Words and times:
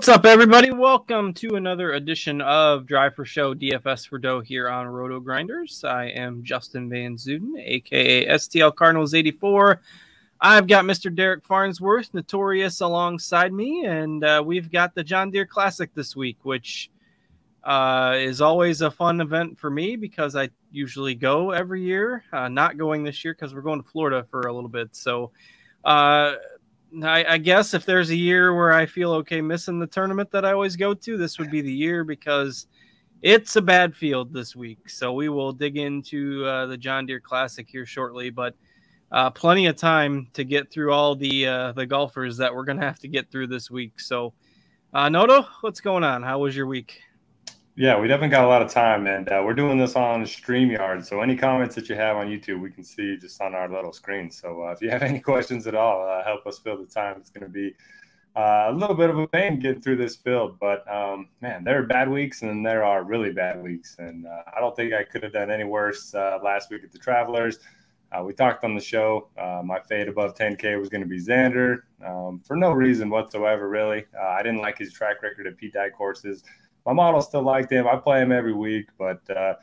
What's 0.00 0.08
up, 0.08 0.24
everybody? 0.24 0.70
Welcome 0.70 1.34
to 1.34 1.56
another 1.56 1.92
edition 1.92 2.40
of 2.40 2.86
Drive 2.86 3.14
for 3.14 3.26
Show 3.26 3.52
DFS 3.52 4.08
for 4.08 4.18
Dough 4.18 4.40
here 4.40 4.66
on 4.66 4.86
Roto 4.86 5.20
Grinders. 5.20 5.84
I 5.84 6.06
am 6.06 6.42
Justin 6.42 6.88
Van 6.88 7.16
Zuiden, 7.16 7.52
aka 7.58 8.26
STL 8.28 8.74
Cardinals 8.74 9.12
84. 9.12 9.82
I've 10.40 10.66
got 10.66 10.86
Mr. 10.86 11.14
Derek 11.14 11.44
Farnsworth, 11.44 12.14
notorious, 12.14 12.80
alongside 12.80 13.52
me, 13.52 13.84
and 13.84 14.24
uh, 14.24 14.42
we've 14.42 14.72
got 14.72 14.94
the 14.94 15.04
John 15.04 15.30
Deere 15.30 15.44
Classic 15.44 15.92
this 15.94 16.16
week, 16.16 16.38
which 16.44 16.90
uh, 17.64 18.14
is 18.16 18.40
always 18.40 18.80
a 18.80 18.90
fun 18.90 19.20
event 19.20 19.58
for 19.58 19.68
me 19.68 19.96
because 19.96 20.34
I 20.34 20.48
usually 20.72 21.14
go 21.14 21.50
every 21.50 21.82
year. 21.82 22.24
Uh, 22.32 22.48
not 22.48 22.78
going 22.78 23.04
this 23.04 23.22
year 23.22 23.34
because 23.34 23.54
we're 23.54 23.60
going 23.60 23.82
to 23.82 23.88
Florida 23.90 24.26
for 24.30 24.40
a 24.48 24.52
little 24.54 24.70
bit. 24.70 24.96
So, 24.96 25.32
uh, 25.84 26.36
I, 27.02 27.24
I, 27.34 27.38
guess 27.38 27.74
if 27.74 27.86
there's 27.86 28.10
a 28.10 28.16
year 28.16 28.54
where 28.54 28.72
I 28.72 28.84
feel 28.86 29.12
okay 29.14 29.40
missing 29.40 29.78
the 29.78 29.86
tournament 29.86 30.30
that 30.32 30.44
I 30.44 30.52
always 30.52 30.76
go 30.76 30.92
to, 30.94 31.16
this 31.16 31.38
would 31.38 31.50
be 31.50 31.60
the 31.60 31.72
year 31.72 32.04
because 32.04 32.66
it's 33.22 33.56
a 33.56 33.62
bad 33.62 33.94
field 33.94 34.32
this 34.32 34.56
week. 34.56 34.88
So 34.88 35.12
we 35.12 35.28
will 35.28 35.52
dig 35.52 35.76
into 35.76 36.44
uh, 36.44 36.66
the 36.66 36.76
John 36.76 37.06
Deere 37.06 37.20
Classic 37.20 37.68
here 37.68 37.86
shortly, 37.86 38.30
but 38.30 38.54
uh, 39.12 39.30
plenty 39.30 39.66
of 39.66 39.76
time 39.76 40.28
to 40.32 40.44
get 40.44 40.70
through 40.70 40.92
all 40.92 41.14
the 41.14 41.46
uh, 41.46 41.72
the 41.72 41.86
golfers 41.86 42.36
that 42.36 42.54
we're 42.54 42.64
gonna 42.64 42.84
have 42.84 42.98
to 43.00 43.08
get 43.08 43.30
through 43.30 43.48
this 43.48 43.70
week. 43.70 43.98
So, 44.00 44.32
uh, 44.94 45.08
Noto, 45.08 45.46
what's 45.60 45.80
going 45.80 46.04
on? 46.04 46.22
How 46.22 46.38
was 46.38 46.56
your 46.56 46.66
week? 46.66 47.00
Yeah, 47.80 47.98
we 47.98 48.08
definitely 48.08 48.28
got 48.28 48.44
a 48.44 48.46
lot 48.46 48.60
of 48.60 48.70
time, 48.70 49.06
and 49.06 49.26
uh, 49.30 49.40
we're 49.42 49.54
doing 49.54 49.78
this 49.78 49.96
on 49.96 50.24
StreamYard. 50.24 51.02
So 51.02 51.22
any 51.22 51.34
comments 51.34 51.74
that 51.76 51.88
you 51.88 51.94
have 51.94 52.18
on 52.18 52.26
YouTube, 52.26 52.60
we 52.60 52.70
can 52.70 52.84
see 52.84 53.16
just 53.16 53.40
on 53.40 53.54
our 53.54 53.70
little 53.70 53.94
screen. 53.94 54.30
So 54.30 54.64
uh, 54.64 54.72
if 54.72 54.82
you 54.82 54.90
have 54.90 55.02
any 55.02 55.18
questions 55.30 55.66
at 55.66 55.74
all, 55.74 56.06
uh, 56.06 56.22
help 56.22 56.46
us 56.46 56.58
fill 56.58 56.76
the 56.76 56.84
time. 56.84 57.16
It's 57.16 57.30
going 57.30 57.46
to 57.46 57.50
be 57.50 57.74
uh, 58.36 58.66
a 58.68 58.72
little 58.74 58.94
bit 58.94 59.08
of 59.08 59.18
a 59.18 59.26
pain 59.26 59.58
getting 59.58 59.80
through 59.80 59.96
this 59.96 60.14
field, 60.14 60.58
but 60.60 60.86
um, 60.92 61.30
man, 61.40 61.64
there 61.64 61.78
are 61.78 61.86
bad 61.86 62.10
weeks 62.10 62.42
and 62.42 62.66
there 62.66 62.84
are 62.84 63.02
really 63.02 63.32
bad 63.32 63.62
weeks, 63.62 63.96
and 63.98 64.26
uh, 64.26 64.42
I 64.54 64.60
don't 64.60 64.76
think 64.76 64.92
I 64.92 65.02
could 65.02 65.22
have 65.22 65.32
done 65.32 65.50
any 65.50 65.64
worse 65.64 66.14
uh, 66.14 66.38
last 66.44 66.68
week 66.68 66.84
at 66.84 66.92
the 66.92 66.98
Travelers. 66.98 67.60
we 68.22 68.34
talked 68.34 68.62
on 68.62 68.74
the 68.74 68.82
show. 68.82 69.28
my 69.64 69.80
fade 69.88 70.08
above 70.08 70.34
10K 70.34 70.78
was 70.78 70.90
going 70.90 71.02
to 71.02 71.08
be 71.08 71.18
Xander 71.18 71.78
um, 72.04 72.40
for 72.40 72.56
no 72.56 72.72
reason 72.72 73.08
whatsoever, 73.08 73.70
really. 73.70 74.04
I 74.22 74.42
didn't 74.42 74.60
like 74.60 74.76
his 74.76 74.92
track 74.92 75.22
record 75.22 75.46
at 75.46 75.56
Pete 75.56 75.72
Dye 75.72 75.88
courses 75.88 76.44
my 76.86 76.92
model 76.92 77.20
still 77.20 77.42
liked 77.42 77.70
him. 77.70 77.86
I 77.86 77.96
play 77.96 78.22
him 78.22 78.32
every 78.32 78.52
week, 78.52 78.86
but 78.98 79.28
uh, 79.30 79.54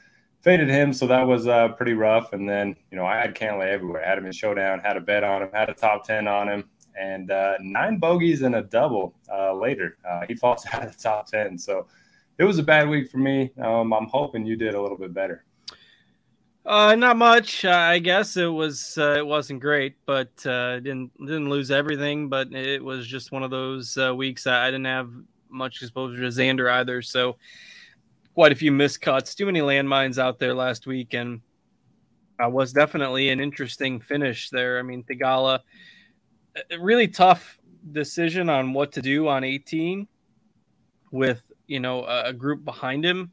faded 0.42 0.70
him, 0.70 0.94
so 0.94 1.08
that 1.08 1.26
was 1.26 1.48
uh, 1.48 1.70
pretty 1.70 1.94
rough. 1.94 2.34
And 2.34 2.48
then, 2.48 2.76
you 2.92 2.98
know, 2.98 3.06
I 3.06 3.18
had 3.18 3.36
Cantlay 3.36 3.68
everywhere. 3.68 4.04
I 4.04 4.10
had 4.10 4.18
him 4.18 4.26
in 4.26 4.32
showdown, 4.32 4.80
had 4.80 4.98
a 4.98 5.02
bet 5.02 5.24
on 5.24 5.44
him, 5.44 5.50
had 5.54 5.70
a 5.70 5.74
top 5.74 6.06
ten 6.06 6.28
on 6.28 6.48
him, 6.48 6.64
and 7.00 7.32
uh, 7.32 7.56
nine 7.62 7.98
bogeys 7.98 8.42
and 8.42 8.56
a 8.56 8.62
double 8.62 9.16
uh, 9.32 9.54
later. 9.54 9.98
Uh, 10.08 10.22
he 10.28 10.36
falls 10.36 10.66
out 10.74 10.86
of 10.86 10.96
the 10.96 11.02
top 11.02 11.28
ten, 11.28 11.58
so 11.58 11.88
it 12.38 12.44
was 12.44 12.60
a 12.60 12.64
bad 12.64 12.88
week 12.88 13.10
for 13.10 13.18
me. 13.18 13.52
Um, 13.62 13.94
I'm 13.94 14.08
hoping 14.08 14.46
you 14.46 14.56
did 14.56 14.76
a 14.76 14.82
little 14.82 14.98
bit 14.98 15.14
better. 15.14 15.44
Uh, 16.68 16.96
not 16.96 17.16
much. 17.16 17.64
I 17.64 17.98
guess 17.98 18.36
it 18.36 18.48
was. 18.48 18.98
Uh, 18.98 19.16
it 19.18 19.26
wasn't 19.26 19.62
great, 19.62 19.96
but 20.06 20.46
uh, 20.46 20.82
didn't 20.82 21.18
didn't 21.18 21.50
lose 21.50 21.72
everything. 21.72 22.28
But 22.28 22.52
it 22.52 22.84
was 22.84 23.08
just 23.08 23.32
one 23.32 23.42
of 23.42 23.52
those 23.52 23.98
uh, 23.98 24.14
weeks. 24.14 24.46
I 24.46 24.66
didn't 24.66 24.86
have 24.86 25.10
much 25.50 25.82
exposure 25.82 26.22
to 26.22 26.28
Xander 26.28 26.72
either. 26.72 27.02
So 27.02 27.38
quite 28.34 28.52
a 28.52 28.56
few 28.56 28.72
miscuts, 28.72 29.36
too 29.36 29.46
many 29.46 29.62
landmines 29.62 30.18
out 30.18 30.40
there 30.40 30.54
last 30.54 30.86
week, 30.86 31.14
and 31.14 31.42
uh, 32.44 32.50
was 32.50 32.72
definitely 32.72 33.30
an 33.30 33.40
interesting 33.40 34.00
finish 34.00 34.50
there. 34.50 34.80
I 34.80 34.84
mean, 34.84 35.04
Theegala, 35.04 35.60
really 36.80 37.08
tough 37.08 37.60
decision 37.92 38.50
on 38.50 38.74
what 38.74 38.92
to 38.94 39.02
do 39.02 39.28
on 39.28 39.44
18 39.44 40.08
with 41.12 41.42
you 41.68 41.80
know 41.80 42.06
a, 42.06 42.34
group 42.34 42.64
behind 42.64 43.06
him, 43.06 43.32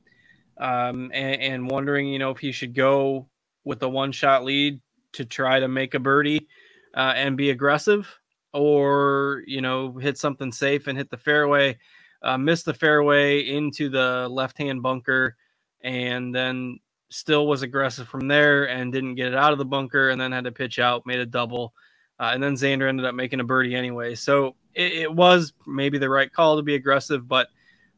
um, 0.59 1.11
and, 1.13 1.41
and 1.41 1.71
wondering 1.71 2.07
you 2.07 2.19
know 2.19 2.31
if 2.31 2.39
he 2.39 2.53
should 2.53 2.75
go 2.75 3.29
with 3.65 3.83
a 3.83 3.89
one 3.89 4.13
shot 4.13 4.45
lead 4.45 4.81
to 5.13 5.25
try 5.25 5.61
to 5.61 5.69
make 5.69 5.95
a 5.95 5.99
birdie 5.99 6.49
uh, 6.97 7.13
and 7.17 7.37
be 7.37 7.51
aggressive 7.51 8.09
or 8.53 9.43
you 9.47 9.61
know 9.61 9.93
hit 9.99 10.17
something 10.17 10.53
safe 10.53 10.87
and 10.87 10.97
hit 10.97 11.11
the 11.11 11.17
fairway 11.17 11.77
uh, 12.25 12.39
missed 12.39 12.65
the 12.65 12.75
fairway 12.75 13.41
into 13.41 13.89
the 13.89 14.27
left 14.31 14.57
hand 14.59 14.83
bunker, 14.83 15.37
and 15.83 16.35
then 16.35 16.81
still 17.11 17.47
was 17.47 17.63
aggressive 17.63 18.09
from 18.09 18.27
there 18.27 18.69
and 18.69 18.93
didn't 18.93 19.15
get 19.15 19.29
it 19.29 19.35
out 19.35 19.53
of 19.53 19.59
the 19.59 19.65
bunker, 19.65 20.09
and 20.09 20.21
then 20.21 20.33
had 20.33 20.45
to 20.45 20.51
pitch 20.51 20.79
out, 20.79 21.07
made 21.07 21.21
a 21.21 21.27
double, 21.27 21.75
uh, 22.19 22.31
and 22.33 22.43
then 22.43 22.55
Xander 22.55 22.89
ended 22.89 23.05
up 23.05 23.15
making 23.15 23.41
a 23.41 23.45
birdie 23.45 23.75
anyway. 23.75 24.15
So 24.15 24.57
it, 24.75 24.93
it 24.93 25.13
was 25.13 25.53
maybe 25.67 25.99
the 25.99 26.09
right 26.09 26.33
call 26.33 26.57
to 26.57 26.63
be 26.63 26.75
aggressive, 26.75 27.29
but 27.29 27.49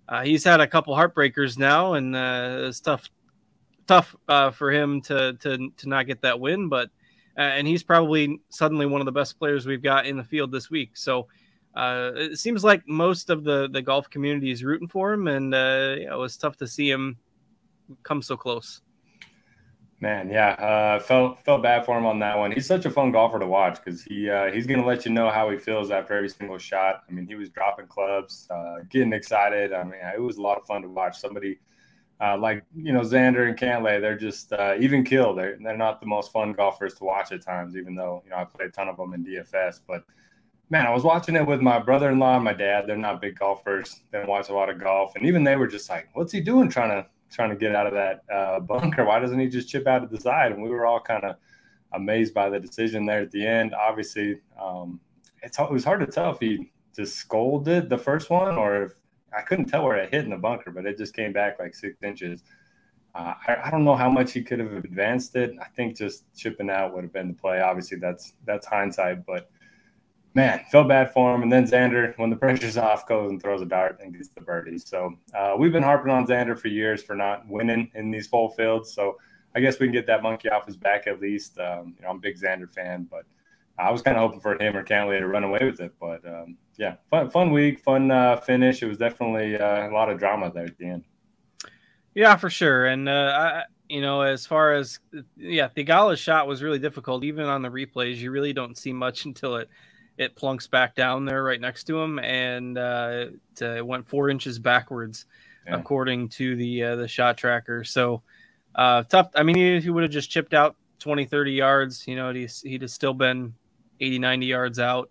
uh, 0.09 0.23
he's 0.23 0.43
had 0.45 0.61
a 0.61 0.67
couple 0.67 0.95
heartbreakers 0.95 1.57
now, 1.57 1.95
and 1.95 2.15
uh, 2.17 2.65
it's 2.65 2.81
tough, 2.81 3.09
tough 3.87 4.15
uh, 4.29 4.51
for 4.51 4.73
him 4.73 5.01
to 5.03 5.35
to 5.35 5.71
to 5.77 5.89
not 5.89 6.07
get 6.07 6.21
that 6.23 6.41
win, 6.41 6.69
but. 6.69 6.91
Uh, 7.39 7.43
and 7.43 7.67
he's 7.67 7.83
probably 7.83 8.41
suddenly 8.49 8.87
one 8.87 9.03
of 9.03 9.05
the 9.05 9.13
best 9.13 9.39
players 9.39 9.67
we've 9.67 9.83
got 9.83 10.07
in 10.07 10.17
the 10.17 10.25
field 10.25 10.51
this 10.51 10.71
week. 10.71 10.97
So 10.97 11.27
uh, 11.77 12.13
it 12.15 12.39
seems 12.39 12.65
like 12.65 12.83
most 12.89 13.29
of 13.29 13.45
the 13.45 13.69
the 13.69 13.83
golf 13.83 14.09
community 14.09 14.51
is 14.51 14.65
rooting 14.65 14.89
for 14.89 15.13
him, 15.13 15.29
and 15.29 15.55
uh, 15.55 15.97
it 15.99 16.17
was 16.17 16.37
tough 16.37 16.57
to 16.57 16.67
see 16.67 16.91
him 16.91 17.19
come 18.03 18.23
so 18.23 18.37
close. 18.37 18.81
Man, 20.01 20.31
yeah, 20.31 20.51
uh, 20.53 21.01
felt 21.01 21.45
felt 21.45 21.63
bad 21.63 21.85
for 21.85 21.99
him 21.99 22.07
on 22.07 22.19
that 22.21 22.39
one. 22.39 22.51
He's 22.51 22.67
such 22.67 22.87
a 22.87 22.91
fun 22.91 23.13
golfer 23.13 23.39
to 23.39 23.47
watch 23.47 23.79
because 23.83 24.03
he 24.03 24.31
uh, 24.31 24.51
he's 24.51 24.67
gonna 24.67 24.87
let 24.87 25.05
you 25.05 25.13
know 25.13 25.29
how 25.29 25.51
he 25.51 25.59
feels 25.59 25.91
after 25.91 26.15
every 26.15 26.31
single 26.31 26.57
shot. 26.57 27.03
I 27.09 27.13
mean, 27.13 27.27
he 27.27 27.35
was 27.35 27.51
dropping 27.51 27.89
clubs, 27.89 28.49
uh, 28.51 28.77
getting 28.89 29.13
excited. 29.13 29.75
I 29.75 29.85
mean, 29.85 30.01
it 30.15 30.21
was 30.21 30.39
a 30.39 30.43
lot 30.43 30.57
of 30.59 30.67
fun 30.67 30.81
to 30.83 30.89
watch. 30.89 31.19
Somebody 31.19 31.59
uh, 32.23 32.39
like 32.39 32.65
you 32.75 32.95
know 32.95 33.01
Xander 33.01 33.49
and 33.49 33.59
Cantlay, 33.59 34.01
they're 34.01 34.17
just 34.17 34.51
even 34.81 35.05
kill. 35.05 35.35
They're 35.35 35.59
they're 35.63 35.77
not 35.77 36.01
the 36.01 36.07
most 36.07 36.33
fun 36.33 36.55
golfers 36.55 36.95
to 36.95 37.05
watch 37.05 37.33
at 37.33 37.43
times, 37.43 37.77
even 37.77 37.95
though 37.95 38.23
you 38.25 38.31
know 38.31 38.37
I 38.37 38.45
play 38.45 38.65
a 38.65 38.71
ton 38.71 38.89
of 38.89 38.97
them 38.97 39.13
in 39.13 39.27
DFS, 39.27 39.81
but 39.87 40.05
man, 40.71 40.87
I 40.87 40.91
was 40.91 41.05
watching 41.05 41.37
it 41.37 41.47
with 41.47 41.61
my 41.61 41.79
brother 41.79 42.11
in 42.11 42.19
law 42.19 42.37
and 42.37 42.45
my 42.45 42.53
dad. 42.53 42.85
They're 42.87 42.97
not 42.97 43.21
big 43.21 43.39
golfers. 43.39 44.01
They 44.11 44.19
don't 44.19 44.29
watch 44.29 44.49
a 44.49 44.55
lot 44.55 44.69
of 44.69 44.81
golf. 44.81 45.15
And 45.15 45.25
even 45.27 45.45
they 45.45 45.57
were 45.57 45.67
just 45.67 45.89
like, 45.89 46.09
what's 46.15 46.33
he 46.33 46.41
doing 46.41 46.69
trying 46.69 46.91
to 46.91 47.07
trying 47.31 47.51
to 47.51 47.57
get 47.57 47.75
out 47.75 47.87
of 47.87 47.93
that 47.93 48.23
uh, 48.33 48.61
bunker? 48.61 49.05
Why 49.05 49.19
doesn't 49.19 49.39
he 49.39 49.49
just 49.49 49.69
chip 49.69 49.87
out 49.87 50.03
of 50.03 50.11
the 50.11 50.21
side? 50.21 50.53
And 50.53 50.63
we 50.63 50.71
were 50.71 50.87
all 50.87 51.01
kind 51.01 51.25
of 51.25 51.37
amazed 51.93 52.35
by 52.35 52.51
the 52.51 52.59
decision 52.59 53.07
there 53.07 53.23
at 53.23 53.31
the 53.31 53.47
end. 53.47 53.75
Obviously, 53.75 54.41
um, 54.61 55.01
it's 55.43 55.59
it 55.59 55.71
was 55.71 55.85
hard 55.85 56.01
to 56.01 56.07
tell 56.07 56.33
if 56.33 56.41
he 56.41 56.71
just 56.95 57.17
scolded 57.17 57.89
the 57.89 57.99
first 57.99 58.31
one 58.31 58.57
or 58.57 58.85
if 58.85 58.93
I 59.37 59.43
couldn't 59.43 59.67
tell 59.67 59.85
where 59.85 59.97
it 59.97 60.11
hit 60.11 60.25
in 60.25 60.31
the 60.31 60.37
bunker, 60.37 60.71
but 60.71 60.87
it 60.87 60.97
just 60.97 61.15
came 61.15 61.33
back 61.33 61.59
like 61.59 61.75
six 61.75 62.03
inches. 62.03 62.43
Uh, 63.15 63.35
I, 63.47 63.57
I, 63.65 63.71
don't 63.71 63.85
know 63.85 63.95
how 63.95 64.11
much 64.11 64.33
he 64.33 64.43
could 64.43 64.59
have 64.59 64.73
advanced 64.73 65.37
it. 65.37 65.53
I 65.61 65.69
think 65.69 65.97
just 65.97 66.25
chipping 66.37 66.69
out 66.69 66.95
would 66.95 67.03
have 67.05 67.13
been 67.15 67.29
the 67.29 67.35
play. 67.35 67.61
Obviously, 67.61 67.99
that's 67.99 68.35
that's 68.45 68.67
hindsight, 68.67 69.25
but 69.25 69.51
man, 70.37 70.63
felt 70.71 70.87
bad 70.87 71.11
for 71.15 71.35
him. 71.35 71.43
And 71.43 71.51
then 71.51 71.67
Xander, 71.67 72.13
when 72.19 72.29
the 72.29 72.37
pressure's 72.37 72.77
off, 72.77 73.09
goes 73.09 73.31
and 73.31 73.41
throws 73.41 73.63
a 73.63 73.65
dart 73.65 73.99
and 74.03 74.15
gets 74.15 74.29
the 74.29 74.43
birdie. 74.43 74.77
So 74.77 75.15
uh, 75.35 75.55
we've 75.59 75.73
been 75.73 75.83
harping 75.83 76.13
on 76.13 76.27
Xander 76.27 76.59
for 76.59 76.69
years 76.69 77.03
for 77.03 77.17
not 77.17 77.49
winning 77.49 77.91
in 77.95 78.11
these 78.11 78.27
full 78.27 78.51
fields. 78.51 78.93
So 78.93 79.17
I 79.55 79.61
guess 79.61 79.81
we 79.81 79.87
can 79.87 79.95
get 79.95 80.07
that 80.09 80.23
monkey 80.23 80.51
off 80.51 80.67
his 80.67 80.77
back 80.77 81.07
at 81.07 81.23
least. 81.23 81.59
Um, 81.59 81.95
you 81.97 82.03
know, 82.03 82.11
I'm 82.11 82.17
a 82.17 82.21
big 82.21 82.39
Xander 82.39 82.71
fan, 82.71 83.09
but 83.11 83.25
I 83.79 83.91
was 83.91 84.03
kind 84.03 84.19
of 84.19 84.25
hoping 84.25 84.41
for 84.41 84.61
him 84.63 84.77
or 84.77 84.85
Cantlay 84.85 85.19
to 85.21 85.27
run 85.27 85.43
away 85.43 85.61
with 85.63 85.81
it. 85.81 85.95
But 85.99 86.23
um, 86.29 86.59
yeah, 86.77 86.97
fun, 87.11 87.31
fun 87.31 87.51
week, 87.51 87.81
fun 87.81 88.11
uh, 88.11 88.37
finish. 88.37 88.83
It 88.83 88.89
was 88.89 88.99
definitely 88.99 89.57
uh, 89.57 89.89
a 89.89 89.91
lot 89.91 90.11
of 90.11 90.19
drama 90.19 90.53
there 90.53 90.67
at 90.67 90.77
the 90.77 90.85
end. 90.85 91.05
Yeah, 92.15 92.37
for 92.37 92.51
sure. 92.51 92.85
And 92.85 93.09
uh, 93.09 93.13
I, 93.39 93.63
you 93.89 94.03
know, 94.03 94.21
as 94.21 94.45
far 94.45 94.75
as 94.75 94.99
yeah, 95.39 95.71
Theegala's 95.75 96.21
shot 96.21 96.47
was 96.47 96.63
really 96.63 96.79
difficult. 96.79 97.25
Even 97.25 97.47
on 97.47 97.63
the 97.63 97.71
replays, 97.71 98.17
you 98.17 98.31
really 98.31 98.53
don't 98.53 98.77
see 98.77 98.93
much 98.93 99.25
until 99.25 99.57
it 99.57 99.71
it 100.19 100.35
plunks 100.35 100.67
back 100.67 100.95
down 100.95 101.25
there 101.25 101.43
right 101.43 101.61
next 101.61 101.85
to 101.85 102.01
him, 102.01 102.19
and 102.19 102.79
uh, 102.79 103.27
it 103.61 103.87
went 103.87 104.09
four 104.09 104.31
inches 104.31 104.59
backwards, 104.59 105.27
yeah. 105.67 105.79
according 105.79 106.29
to 106.31 106.57
the 106.57 106.83
uh, 106.83 106.97
the 106.97 107.09
shot 107.09 107.37
tracker. 107.37 107.85
So 107.85 108.23
uh, 108.75 109.03
tough. 109.05 109.31
I 109.35 109.43
mean, 109.43 109.57
if 109.59 109.85
he 109.85 109.91
would 109.91 110.03
have 110.03 110.13
just 110.13 110.31
chipped 110.31 110.55
out 110.55 110.77
20, 111.01 111.25
30 111.25 111.53
yards, 111.53 112.07
you 112.07 112.17
know, 112.17 112.33
he'd, 112.33 112.51
he'd 112.63 112.83
have 112.83 112.91
still 112.91 113.15
been 113.15 113.55
80, 114.01 114.19
90 114.19 114.47
yards 114.47 114.79
out, 114.79 115.11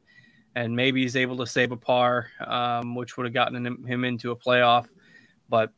and 0.55 0.75
maybe 0.75 1.01
he's 1.01 1.15
able 1.15 1.37
to 1.37 1.47
save 1.47 1.71
a 1.71 1.77
par, 1.77 2.27
um, 2.45 2.95
which 2.95 3.17
would 3.17 3.25
have 3.25 3.33
gotten 3.33 3.65
him, 3.65 3.83
him 3.85 4.03
into 4.03 4.31
a 4.31 4.35
playoff. 4.35 4.87
But 5.49 5.71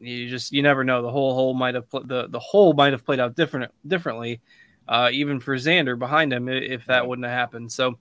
you 0.00 0.28
just 0.28 0.52
you 0.52 0.62
never 0.62 0.84
know. 0.84 1.02
The 1.02 1.10
whole 1.10 1.34
hole 1.34 1.54
might 1.54 1.74
have 1.74 1.88
pl- 1.88 2.04
the 2.04 2.28
the 2.28 2.38
hole 2.38 2.74
might 2.74 2.92
have 2.92 3.04
played 3.04 3.20
out 3.20 3.36
different 3.36 3.72
differently, 3.86 4.40
uh, 4.88 5.10
even 5.12 5.40
for 5.40 5.56
Xander 5.56 5.98
behind 5.98 6.32
him 6.32 6.48
if 6.48 6.86
that 6.86 7.06
wouldn't 7.06 7.26
have 7.26 7.34
happened. 7.34 7.72
So 7.72 7.98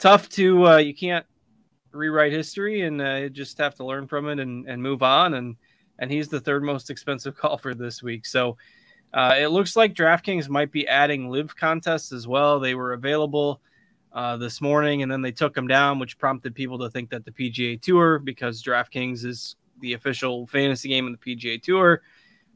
tough 0.00 0.28
to 0.30 0.66
uh, 0.66 0.76
you 0.78 0.94
can't 0.94 1.26
rewrite 1.92 2.32
history 2.32 2.82
and 2.82 3.00
uh, 3.00 3.28
just 3.28 3.58
have 3.58 3.74
to 3.74 3.84
learn 3.84 4.06
from 4.06 4.28
it 4.28 4.40
and, 4.40 4.66
and 4.68 4.82
move 4.82 5.02
on 5.02 5.34
and 5.34 5.56
and 5.98 6.10
he's 6.10 6.28
the 6.28 6.40
third 6.40 6.62
most 6.64 6.90
expensive 6.90 7.36
golfer 7.40 7.74
this 7.74 8.02
week 8.02 8.26
so 8.26 8.56
uh, 9.12 9.34
it 9.38 9.48
looks 9.48 9.76
like 9.76 9.94
DraftKings 9.94 10.48
might 10.48 10.70
be 10.70 10.86
adding 10.86 11.28
LIV 11.28 11.56
contests 11.56 12.12
as 12.12 12.28
well. 12.28 12.60
They 12.60 12.74
were 12.74 12.92
available 12.92 13.60
uh, 14.12 14.36
this 14.36 14.60
morning 14.60 15.02
and 15.02 15.10
then 15.10 15.22
they 15.22 15.32
took 15.32 15.54
them 15.54 15.66
down, 15.66 15.98
which 15.98 16.18
prompted 16.18 16.54
people 16.54 16.78
to 16.78 16.90
think 16.90 17.10
that 17.10 17.24
the 17.24 17.32
PGA 17.32 17.80
Tour, 17.80 18.18
because 18.18 18.62
DraftKings 18.62 19.24
is 19.24 19.56
the 19.80 19.94
official 19.94 20.46
fantasy 20.46 20.88
game 20.88 21.06
of 21.06 21.18
the 21.18 21.36
PGA 21.36 21.60
Tour, 21.60 22.02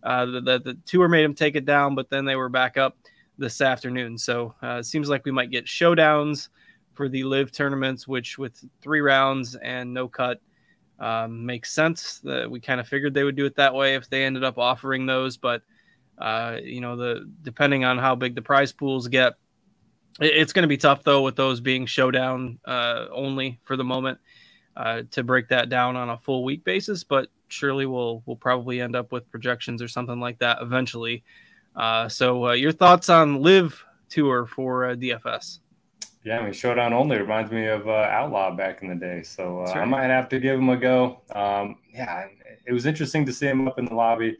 uh, 0.05 0.27
that 0.27 0.45
the, 0.45 0.61
the, 0.61 0.79
tour 0.85 1.09
made 1.09 1.25
them 1.25 1.35
take 1.35 1.57
it 1.57 1.65
down, 1.65 1.95
but 1.95 2.11
then 2.11 2.25
they 2.25 2.37
were 2.37 2.49
back 2.49 2.77
up 2.77 2.99
this 3.37 3.61
afternoon. 3.61 4.17
So 4.17 4.55
uh, 4.63 4.77
it 4.77 4.85
seems 4.85 5.09
like 5.09 5.25
we 5.25 5.33
might 5.33 5.51
get 5.51 5.65
showdowns 5.65 6.49
for 6.95 7.09
the 7.09 7.25
LIV 7.25 7.53
tournaments, 7.53 8.09
which 8.09 8.39
with 8.39 8.65
three 8.81 9.01
rounds 9.01 9.55
and 9.57 9.93
no 9.93 10.09
cut 10.09 10.41
um, 10.99 11.45
makes 11.45 11.73
sense. 11.73 12.21
That 12.21 12.51
we 12.51 12.61
kind 12.61 12.81
of 12.81 12.89
figured 12.89 13.15
they 13.15 13.25
would 13.25 13.37
do 13.37 13.47
it 13.47 13.57
that 13.57 13.75
way 13.75 13.95
if 13.95 14.09
they 14.09 14.25
ended 14.25 14.45
up 14.45 14.59
offering 14.59 15.07
those, 15.07 15.37
but 15.37 15.63
uh, 16.19 16.59
you 16.63 16.81
know 16.81 16.97
the 16.97 17.31
depending 17.43 17.85
on 17.85 17.99
how 17.99 18.15
big 18.15 18.35
the 18.35 18.43
prize 18.43 18.73
pools 18.73 19.09
get, 19.09 19.35
it, 20.21 20.33
it's 20.37 20.53
going 20.53 20.63
to 20.63 20.69
be 20.69 20.77
tough 20.77 21.03
though 21.03 21.23
with 21.23 21.37
those 21.37 21.61
being 21.61 21.87
showdown 21.87 22.59
uh, 22.65 23.07
only 23.11 23.59
for 23.65 23.77
the 23.77 23.85
moment 23.85 24.19
uh, 24.77 25.03
to 25.11 25.23
break 25.23 25.49
that 25.49 25.69
down 25.69 25.97
on 25.97 26.11
a 26.11 26.19
full 26.19 26.45
week 26.45 26.65
basis. 26.65 27.05
But 27.05 27.29
surely 27.49 27.87
we'll 27.87 28.23
we'll 28.27 28.37
probably 28.37 28.81
end 28.81 28.97
up 28.97 29.13
with 29.13 29.31
projections 29.31 29.83
or 29.83 29.89
something 29.89 30.21
like 30.21 30.39
that 30.39 30.59
eventually. 30.61 31.25
Uh, 31.75 32.09
so 32.09 32.47
uh, 32.49 32.53
your 32.53 32.73
thoughts 32.73 33.09
on 33.09 33.43
LIV 33.43 33.85
tour 34.09 34.47
for 34.47 34.87
uh, 34.91 34.95
DFS? 34.95 35.59
Yeah, 36.25 36.39
I 36.39 36.43
mean, 36.43 36.55
Showdown 36.55 36.95
Only 36.95 37.19
reminds 37.19 37.53
me 37.53 37.67
of 37.67 37.87
uh, 37.87 38.09
Outlaw 38.11 38.57
back 38.57 38.81
in 38.81 38.89
the 38.89 38.95
day. 38.95 39.23
So 39.23 39.61
uh, 39.61 39.65
right. 39.65 39.77
I 39.77 39.85
might 39.85 40.07
have 40.07 40.29
to 40.31 40.41
give 40.41 40.59
him 40.59 40.71
a 40.71 40.77
go. 40.77 41.21
Um, 41.35 41.77
yeah, 41.93 42.25
it 42.67 42.73
was 42.73 42.87
interesting 42.87 43.27
to 43.27 43.33
see 43.33 43.47
him 43.47 43.69
up 43.69 43.79
in 43.79 43.85
the 43.85 43.95
lobby. 43.95 44.39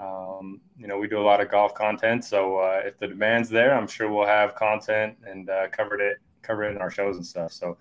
Um, 0.00 0.62
you 0.78 0.86
know, 0.86 0.96
we 0.96 1.08
do 1.08 1.18
a 1.18 1.22
lot 1.22 1.42
of 1.42 1.50
golf 1.50 1.74
content. 1.74 2.24
So 2.24 2.56
uh, 2.56 2.80
if 2.84 2.98
the 2.98 3.08
demand's 3.08 3.50
there, 3.50 3.76
I'm 3.76 3.86
sure 3.86 4.10
we'll 4.10 4.26
have 4.26 4.54
content 4.54 5.16
and 5.26 5.50
uh, 5.50 5.68
covered 5.68 6.00
it, 6.00 6.16
cover 6.40 6.64
it 6.64 6.70
in 6.70 6.78
our 6.78 6.90
shows 6.90 7.16
and 7.16 7.26
stuff. 7.26 7.52
So 7.52 7.76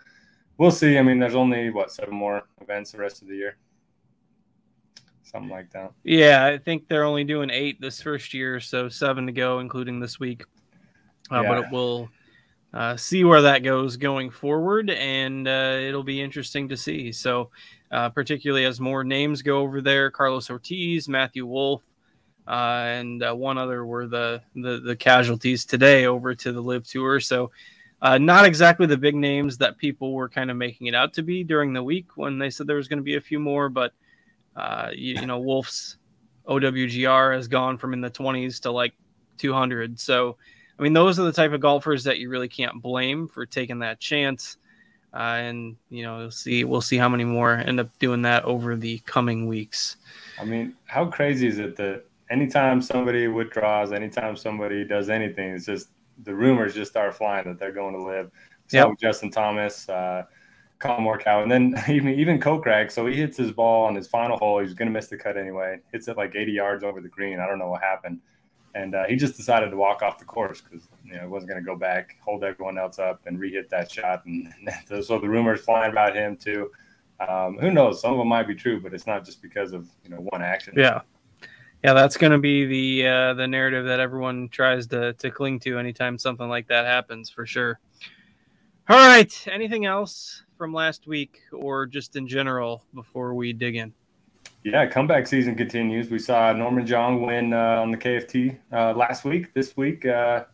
we'll 0.58 0.69
see. 0.72 0.98
I 0.98 1.01
mean, 1.01 1.19
there's 1.19 1.36
only, 1.36 1.69
what, 1.69 1.94
seven 1.94 2.13
more 2.13 2.44
events 2.60 2.92
the 2.92 2.98
rest 2.98 3.22
of 3.22 3.30
the 3.30 3.36
year? 3.36 3.58
Something 5.24 5.50
like 5.50 5.72
that. 5.72 5.94
Yeah, 6.04 6.46
I 6.46 6.58
think 6.58 6.90
they're 6.90 7.06
only 7.06 7.24
doing 7.24 7.50
eight 7.50 7.80
this 7.80 8.01
first 8.01 8.34
year. 8.34 8.60
So 8.60 8.90
seven 8.90 9.25
to 9.28 9.31
go, 9.31 9.60
including 9.60 10.01
this 10.01 10.19
week. 10.19 10.44
Uh, 11.31 11.42
yeah. 11.42 11.50
But 11.50 11.58
it 11.66 11.72
will 11.72 12.10
uh, 12.75 12.98
see 12.98 13.24
where 13.24 13.42
that 13.42 13.63
goes 13.63 13.95
going 13.95 14.30
forward, 14.30 14.89
and 14.89 15.48
uh, 15.48 15.77
it'll 15.80 16.04
be 16.04 16.22
interesting 16.22 16.68
to 16.68 16.75
see. 16.75 17.10
So, 17.10 17.50
uh, 17.89 18.10
particularly 18.10 18.66
as 18.66 18.81
more 18.81 19.06
names 19.06 19.42
go 19.42 19.60
over 19.60 19.80
there, 19.80 20.12
Carlos 20.12 20.50
Ortiz, 20.50 21.07
Matthew 21.07 21.45
Wolff, 21.45 21.83
uh, 22.45 22.83
and 22.86 23.24
uh, 23.24 23.33
one 23.33 23.57
other 23.57 23.86
were 23.86 24.07
the, 24.07 24.42
the, 24.56 24.81
the 24.81 24.95
casualties 24.95 25.63
today 25.63 26.06
over 26.06 26.36
to 26.36 26.51
the 26.51 26.62
LIV 26.62 26.86
Tour. 26.86 27.19
So, 27.22 27.50
uh, 28.01 28.18
not 28.18 28.44
exactly 28.45 28.86
the 28.88 28.98
big 28.98 29.16
names 29.16 29.57
that 29.60 29.77
people 29.77 30.13
were 30.13 30.27
kind 30.27 30.51
of 30.51 30.57
making 30.57 30.88
it 30.88 30.95
out 30.95 31.13
to 31.13 31.24
be 31.24 31.45
during 31.45 31.72
the 31.72 31.81
week 31.81 32.18
when 32.18 32.38
they 32.38 32.50
said 32.50 32.68
there 32.68 32.75
was 32.75 32.89
going 32.89 33.00
to 33.00 33.04
be 33.04 33.16
a 33.16 33.22
few 33.22 33.39
more, 33.39 33.69
but 33.69 33.94
you, 34.94 35.16
you 35.16 35.25
know, 35.25 35.39
Wolff's 35.39 35.95
OWGR 36.45 37.33
has 37.36 37.48
gone 37.48 37.77
from 37.77 37.94
in 37.94 38.01
the 38.01 38.12
20s 38.12 38.62
to 38.63 38.72
like 38.72 38.94
200. 39.38 39.98
So 39.98 40.36
I 40.77 40.83
mean, 40.83 40.94
those 40.94 41.19
are 41.19 41.24
the 41.24 41.31
type 41.31 41.54
of 41.54 41.62
golfers 41.62 42.04
that 42.04 42.19
you 42.19 42.30
really 42.30 42.50
can't 42.50 42.81
blame 42.81 43.27
for 43.27 43.45
taking 43.45 43.80
that 43.80 44.00
chance. 44.00 44.57
Uh, 45.13 45.38
and 45.39 45.77
you 45.89 46.04
know, 46.04 46.18
we'll 46.18 46.31
see. 46.31 46.66
We'll 46.66 46.81
see 46.81 46.98
how 46.98 47.07
many 47.07 47.24
more 47.24 47.54
end 47.54 47.80
up 47.80 47.98
doing 48.00 48.22
that 48.24 48.44
over 48.44 48.75
the 48.75 49.00
coming 49.00 49.48
weeks. 49.48 49.95
I 50.39 50.44
mean, 50.44 50.75
how 50.88 51.06
crazy 51.06 51.48
is 51.48 51.57
it 51.57 51.77
that 51.77 52.04
anytime 52.30 52.81
somebody 52.81 53.27
withdraws, 53.30 53.94
anytime 53.94 54.36
somebody 54.36 54.83
does 54.83 55.10
anything, 55.10 55.51
it's 55.51 55.66
just 55.66 55.89
the 56.24 56.36
rumors 56.36 56.74
just 56.74 56.92
start 56.92 57.16
flying 57.16 57.45
that 57.45 57.60
they're 57.60 57.72
going 57.72 57.94
to 57.94 58.04
LIV. 58.04 58.31
So 58.68 58.77
yep. 58.77 59.00
Justin 59.00 59.31
Thomas, 59.31 59.88
uh, 59.88 60.24
Collin 60.80 61.06
Morikawa, 61.06 61.44
and 61.44 61.51
then 61.51 61.81
even 61.89 62.13
even 62.19 62.38
Kokrak. 62.38 62.92
So 62.92 63.06
he 63.06 63.16
hits 63.16 63.38
his 63.38 63.54
ball 63.54 63.86
on 63.86 63.95
his 63.95 64.07
final 64.07 64.36
hole. 64.36 64.60
He's 64.60 64.74
going 64.74 64.88
to 64.89 64.94
miss 64.94 65.07
the 65.07 65.18
cut 65.18 65.38
anyway. 65.38 65.80
Hits 65.94 66.10
it 66.10 66.18
like 66.18 66.36
80 66.36 66.51
yards 66.51 66.83
over 66.83 67.00
the 67.00 67.07
green. 67.07 67.39
I 67.39 67.48
don't 67.48 67.60
know 67.60 67.69
what 67.69 67.81
happened 67.81 68.19
and 68.75 68.94
uh, 68.94 69.06
he 69.06 69.16
just 69.16 69.38
decided 69.38 69.72
to 69.72 69.77
walk 69.77 70.01
off 70.01 70.19
the 70.19 70.25
course 70.25 70.62
because 70.62 70.88
you 71.04 71.13
know 71.13 71.22
he 71.22 71.27
wasn't 71.27 71.50
going 71.50 71.62
to 71.62 71.66
go 71.66 71.75
back, 71.75 72.18
hold 72.24 72.44
everyone 72.44 72.77
else 72.77 73.00
up, 73.00 73.22
and 73.25 73.39
re-hit 73.39 73.69
that 73.69 73.89
shot. 73.89 74.25
And, 74.25 74.54
and 74.92 75.04
so 75.06 75.18
the 75.18 75.30
rumors 75.30 75.62
flying 75.62 75.92
about 75.92 76.16
him 76.16 76.36
too. 76.36 76.69
Um, 77.25 77.57
who 77.57 77.72
knows? 77.72 78.01
Some 78.01 78.12
of 78.12 78.18
them 78.19 78.27
might 78.27 78.48
be 78.48 78.54
true, 78.54 78.81
but 78.81 78.94
it's 78.94 79.07
not 79.07 79.25
just 79.25 79.42
because 79.42 79.72
of 79.72 79.88
you 80.04 80.10
know 80.10 80.18
one 80.18 80.42
action. 80.42 80.74
Yeah, 80.75 81.01
yeah, 81.83 81.94
that's 81.94 82.18
going 82.18 82.33
to 82.33 82.38
be 82.38 82.66
the 82.66 83.07
uh, 83.07 83.33
the 83.33 83.48
narrative 83.48 83.86
that 83.86 84.01
everyone 84.01 84.50
tries 84.50 84.88
to 84.88 85.13
to 85.13 85.31
cling 85.31 85.60
to 85.62 85.80
anytime 85.80 86.19
something 86.19 86.50
like 86.50 86.68
that 86.68 86.86
happens, 86.86 87.30
for 87.30 87.45
sure. 87.45 87.80
All 88.89 88.98
right, 88.98 89.48
anything 89.48 89.86
else 89.86 90.44
from 90.57 90.74
last 90.74 91.07
week 91.07 91.39
or 91.54 91.86
just 91.86 92.18
in 92.18 92.27
general 92.27 92.83
before 92.94 93.33
we 93.33 93.54
dig 93.54 93.77
in? 93.77 93.94
Yeah, 94.65 94.88
comeback 94.88 95.27
season 95.27 95.53
continues. 95.53 96.09
We 96.09 96.17
saw 96.17 96.51
Norman 96.51 96.88
Xiong 96.88 97.23
win 97.23 97.53
uh, 97.53 97.81
on 97.83 97.91
the 97.91 97.97
KFT 97.97 98.57
uh, 98.73 98.94
last 98.94 99.23
week. 99.23 99.53
This 99.53 99.77
week, 99.77 100.07
uh, 100.07 100.45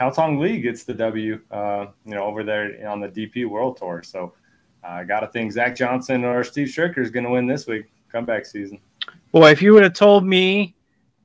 Haotong 0.00 0.40
Li 0.40 0.60
gets 0.60 0.82
the 0.82 0.92
W, 0.92 1.40
uh, 1.52 1.86
you 2.04 2.16
know, 2.16 2.24
over 2.24 2.42
there 2.42 2.84
on 2.88 2.98
the 2.98 3.06
DP 3.06 3.48
World 3.48 3.76
Tour. 3.76 4.02
So 4.02 4.32
I 4.82 5.04
got 5.04 5.20
to 5.20 5.28
think 5.28 5.52
Zach 5.52 5.76
Johnson 5.76 6.24
or 6.24 6.42
Steve 6.42 6.66
Stricker 6.66 6.98
is 6.98 7.12
going 7.12 7.22
to 7.22 7.30
win 7.30 7.46
this 7.46 7.68
week, 7.68 7.84
comeback 8.10 8.44
season. 8.44 8.80
Boy, 9.30 9.52
if 9.52 9.62
you 9.62 9.72
would 9.72 9.84
have 9.84 9.94
told 9.94 10.26
me, 10.26 10.74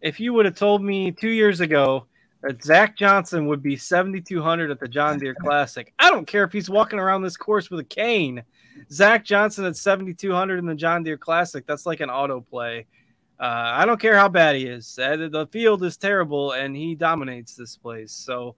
if 0.02 0.20
you 0.20 0.32
would 0.34 0.46
have 0.46 0.54
told 0.56 0.84
me 0.84 1.10
two 1.10 1.32
years 1.32 1.62
ago 1.62 2.06
that 2.46 2.64
Zach 2.64 2.96
Johnson 2.96 3.48
would 3.48 3.62
be 3.62 3.76
7,200 3.76 4.72
at 4.72 4.80
the 4.80 4.88
John 4.88 5.20
Deere 5.20 5.36
Classic, 5.42 5.94
I 6.00 6.10
don't 6.10 6.28
care 6.28 6.44
if 6.44 6.52
he's 6.52 6.70
walking 6.70 7.00
around 7.00 7.24
this 7.24 7.38
course 7.38 7.70
with 7.70 7.80
a 7.80 7.86
cane– 7.86 8.44
Zach 8.92 9.24
Johnson 9.24 9.66
at 9.66 9.78
7,200 9.78 10.60
in 10.60 10.66
the 10.66 10.76
John 10.76 11.04
Deere 11.04 11.18
Classic. 11.18 11.66
That's 11.66 11.86
like 11.86 12.02
an 12.02 12.10
auto 12.10 12.42
play. 12.42 12.86
Uh, 13.40 13.72
I 13.74 13.86
don't 13.86 14.00
care 14.00 14.16
how 14.16 14.30
bad 14.30 14.56
he 14.56 14.66
is. 14.66 14.98
Uh, 14.98 15.16
the 15.30 15.48
field 15.52 15.84
is 15.84 15.98
terrible, 15.98 16.54
and 16.54 16.76
he 16.76 16.96
dominates 16.96 17.56
this 17.56 17.76
place. 17.76 18.12
So 18.12 18.56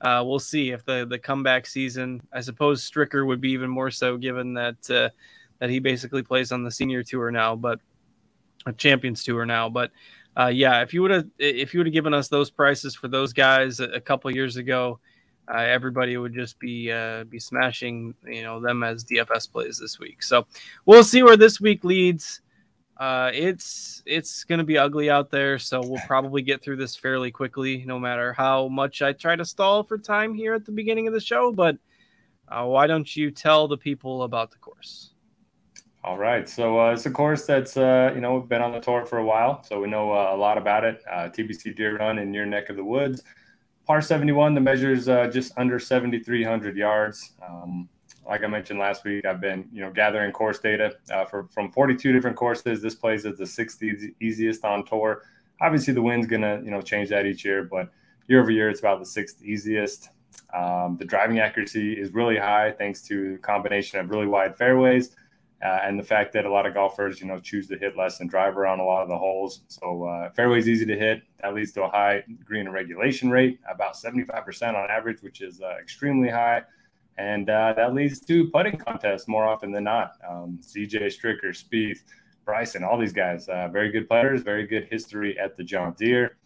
uh, 0.00 0.22
we'll 0.24 0.38
see 0.38 0.70
if 0.70 0.84
the 0.84 1.06
the 1.08 1.18
comeback 1.18 1.66
season. 1.66 2.20
I 2.32 2.40
suppose 2.40 2.88
Stricker 2.88 3.26
would 3.26 3.40
be 3.40 3.50
even 3.50 3.70
more 3.70 3.90
so, 3.90 4.16
given 4.16 4.54
that 4.54 4.90
uh, 4.90 5.08
that 5.58 5.70
he 5.70 5.80
basically 5.80 6.22
plays 6.22 6.52
on 6.52 6.62
the 6.62 6.70
senior 6.70 7.02
tour 7.02 7.32
now, 7.32 7.56
but 7.56 7.80
a 8.66 8.72
Champions 8.72 9.24
Tour 9.24 9.44
now. 9.44 9.68
But 9.68 9.90
uh, 10.38 10.46
yeah, 10.46 10.80
if 10.82 10.94
you 10.94 11.02
would 11.02 11.10
have 11.10 11.26
if 11.38 11.74
you 11.74 11.80
would 11.80 11.86
have 11.86 11.92
given 11.94 12.14
us 12.14 12.28
those 12.28 12.50
prices 12.50 12.94
for 12.94 13.08
those 13.08 13.32
guys 13.32 13.80
a, 13.80 13.84
a 13.84 14.00
couple 14.00 14.30
years 14.30 14.56
ago, 14.56 14.98
uh, 15.52 15.58
everybody 15.58 16.16
would 16.16 16.34
just 16.34 16.58
be 16.58 16.90
uh, 16.90 17.24
be 17.24 17.38
smashing 17.38 18.14
you 18.26 18.42
know 18.42 18.60
them 18.60 18.82
as 18.82 19.04
DFS 19.04 19.50
plays 19.50 19.78
this 19.78 19.98
week. 19.98 20.22
So 20.22 20.46
we'll 20.86 21.04
see 21.04 21.22
where 21.22 21.36
this 21.36 21.60
week 21.60 21.84
leads. 21.84 22.40
Uh, 22.96 23.30
it's 23.34 24.02
it's 24.06 24.44
to 24.44 24.64
be 24.64 24.78
ugly 24.78 25.10
out 25.10 25.30
there, 25.30 25.58
so 25.58 25.80
we'll 25.80 26.00
probably 26.06 26.40
get 26.40 26.62
through 26.62 26.76
this 26.76 26.96
fairly 26.96 27.30
quickly, 27.30 27.84
no 27.86 27.98
matter 27.98 28.32
how 28.32 28.68
much 28.68 29.02
I 29.02 29.12
try 29.12 29.36
to 29.36 29.44
stall 29.44 29.82
for 29.82 29.98
time 29.98 30.34
here 30.34 30.54
at 30.54 30.64
the 30.64 30.72
beginning 30.72 31.08
of 31.08 31.12
the 31.12 31.20
show. 31.20 31.52
But 31.52 31.76
uh, 32.48 32.64
why 32.64 32.86
don't 32.86 33.16
you 33.16 33.30
tell 33.30 33.68
the 33.68 33.76
people 33.76 34.22
about 34.22 34.50
the 34.50 34.58
course? 34.58 35.11
All 36.04 36.18
right, 36.18 36.48
so 36.48 36.80
uh, 36.80 36.92
it's 36.92 37.06
a 37.06 37.10
course 37.10 37.46
that's 37.46 37.76
uh, 37.76 38.10
you 38.14 38.20
know 38.20 38.40
been 38.40 38.60
on 38.60 38.72
the 38.72 38.80
tour 38.80 39.06
for 39.06 39.18
a 39.18 39.24
while, 39.24 39.62
so 39.62 39.80
we 39.80 39.88
know 39.88 40.12
a 40.12 40.36
lot 40.36 40.58
about 40.58 40.84
it. 40.84 41.02
TPC 41.08 41.76
Deere 41.76 41.96
Run 41.96 42.18
in 42.18 42.34
your 42.34 42.46
neck 42.46 42.70
of 42.70 42.76
the 42.76 42.84
woods 42.84 43.22
par 43.86 44.00
71, 44.00 44.54
the 44.54 44.60
measure's 44.60 45.08
uh, 45.08 45.28
just 45.28 45.52
under 45.56 45.78
7,300 45.78 46.76
yards. 46.76 47.32
Um, 47.46 47.88
like 48.26 48.44
I 48.44 48.46
mentioned 48.46 48.78
last 48.78 49.04
week, 49.04 49.24
I've 49.24 49.40
been 49.40 49.68
you 49.72 49.80
know 49.80 49.90
gathering 49.90 50.30
course 50.32 50.60
data 50.60 50.94
uh, 51.10 51.24
for 51.24 51.48
from 51.50 51.72
42 51.72 52.12
different 52.12 52.36
courses. 52.36 52.80
This 52.80 52.94
plays 52.94 53.26
at 53.26 53.36
the 53.36 53.46
sixth 53.46 53.82
easiest 54.20 54.64
on 54.64 54.84
tour. 54.84 55.22
Obviously, 55.60 55.92
the 55.92 56.02
wind's 56.02 56.28
gonna 56.28 56.60
you 56.64 56.70
know 56.70 56.80
change 56.80 57.08
that 57.08 57.26
each 57.26 57.44
year, 57.44 57.64
but 57.64 57.90
year 58.28 58.40
over 58.40 58.52
year, 58.52 58.70
it's 58.70 58.78
about 58.78 59.00
the 59.00 59.06
sixth 59.06 59.42
easiest. 59.42 60.10
Um, 60.54 60.96
the 60.98 61.04
driving 61.04 61.40
accuracy 61.40 61.94
is 61.94 62.12
really 62.12 62.38
high 62.38 62.72
thanks 62.72 63.02
to 63.08 63.34
a 63.34 63.38
combination 63.38 63.98
of 63.98 64.10
really 64.10 64.26
wide 64.26 64.56
fairways 64.56 65.16
uh, 65.62 65.78
and 65.84 65.98
the 65.98 66.02
fact 66.02 66.32
that 66.32 66.44
a 66.44 66.50
lot 66.50 66.66
of 66.66 66.74
golfers, 66.74 67.20
you 67.20 67.26
know, 67.26 67.38
choose 67.38 67.68
to 67.68 67.78
hit 67.78 67.96
less 67.96 68.20
and 68.20 68.28
drive 68.28 68.58
around 68.58 68.80
a 68.80 68.84
lot 68.84 69.02
of 69.02 69.08
the 69.08 69.16
holes. 69.16 69.60
So 69.68 70.04
uh, 70.04 70.30
fairways 70.30 70.68
easy 70.68 70.84
to 70.86 70.98
hit. 70.98 71.22
That 71.40 71.54
leads 71.54 71.72
to 71.72 71.84
a 71.84 71.88
high 71.88 72.24
green 72.44 72.68
regulation 72.68 73.30
rate, 73.30 73.60
about 73.70 73.94
75% 73.94 74.74
on 74.74 74.90
average, 74.90 75.22
which 75.22 75.40
is 75.40 75.60
uh, 75.60 75.76
extremely 75.80 76.28
high. 76.28 76.62
And 77.16 77.48
uh, 77.48 77.74
that 77.76 77.94
leads 77.94 78.20
to 78.22 78.48
putting 78.50 78.76
contests 78.76 79.28
more 79.28 79.46
often 79.46 79.70
than 79.70 79.84
not. 79.84 80.14
Um, 80.28 80.58
ZJ 80.62 81.06
Stricker, 81.06 81.50
Spieth, 81.50 82.00
Bryson, 82.44 82.82
all 82.82 82.98
these 82.98 83.12
guys, 83.12 83.48
uh, 83.48 83.68
very 83.68 83.92
good 83.92 84.08
players, 84.08 84.42
very 84.42 84.66
good 84.66 84.88
history 84.90 85.38
at 85.38 85.56
the 85.56 85.62
John 85.62 85.94
Deere. 85.96 86.38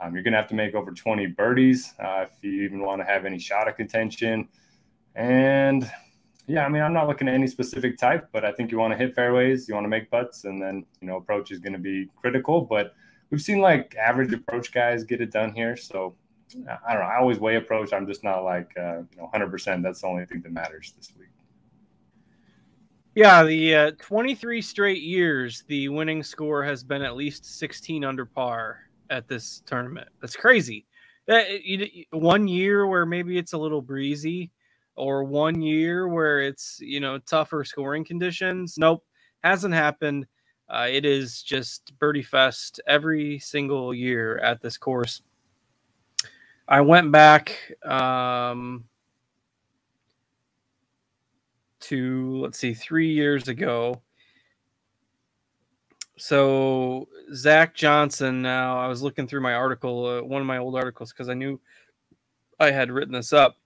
Um, 0.00 0.14
you're 0.14 0.24
going 0.24 0.32
to 0.32 0.38
have 0.38 0.48
to 0.48 0.54
make 0.54 0.74
over 0.74 0.90
20 0.90 1.26
birdies 1.26 1.94
uh, 2.00 2.26
if 2.28 2.32
you 2.42 2.62
even 2.62 2.80
want 2.80 3.00
to 3.00 3.04
have 3.04 3.24
any 3.24 3.38
shot 3.38 3.68
of 3.68 3.76
contention. 3.76 4.48
And 5.14 5.88
yeah, 6.46 6.66
I 6.66 6.68
mean, 6.68 6.82
I'm 6.82 6.92
not 6.92 7.08
looking 7.08 7.28
at 7.28 7.34
any 7.34 7.46
specific 7.46 7.96
type, 7.96 8.28
but 8.32 8.44
I 8.44 8.52
think 8.52 8.70
you 8.70 8.78
want 8.78 8.92
to 8.92 8.98
hit 8.98 9.14
fairways, 9.14 9.68
you 9.68 9.74
want 9.74 9.84
to 9.84 9.88
make 9.88 10.10
putts, 10.10 10.44
and 10.44 10.60
then, 10.60 10.84
you 11.00 11.08
know, 11.08 11.16
approach 11.16 11.50
is 11.50 11.58
going 11.58 11.72
to 11.72 11.78
be 11.78 12.08
critical. 12.16 12.60
But 12.60 12.94
we've 13.30 13.40
seen 13.40 13.60
like 13.60 13.94
average 13.96 14.32
approach 14.32 14.72
guys 14.72 15.04
get 15.04 15.20
it 15.20 15.32
done 15.32 15.54
here. 15.54 15.76
So 15.76 16.14
I 16.84 16.92
don't 16.92 17.02
know. 17.02 17.08
I 17.08 17.18
always 17.18 17.38
weigh 17.38 17.56
approach. 17.56 17.92
I'm 17.92 18.06
just 18.06 18.22
not 18.22 18.44
like, 18.44 18.70
uh, 18.78 18.98
you 19.10 19.16
know, 19.16 19.30
100%. 19.34 19.82
That's 19.82 20.02
the 20.02 20.06
only 20.06 20.26
thing 20.26 20.42
that 20.42 20.52
matters 20.52 20.92
this 20.96 21.12
week. 21.18 21.28
Yeah, 23.14 23.44
the 23.44 23.74
uh, 23.74 23.90
23 24.00 24.60
straight 24.60 25.02
years, 25.02 25.64
the 25.68 25.88
winning 25.88 26.22
score 26.22 26.64
has 26.64 26.82
been 26.82 27.02
at 27.02 27.16
least 27.16 27.44
16 27.58 28.04
under 28.04 28.26
par 28.26 28.80
at 29.08 29.28
this 29.28 29.62
tournament. 29.66 30.08
That's 30.20 30.36
crazy. 30.36 30.86
That 31.26 31.46
one 32.10 32.48
year 32.48 32.86
where 32.86 33.06
maybe 33.06 33.38
it's 33.38 33.52
a 33.52 33.58
little 33.58 33.80
breezy, 33.80 34.50
or 34.96 35.24
one 35.24 35.60
year 35.60 36.08
where 36.08 36.40
it's 36.40 36.78
you 36.80 37.00
know 37.00 37.18
tougher 37.18 37.64
scoring 37.64 38.04
conditions. 38.04 38.76
Nope, 38.78 39.04
hasn't 39.42 39.74
happened. 39.74 40.26
Uh, 40.68 40.86
it 40.90 41.04
is 41.04 41.42
just 41.42 41.96
birdie 41.98 42.22
fest 42.22 42.80
every 42.86 43.38
single 43.38 43.92
year 43.92 44.38
at 44.38 44.60
this 44.62 44.78
course. 44.78 45.22
I 46.66 46.80
went 46.80 47.12
back 47.12 47.72
um, 47.84 48.84
to 51.80 52.40
let's 52.40 52.58
see, 52.58 52.72
three 52.72 53.12
years 53.12 53.48
ago. 53.48 54.00
So 56.16 57.08
Zach 57.34 57.74
Johnson. 57.74 58.40
Now 58.40 58.78
I 58.78 58.86
was 58.88 59.02
looking 59.02 59.26
through 59.26 59.42
my 59.42 59.54
article, 59.54 60.06
uh, 60.06 60.22
one 60.22 60.40
of 60.40 60.46
my 60.46 60.58
old 60.58 60.76
articles, 60.76 61.12
because 61.12 61.28
I 61.28 61.34
knew 61.34 61.60
I 62.58 62.70
had 62.70 62.90
written 62.90 63.12
this 63.12 63.32
up. 63.32 63.56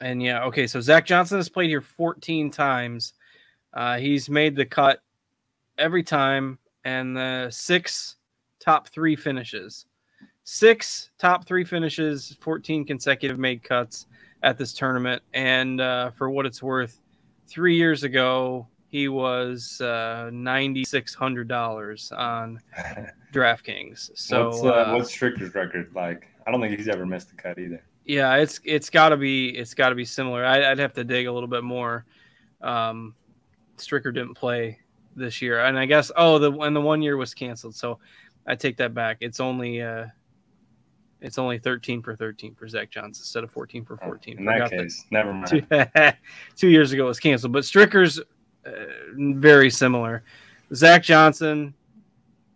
And 0.00 0.22
yeah, 0.22 0.44
okay. 0.44 0.66
So 0.66 0.80
Zach 0.80 1.06
Johnson 1.06 1.38
has 1.38 1.48
played 1.48 1.68
here 1.68 1.80
14 1.80 2.50
times. 2.50 3.14
Uh, 3.74 3.98
he's 3.98 4.28
made 4.28 4.56
the 4.56 4.64
cut 4.64 5.02
every 5.78 6.02
time, 6.02 6.58
and 6.84 7.16
the 7.16 7.48
six 7.50 8.16
top 8.58 8.88
three 8.88 9.16
finishes. 9.16 9.86
Six 10.44 11.10
top 11.18 11.46
three 11.46 11.64
finishes, 11.64 12.36
14 12.40 12.84
consecutive 12.84 13.38
made 13.38 13.62
cuts 13.62 14.06
at 14.42 14.58
this 14.58 14.72
tournament. 14.72 15.22
And 15.34 15.80
uh, 15.80 16.10
for 16.10 16.30
what 16.30 16.46
it's 16.46 16.62
worth, 16.62 17.00
three 17.46 17.76
years 17.76 18.04
ago, 18.04 18.66
he 18.88 19.08
was 19.08 19.80
uh, 19.80 20.30
ninety 20.32 20.84
six 20.84 21.14
hundred 21.14 21.46
dollars 21.46 22.12
on 22.16 22.58
DraftKings. 23.32 24.10
So 24.14 24.48
what's, 24.48 24.62
uh, 24.62 24.68
uh, 24.68 24.94
what's 24.94 25.10
Stricker's 25.10 25.54
record 25.54 25.92
like? 25.94 26.26
I 26.46 26.50
don't 26.50 26.60
think 26.60 26.76
he's 26.76 26.88
ever 26.88 27.06
missed 27.06 27.30
a 27.30 27.34
cut 27.34 27.58
either. 27.58 27.82
Yeah, 28.04 28.36
it's 28.36 28.60
it's 28.64 28.90
got 28.90 29.10
to 29.10 29.16
be 29.16 29.50
it's 29.50 29.74
got 29.74 29.90
to 29.90 29.94
be 29.94 30.04
similar. 30.04 30.44
I, 30.44 30.68
would 30.70 30.78
have 30.78 30.94
to 30.94 31.04
dig 31.04 31.26
a 31.26 31.32
little 31.32 31.48
bit 31.48 31.64
more. 31.64 32.04
Um, 32.60 33.14
Stricker 33.76 34.12
didn't 34.12 34.34
play 34.34 34.78
this 35.16 35.40
year, 35.40 35.60
and 35.60 35.78
I 35.78 35.86
guess 35.86 36.10
oh 36.16 36.38
the 36.38 36.52
and 36.60 36.74
the 36.74 36.80
one 36.80 37.02
year 37.02 37.16
was 37.16 37.34
canceled, 37.34 37.74
so 37.74 37.98
I 38.46 38.54
take 38.54 38.76
that 38.78 38.94
back. 38.94 39.18
It's 39.20 39.40
only 39.40 39.82
uh, 39.82 40.06
it's 41.20 41.38
only 41.38 41.58
13 41.58 42.02
for 42.02 42.16
13 42.16 42.54
for 42.54 42.66
Zach 42.66 42.90
Johnson 42.90 43.22
instead 43.22 43.44
of 43.44 43.50
14 43.50 43.84
for 43.84 43.96
14. 43.98 44.38
In 44.38 44.44
that 44.46 44.70
case, 44.70 45.02
that, 45.02 45.12
never 45.12 45.32
mind. 45.34 45.48
Two, 45.48 46.12
two 46.56 46.68
years 46.68 46.92
ago 46.92 47.04
it 47.04 47.08
was 47.08 47.20
canceled, 47.20 47.52
but 47.52 47.64
Stricker's 47.64 48.20
uh, 48.66 48.70
very 49.16 49.70
similar. 49.70 50.22
Zach 50.74 51.02
Johnson, 51.02 51.74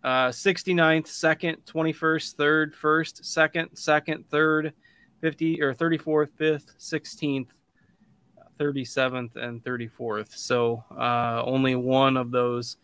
uh, 0.03 0.29
69th, 0.29 1.07
second, 1.07 1.57
21st, 1.65 2.33
third, 2.33 2.75
first, 2.75 3.25
second, 3.25 3.69
second, 3.75 4.27
third, 4.29 4.73
50 5.21 5.61
or 5.61 5.73
34th, 5.73 6.29
5th, 6.39 6.77
16th, 6.79 7.47
37th, 8.59 9.35
and 9.35 9.63
34th. 9.63 10.35
So 10.35 10.83
uh, 10.97 11.43
only 11.45 11.75
one 11.75 12.17
of 12.17 12.31
those 12.31 12.77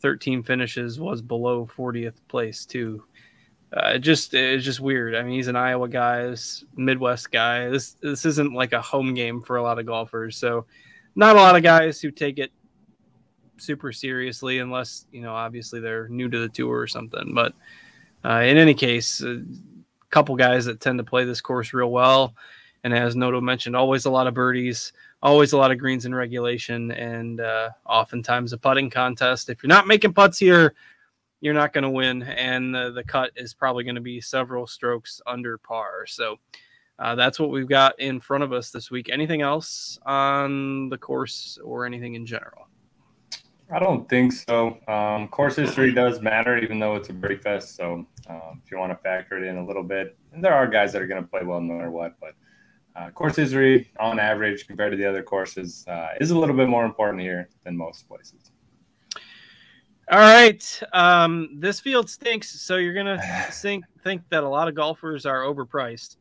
13 0.00 0.42
finishes 0.42 1.00
was 1.00 1.22
below 1.22 1.66
40th 1.66 2.16
place, 2.28 2.66
too. 2.66 3.04
Uh, 3.74 3.98
just 3.98 4.34
it's 4.34 4.64
just 4.64 4.78
weird. 4.78 5.16
I 5.16 5.22
mean, 5.22 5.34
he's 5.34 5.48
an 5.48 5.56
Iowa 5.56 5.88
guy, 5.88 6.26
this 6.26 6.64
Midwest 6.76 7.32
guy. 7.32 7.68
This 7.68 7.96
this 8.00 8.24
isn't 8.24 8.52
like 8.52 8.72
a 8.72 8.80
home 8.80 9.14
game 9.14 9.42
for 9.42 9.56
a 9.56 9.62
lot 9.62 9.80
of 9.80 9.86
golfers. 9.86 10.36
So 10.36 10.66
not 11.16 11.34
a 11.34 11.40
lot 11.40 11.56
of 11.56 11.64
guys 11.64 12.00
who 12.00 12.12
take 12.12 12.38
it 12.38 12.52
super 13.56 13.90
seriously, 13.90 14.60
unless 14.60 15.06
you 15.10 15.22
know, 15.22 15.34
obviously 15.34 15.80
they're 15.80 16.06
new 16.08 16.28
to 16.28 16.38
the 16.38 16.48
tour 16.48 16.78
or 16.78 16.86
something. 16.86 17.34
But 17.34 17.52
uh, 18.24 18.42
in 18.42 18.58
any 18.58 18.74
case, 18.74 19.20
a 19.22 19.42
couple 20.14 20.36
guys 20.36 20.64
that 20.64 20.78
tend 20.78 20.96
to 20.96 21.02
play 21.02 21.24
this 21.24 21.40
course 21.40 21.72
real 21.72 21.90
well, 21.90 22.36
and 22.84 22.94
as 22.94 23.16
Noto 23.16 23.40
mentioned, 23.40 23.74
always 23.74 24.04
a 24.04 24.10
lot 24.10 24.28
of 24.28 24.34
birdies, 24.34 24.92
always 25.20 25.52
a 25.52 25.56
lot 25.56 25.72
of 25.72 25.78
greens 25.78 26.06
in 26.06 26.14
regulation, 26.14 26.92
and 26.92 27.40
uh, 27.40 27.70
oftentimes 27.84 28.52
a 28.52 28.58
putting 28.58 28.90
contest. 28.90 29.50
If 29.50 29.60
you're 29.60 29.68
not 29.68 29.88
making 29.88 30.12
putts 30.12 30.38
here, 30.38 30.74
you're 31.40 31.52
not 31.52 31.72
going 31.72 31.82
to 31.82 31.90
win, 31.90 32.22
and 32.22 32.72
the, 32.72 32.92
the 32.92 33.02
cut 33.02 33.32
is 33.34 33.54
probably 33.54 33.82
going 33.82 33.96
to 33.96 34.00
be 34.00 34.20
several 34.20 34.68
strokes 34.68 35.20
under 35.26 35.58
par. 35.58 36.06
So 36.06 36.36
uh, 37.00 37.16
that's 37.16 37.40
what 37.40 37.50
we've 37.50 37.68
got 37.68 37.98
in 37.98 38.20
front 38.20 38.44
of 38.44 38.52
us 38.52 38.70
this 38.70 38.92
week. 38.92 39.10
Anything 39.10 39.42
else 39.42 39.98
on 40.06 40.90
the 40.90 40.98
course 40.98 41.58
or 41.64 41.86
anything 41.86 42.14
in 42.14 42.24
general? 42.24 42.68
I 43.70 43.78
don't 43.78 44.08
think 44.08 44.32
so. 44.32 44.78
Um, 44.88 45.28
course 45.28 45.56
history 45.56 45.92
does 45.92 46.20
matter, 46.20 46.58
even 46.58 46.78
though 46.78 46.96
it's 46.96 47.08
a 47.08 47.12
birdie 47.12 47.36
fest. 47.36 47.76
So 47.76 48.06
um, 48.28 48.60
if 48.64 48.70
you 48.70 48.78
want 48.78 48.92
to 48.92 48.96
factor 48.96 49.42
it 49.42 49.48
in 49.48 49.56
a 49.56 49.64
little 49.64 49.82
bit, 49.82 50.16
and 50.32 50.44
there 50.44 50.54
are 50.54 50.66
guys 50.66 50.92
that 50.92 51.02
are 51.02 51.06
going 51.06 51.22
to 51.22 51.28
play 51.28 51.42
well 51.44 51.60
no 51.60 51.74
matter 51.74 51.90
what, 51.90 52.14
but 52.20 52.34
uh, 52.96 53.10
course 53.10 53.36
history 53.36 53.90
on 53.98 54.18
average 54.18 54.66
compared 54.66 54.92
to 54.92 54.96
the 54.96 55.04
other 55.04 55.22
courses 55.22 55.84
uh, 55.88 56.08
is 56.20 56.30
a 56.30 56.38
little 56.38 56.54
bit 56.54 56.68
more 56.68 56.84
important 56.84 57.20
here 57.20 57.48
than 57.64 57.76
most 57.76 58.06
places. 58.08 58.52
All 60.10 60.18
right, 60.18 60.82
um, 60.92 61.48
this 61.58 61.80
field 61.80 62.10
stinks, 62.10 62.60
so 62.60 62.76
you're 62.76 62.94
gonna 62.94 63.18
think 63.50 63.84
think 64.02 64.22
that 64.28 64.44
a 64.44 64.48
lot 64.48 64.68
of 64.68 64.74
golfers 64.74 65.24
are 65.24 65.42
overpriced. 65.42 66.16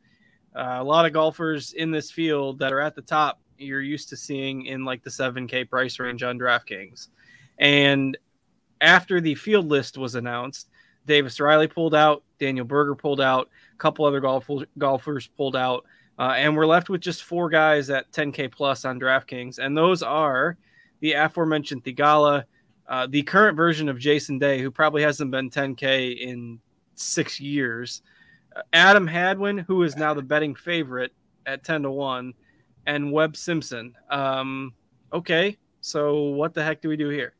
Uh, 0.56 0.78
a 0.80 0.84
lot 0.84 1.06
of 1.06 1.12
golfers 1.12 1.74
in 1.74 1.92
this 1.92 2.10
field 2.10 2.60
that 2.60 2.72
are 2.72 2.80
at 2.80 2.96
the 2.96 3.02
top, 3.02 3.42
you're 3.58 3.82
used 3.82 4.08
to 4.10 4.16
seeing 4.16 4.68
in 4.68 4.86
like 4.86 5.04
the 5.04 5.10
7K 5.10 5.70
price 5.70 6.00
range 6.00 6.24
on 6.24 6.40
DraftKings. 6.40 7.08
And 7.57 8.17
after 8.81 9.22
the 9.22 9.36
field 9.36 9.67
list 9.67 9.98
was 9.98 10.15
announced, 10.15 10.69
Davis 11.05 11.39
Riley 11.39 11.67
pulled 11.67 11.95
out, 11.95 12.24
Daniel 12.39 12.65
Berger 12.65 12.95
pulled 12.95 13.22
out, 13.22 13.50
a 13.74 13.77
couple 13.77 14.05
other 14.05 14.19
golf- 14.19 14.50
golfers 14.77 15.27
pulled 15.27 15.55
out, 15.55 15.86
uh, 16.19 16.33
and 16.36 16.55
we're 16.55 16.65
left 16.65 16.89
with 16.89 17.01
just 17.01 17.24
four 17.24 17.50
guys 17.50 17.89
at 17.89 18.12
10K 18.12 18.51
plus 18.51 18.86
on 18.86 19.00
DraftKings. 19.00 19.60
And 19.60 19.75
those 19.75 20.03
are 20.03 20.57
the 21.00 21.13
aforementioned 21.13 21.83
Theegala, 21.83 22.43
uh, 22.88 23.07
the 23.10 23.24
current 23.24 23.57
version 23.57 23.89
of 23.89 24.00
Jason 24.00 24.39
Day, 24.39 24.62
who 24.62 24.72
probably 24.72 25.01
hasn't 25.01 25.31
been 25.31 25.50
10K 25.50 26.17
in 26.19 26.60
six 26.95 27.39
years, 27.39 28.01
Adam 28.72 29.07
Hadwin, 29.07 29.57
who 29.57 29.83
is 29.83 29.95
now 29.95 30.13
the 30.13 30.22
betting 30.22 30.55
favorite 30.55 31.13
at 31.45 31.63
10 31.63 31.83
to 31.83 31.91
1, 31.91 32.33
and 32.86 33.12
Webb 33.12 33.36
Simpson. 33.36 33.95
Um, 34.10 34.74
okay, 35.12 35.57
so 35.81 36.22
what 36.29 36.53
the 36.53 36.63
heck 36.63 36.81
do 36.81 36.89
we 36.89 36.98
do 36.98 37.10
here? 37.10 37.33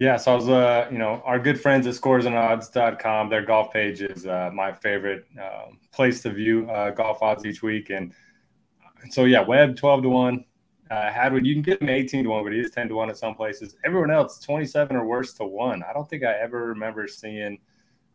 Yeah, 0.00 0.16
so 0.16 0.32
I 0.32 0.34
was, 0.34 0.48
uh, 0.48 0.88
you 0.90 0.98
know, 0.98 1.22
our 1.24 1.38
good 1.38 1.60
friends 1.60 1.86
at 1.86 1.94
scoresandodds.com, 1.94 3.28
their 3.28 3.42
golf 3.42 3.72
page 3.72 4.02
is 4.02 4.26
uh, 4.26 4.50
my 4.52 4.72
favorite 4.72 5.26
uh, 5.40 5.66
place 5.92 6.22
to 6.22 6.30
view 6.30 6.68
uh, 6.68 6.90
golf 6.90 7.22
odds 7.22 7.46
each 7.46 7.62
week. 7.62 7.90
And 7.90 8.12
so, 9.10 9.24
yeah, 9.26 9.42
Webb 9.42 9.76
12 9.76 10.02
to 10.02 10.08
1. 10.08 10.44
Uh, 10.90 11.12
Hadwin, 11.12 11.44
you 11.44 11.54
can 11.54 11.62
get 11.62 11.80
him 11.80 11.88
18 11.88 12.24
to 12.24 12.30
1, 12.30 12.42
but 12.42 12.52
he 12.52 12.58
is 12.58 12.72
10 12.72 12.88
to 12.88 12.96
1 12.96 13.10
at 13.10 13.16
some 13.16 13.34
places. 13.36 13.76
Everyone 13.84 14.10
else, 14.10 14.40
27 14.40 14.96
or 14.96 15.04
worse 15.04 15.34
to 15.34 15.44
1. 15.44 15.84
I 15.88 15.92
don't 15.92 16.08
think 16.08 16.24
I 16.24 16.32
ever 16.32 16.66
remember 16.66 17.06
seeing– 17.06 17.58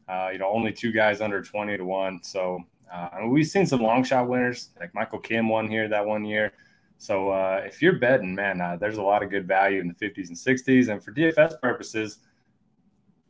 uh, 0.08 0.30
you 0.32 0.39
know, 0.39 0.50
only 0.50 0.72
two 0.72 0.92
guys 0.92 1.22
under 1.22 1.42
20 1.42 1.77
to 1.77 1.86
one. 1.86 2.22
So 2.24 2.60
I 2.92 3.20
mean, 3.20 3.32
we've 3.32 3.48
seen 3.48 3.65
some 3.65 3.82
long 3.82 4.04
shot 4.04 4.27
winners, 4.27 4.70
like 4.80 4.94
Michael 4.94 5.20
Kim 5.20 5.50
won 5.50 5.68
here 5.68 5.88
that 5.89 6.06
one 6.06 6.24
year. 6.24 6.54
So 6.98 7.30
uh, 7.30 7.62
if 7.66 7.82
you're 7.82 8.00
betting, 8.00 8.36
man, 8.36 8.62
uh, 8.62 8.78
there's 8.78 8.98
a 8.98 9.04
lot 9.04 9.24
of 9.24 9.30
good 9.30 9.48
value 9.48 9.82
in 9.82 9.88
the 9.88 9.94
50s 9.94 10.30
and 10.30 10.38
60s. 10.38 10.90
And 10.90 11.04
for 11.04 11.12
DFS 11.12 11.60
purposes, 11.62 12.20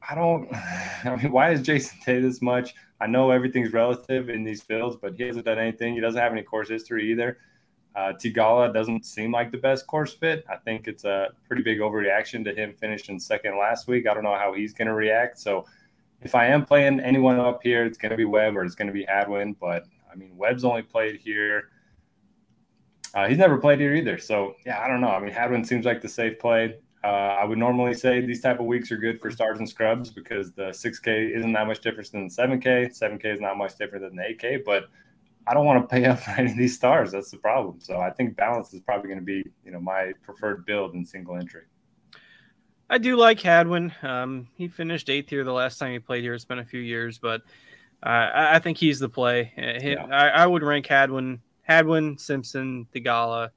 I 0.07 0.15
don't. 0.15 0.53
I 1.03 1.15
mean, 1.15 1.31
why 1.31 1.51
is 1.51 1.61
Jason 1.61 1.99
Day 2.05 2.19
this 2.19 2.41
much? 2.41 2.73
I 3.01 3.07
know 3.07 3.31
everything's 3.31 3.73
relative 3.73 4.29
in 4.29 4.43
these 4.43 4.61
fields, 4.61 4.95
but 5.01 5.15
he 5.15 5.23
hasn't 5.23 5.45
done 5.45 5.59
anything. 5.59 5.93
He 5.93 5.99
doesn't 5.99 6.19
have 6.19 6.31
any 6.31 6.43
course 6.43 6.69
history 6.69 7.11
either. 7.11 7.37
Uh, 7.95 8.11
Theegala 8.13 8.73
doesn't 8.73 9.05
seem 9.05 9.31
like 9.31 9.51
the 9.51 9.57
best 9.57 9.87
course 9.87 10.13
fit. 10.13 10.45
I 10.49 10.57
think 10.57 10.87
it's 10.87 11.05
a 11.05 11.29
pretty 11.47 11.63
big 11.63 11.79
overreaction 11.79 12.43
to 12.43 12.53
him 12.53 12.73
finishing 12.73 13.19
second 13.19 13.57
last 13.57 13.87
week. 13.87 14.05
I 14.07 14.13
don't 14.13 14.23
know 14.23 14.35
how 14.35 14.53
he's 14.53 14.73
going 14.73 14.87
to 14.87 14.93
react. 14.93 15.39
So 15.39 15.65
if 16.21 16.35
I 16.35 16.47
am 16.47 16.65
playing 16.65 16.99
anyone 16.99 17.39
up 17.39 17.61
here, 17.63 17.85
it's 17.85 17.97
going 17.97 18.11
to 18.11 18.17
be 18.17 18.25
Webb 18.25 18.57
or 18.57 18.65
it's 18.65 18.75
going 18.75 18.87
to 18.87 18.93
be 18.93 19.05
Hadwin. 19.05 19.55
But 19.59 19.85
I 20.11 20.15
mean, 20.15 20.35
Webb's 20.35 20.65
only 20.65 20.81
played 20.81 21.17
here. 21.17 21.69
Uh, 23.15 23.27
he's 23.27 23.37
never 23.37 23.57
played 23.57 23.79
here 23.79 23.95
either. 23.95 24.17
So 24.17 24.55
yeah, 24.65 24.81
I 24.81 24.87
don't 24.87 25.01
know. 25.01 25.07
I 25.09 25.19
mean, 25.19 25.31
Hadwin 25.31 25.63
seems 25.63 25.85
like 25.85 26.01
the 26.01 26.09
safe 26.09 26.37
play. 26.37 26.75
Uh, 27.03 27.37
I 27.39 27.45
would 27.45 27.57
normally 27.57 27.93
say 27.93 28.19
these 28.19 28.41
type 28.41 28.59
of 28.59 28.65
weeks 28.65 28.91
are 28.91 28.97
good 28.97 29.21
for 29.21 29.31
stars 29.31 29.59
and 29.59 29.69
scrubs 29.69 30.09
because 30.09 30.51
the 30.53 30.69
6K 30.69 31.35
isn't 31.35 31.53
that 31.53 31.67
much 31.67 31.79
different 31.79 32.11
than 32.11 32.27
the 32.27 32.33
7K. 32.33 32.99
7K 32.99 33.25
is 33.25 33.39
not 33.39 33.57
much 33.57 33.77
different 33.77 34.03
than 34.03 34.15
the 34.15 34.23
8K, 34.23 34.65
but 34.65 34.85
I 35.47 35.53
don't 35.53 35.65
want 35.65 35.87
to 35.87 35.87
pay 35.87 36.05
up 36.09 36.19
for 36.19 36.31
any 36.31 36.51
of 36.51 36.57
these 36.57 36.75
stars. 36.75 37.11
That's 37.11 37.31
the 37.31 37.37
problem. 37.37 37.79
So 37.79 37.99
I 37.99 38.09
think 38.09 38.35
balance 38.35 38.73
is 38.73 38.81
probably 38.81 39.07
going 39.07 39.19
to 39.19 39.25
be, 39.25 39.43
you 39.63 39.71
know, 39.71 39.79
my 39.79 40.13
preferred 40.23 40.65
build 40.65 40.95
in 40.95 41.05
single 41.05 41.37
entry. 41.37 41.63
I 42.89 42.97
do 42.97 43.15
like 43.15 43.39
Hadwin. 43.39 43.93
Um, 44.03 44.47
he 44.55 44.67
finished 44.67 45.09
eighth 45.09 45.29
here 45.29 45.43
the 45.43 45.53
last 45.53 45.77
time 45.77 45.91
he 45.91 45.99
played 45.99 46.23
here. 46.23 46.33
It's 46.33 46.45
been 46.45 46.59
a 46.59 46.65
few 46.65 46.81
years, 46.81 47.17
but 47.17 47.41
uh, 48.03 48.29
I 48.33 48.59
think 48.59 48.77
he's 48.77 48.99
the 48.99 49.09
play. 49.09 49.53
Uh, 49.57 49.79
yeah. 49.81 50.05
I, 50.05 50.43
I, 50.43 50.45
would 50.45 50.61
rank 50.61 50.85
Hadwin, 50.85 51.41
Hadwin, 51.67 52.17
Simpson, 52.17 52.87
Theegala, 52.93 53.49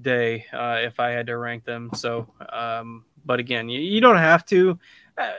Day 0.00 0.46
uh, 0.52 0.78
if 0.80 0.98
I 0.98 1.10
had 1.10 1.26
to 1.26 1.36
rank 1.36 1.64
them. 1.64 1.90
So, 1.94 2.26
um, 2.50 3.04
but 3.24 3.38
again, 3.38 3.68
you, 3.68 3.80
you 3.80 4.00
don't 4.00 4.16
have 4.16 4.46
to. 4.46 4.78
Uh, 5.18 5.32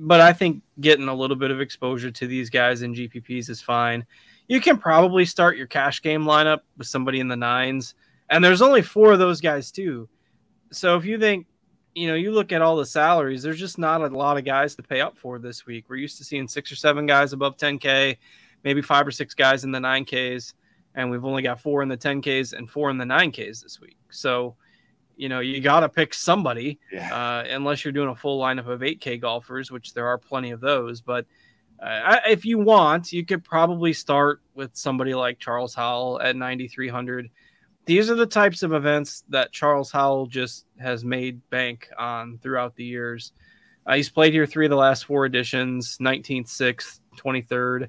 but 0.00 0.20
I 0.20 0.32
think 0.32 0.62
getting 0.80 1.08
a 1.08 1.14
little 1.14 1.36
bit 1.36 1.50
of 1.50 1.60
exposure 1.60 2.10
to 2.10 2.26
these 2.26 2.48
guys 2.50 2.82
in 2.82 2.94
GPPs 2.94 3.50
is 3.50 3.60
fine 3.60 4.06
you 4.48 4.60
can 4.60 4.78
probably 4.78 5.24
start 5.26 5.56
your 5.56 5.66
cash 5.66 6.02
game 6.02 6.24
lineup 6.24 6.60
with 6.78 6.86
somebody 6.86 7.20
in 7.20 7.28
the 7.28 7.36
nines, 7.36 7.94
and 8.30 8.42
there's 8.42 8.62
only 8.62 8.82
four 8.82 9.12
of 9.12 9.18
those 9.18 9.40
guys 9.40 9.70
too. 9.70 10.08
So 10.72 10.96
if 10.96 11.04
you 11.04 11.18
think, 11.18 11.46
you 11.94 12.08
know, 12.08 12.14
you 12.14 12.32
look 12.32 12.50
at 12.50 12.62
all 12.62 12.76
the 12.76 12.86
salaries, 12.86 13.42
there's 13.42 13.58
just 13.58 13.78
not 13.78 14.00
a 14.00 14.06
lot 14.06 14.38
of 14.38 14.44
guys 14.44 14.74
to 14.76 14.82
pay 14.82 15.00
up 15.00 15.16
for 15.16 15.38
this 15.38 15.66
week. 15.66 15.84
We're 15.88 15.96
used 15.96 16.18
to 16.18 16.24
seeing 16.24 16.48
six 16.48 16.72
or 16.72 16.76
seven 16.76 17.06
guys 17.06 17.32
above 17.32 17.56
10k, 17.56 18.16
maybe 18.64 18.82
five 18.82 19.06
or 19.06 19.10
six 19.10 19.34
guys 19.34 19.64
in 19.64 19.70
the 19.70 19.78
9ks, 19.78 20.54
and 20.98 21.10
we've 21.10 21.24
only 21.24 21.42
got 21.42 21.60
four 21.60 21.82
in 21.82 21.88
the 21.88 21.96
10ks 21.96 22.52
and 22.52 22.68
four 22.68 22.90
in 22.90 22.98
the 22.98 23.04
9ks 23.04 23.62
this 23.62 23.80
week. 23.80 23.96
So 24.10 24.56
you 25.16 25.28
know 25.28 25.40
you 25.40 25.60
got 25.60 25.80
to 25.80 25.88
pick 25.88 26.14
somebody 26.14 26.78
yeah. 26.92 27.12
uh, 27.12 27.44
unless 27.50 27.84
you're 27.84 27.92
doing 27.92 28.08
a 28.08 28.14
full 28.14 28.40
lineup 28.40 28.68
of 28.68 28.82
8k 28.82 29.20
golfers 29.20 29.68
which 29.68 29.92
there 29.92 30.06
are 30.06 30.16
plenty 30.16 30.52
of 30.52 30.60
those 30.60 31.00
but 31.00 31.26
uh, 31.80 32.18
if 32.26 32.44
you 32.44 32.58
want, 32.58 33.12
you 33.12 33.24
could 33.24 33.44
probably 33.44 33.92
start 33.92 34.40
with 34.54 34.74
somebody 34.74 35.14
like 35.14 35.38
Charles 35.38 35.74
Howell 35.74 36.20
at 36.20 36.34
9,300. 36.34 37.30
These 37.84 38.10
are 38.10 38.16
the 38.16 38.26
types 38.26 38.62
of 38.62 38.72
events 38.72 39.24
that 39.28 39.52
Charles 39.52 39.92
Howell 39.92 40.26
just 40.26 40.66
has 40.78 41.04
made 41.04 41.40
bank 41.50 41.88
on 41.96 42.38
throughout 42.38 42.74
the 42.74 42.84
years. 42.84 43.32
Uh, 43.86 43.94
he's 43.94 44.10
played 44.10 44.32
here 44.32 44.44
three 44.44 44.66
of 44.66 44.70
the 44.70 44.76
last 44.76 45.04
four 45.04 45.24
editions 45.24 45.98
19th, 45.98 46.48
6th, 46.48 47.00
23rd, 47.16 47.84
uh, 47.84 47.88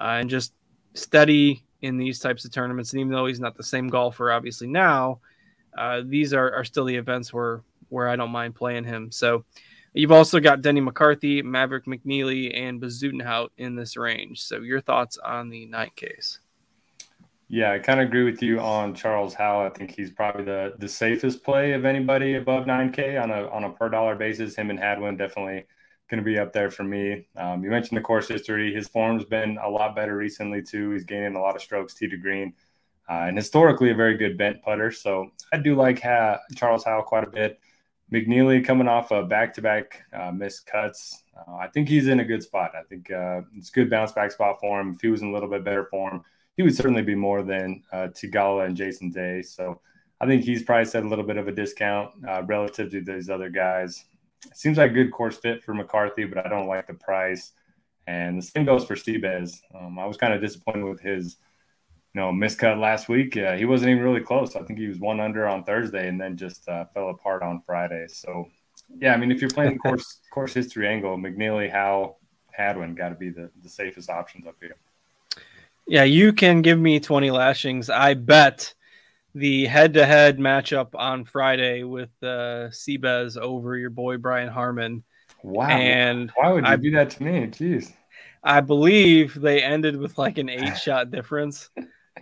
and 0.00 0.28
just 0.28 0.52
steady 0.94 1.64
in 1.82 1.96
these 1.96 2.18
types 2.18 2.44
of 2.44 2.52
tournaments. 2.52 2.92
And 2.92 3.00
even 3.00 3.12
though 3.12 3.26
he's 3.26 3.40
not 3.40 3.56
the 3.56 3.62
same 3.62 3.88
golfer, 3.88 4.32
obviously, 4.32 4.66
now, 4.66 5.20
uh, 5.76 6.02
these 6.04 6.32
are, 6.32 6.52
are 6.52 6.64
still 6.64 6.84
the 6.84 6.96
events 6.96 7.32
where, 7.32 7.62
where 7.88 8.08
I 8.08 8.16
don't 8.16 8.30
mind 8.30 8.54
playing 8.54 8.84
him. 8.84 9.10
So, 9.12 9.44
You've 9.94 10.12
also 10.12 10.38
got 10.38 10.62
Denny 10.62 10.80
McCarthy, 10.80 11.42
Maverick 11.42 11.86
McNeely, 11.86 12.56
and 12.56 12.80
Bezuidenhout 12.80 13.48
in 13.56 13.74
this 13.74 13.96
range. 13.96 14.42
So 14.42 14.60
your 14.60 14.80
thoughts 14.80 15.18
on 15.18 15.48
the 15.48 15.66
night 15.66 15.96
case? 15.96 16.38
Yeah, 17.48 17.72
I 17.72 17.78
kind 17.78 17.98
of 17.98 18.06
agree 18.06 18.24
with 18.24 18.42
you 18.42 18.60
on 18.60 18.94
Charles 18.94 19.32
Howell. 19.34 19.66
I 19.66 19.70
think 19.70 19.90
he's 19.90 20.10
probably 20.10 20.44
the 20.44 20.74
the 20.78 20.88
safest 20.88 21.42
play 21.42 21.72
of 21.72 21.86
anybody 21.86 22.34
above 22.34 22.66
9K 22.66 23.20
on 23.20 23.30
a 23.30 23.48
on 23.48 23.64
a 23.64 23.70
per 23.70 23.88
dollar 23.88 24.14
basis. 24.14 24.54
Him 24.54 24.68
and 24.68 24.78
Hadwin 24.78 25.16
definitely 25.16 25.64
going 26.08 26.18
to 26.18 26.24
be 26.24 26.38
up 26.38 26.52
there 26.52 26.70
for 26.70 26.84
me. 26.84 27.26
Um, 27.36 27.62
you 27.62 27.70
mentioned 27.70 27.96
the 27.96 28.02
course 28.02 28.28
history. 28.28 28.74
His 28.74 28.88
form's 28.88 29.24
been 29.24 29.58
a 29.62 29.68
lot 29.68 29.94
better 29.94 30.16
recently 30.16 30.62
too. 30.62 30.90
He's 30.90 31.04
gaining 31.04 31.36
a 31.36 31.40
lot 31.40 31.56
of 31.56 31.62
strokes 31.62 31.94
tee 31.94 32.08
to 32.08 32.16
green, 32.16 32.54
uh, 33.08 33.26
and 33.28 33.36
historically 33.36 33.90
a 33.90 33.94
very 33.94 34.16
good 34.16 34.38
bent 34.38 34.62
putter. 34.62 34.90
So 34.90 35.30
I 35.52 35.58
do 35.58 35.74
like 35.74 36.00
ha- 36.00 36.40
Charles 36.56 36.84
Howell 36.84 37.02
quite 37.02 37.24
a 37.24 37.30
bit. 37.30 37.60
McNeely 38.12 38.64
coming 38.64 38.88
off 38.88 39.10
a 39.10 39.22
back-to-back 39.22 40.02
uh, 40.14 40.32
missed 40.32 40.66
cuts. 40.66 41.24
Uh, 41.36 41.56
I 41.56 41.68
think 41.68 41.88
he's 41.88 42.08
in 42.08 42.20
a 42.20 42.24
good 42.24 42.42
spot. 42.42 42.72
I 42.74 42.82
think 42.84 43.10
uh, 43.10 43.42
it's 43.54 43.68
good 43.68 43.90
bounce 43.90 44.12
back 44.12 44.32
spot 44.32 44.56
for 44.60 44.80
him. 44.80 44.92
If 44.94 45.02
he 45.02 45.08
was 45.08 45.20
in 45.20 45.28
a 45.28 45.32
little 45.32 45.50
bit 45.50 45.62
better 45.62 45.84
form, 45.84 46.24
he 46.56 46.62
would 46.62 46.74
certainly 46.74 47.02
be 47.02 47.14
more 47.14 47.42
than 47.42 47.82
uh, 47.92 48.08
Theegala 48.08 48.64
and 48.64 48.74
Jason 48.74 49.10
Day. 49.10 49.42
So 49.42 49.82
I 50.22 50.26
think 50.26 50.42
he's 50.42 50.62
probably 50.62 50.86
set 50.86 51.04
a 51.04 51.08
little 51.08 51.24
bit 51.24 51.36
of 51.36 51.48
a 51.48 51.52
discount 51.52 52.10
uh, 52.26 52.42
relative 52.44 52.90
to 52.92 53.02
these 53.02 53.28
other 53.28 53.50
guys. 53.50 54.06
Seems 54.54 54.78
like 54.78 54.90
a 54.90 54.94
good 54.94 55.12
course 55.12 55.36
fit 55.36 55.62
for 55.62 55.74
McCarthy, 55.74 56.24
but 56.24 56.44
I 56.44 56.48
don't 56.48 56.68
like 56.68 56.86
the 56.86 56.94
price. 56.94 57.52
And 58.06 58.38
the 58.38 58.42
same 58.42 58.64
goes 58.64 58.84
for 58.84 58.94
Seabez. 58.94 59.60
Um, 59.74 59.98
I 59.98 60.06
was 60.06 60.16
kind 60.16 60.32
of 60.32 60.40
disappointed 60.40 60.84
with 60.84 61.00
his– 61.00 61.36
you 62.14 62.20
know, 62.20 62.30
miscut 62.30 62.80
last 62.80 63.08
week. 63.08 63.36
Uh, 63.36 63.56
he 63.56 63.64
wasn't 63.64 63.90
even 63.90 64.02
really 64.02 64.20
close. 64.20 64.56
I 64.56 64.62
think 64.62 64.78
he 64.78 64.88
was 64.88 64.98
one 64.98 65.20
under 65.20 65.46
on 65.46 65.64
Thursday 65.64 66.08
and 66.08 66.20
then 66.20 66.36
just 66.36 66.68
uh, 66.68 66.86
fell 66.94 67.10
apart 67.10 67.42
on 67.42 67.62
Friday. 67.66 68.06
So, 68.08 68.48
yeah, 68.98 69.12
I 69.12 69.16
mean, 69.16 69.30
if 69.30 69.40
you're 69.40 69.50
playing 69.50 69.78
course 69.84 70.20
course 70.32 70.54
history 70.54 70.88
angle, 70.88 71.16
McNeely, 71.16 71.70
Howell, 71.70 72.18
Hadwin 72.50 72.94
got 72.94 73.10
to 73.10 73.14
be 73.14 73.30
the, 73.30 73.50
the 73.62 73.68
safest 73.68 74.10
options 74.10 74.46
up 74.46 74.56
here. 74.60 74.76
Yeah, 75.86 76.04
you 76.04 76.32
can 76.32 76.60
give 76.60 76.78
me 76.78 77.00
20 77.00 77.30
lashings. 77.30 77.88
I 77.88 78.14
bet 78.14 78.74
the 79.34 79.66
head 79.66 79.94
to 79.94 80.06
head 80.06 80.38
matchup 80.38 80.88
on 80.94 81.24
Friday 81.24 81.82
with 81.82 82.10
uh, 82.22 82.70
Seabez 82.70 83.36
over 83.36 83.76
your 83.76 83.90
boy 83.90 84.16
Brian 84.16 84.48
Harman. 84.48 85.04
Wow. 85.42 85.68
And 85.68 86.30
why 86.34 86.52
would 86.52 86.64
you 86.64 86.70
I, 86.70 86.76
do 86.76 86.90
that 86.92 87.10
to 87.10 87.22
me? 87.22 87.46
Jeez. 87.46 87.92
I 88.42 88.60
believe 88.60 89.34
they 89.34 89.62
ended 89.62 89.96
with 89.96 90.18
like 90.18 90.38
an 90.38 90.48
eight 90.48 90.76
shot 90.78 91.10
difference. 91.12 91.70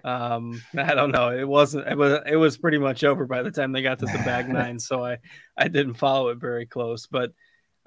Um, 0.05 0.61
I 0.77 0.95
don't 0.95 1.13
know. 1.13 1.31
It 1.31 1.47
wasn't. 1.47 1.89
It 1.89 1.97
was. 1.97 2.21
It 2.27 2.37
was 2.37 2.59
pretty 2.59 2.79
much 2.79 3.05
over 3.05 3.27
by 3.27 3.43
the 3.43 3.51
time 3.51 3.73
they 3.73 3.83
got 3.83 3.99
to 4.01 4.07
the 4.07 4.23
bag 4.25 4.49
nine. 4.53 4.79
So 4.79 5.05
I, 5.05 5.19
I 5.57 5.69
didn't 5.69 5.95
follow 5.95 6.29
it 6.29 6.39
very 6.39 6.67
close. 6.67 7.07
But, 7.07 7.33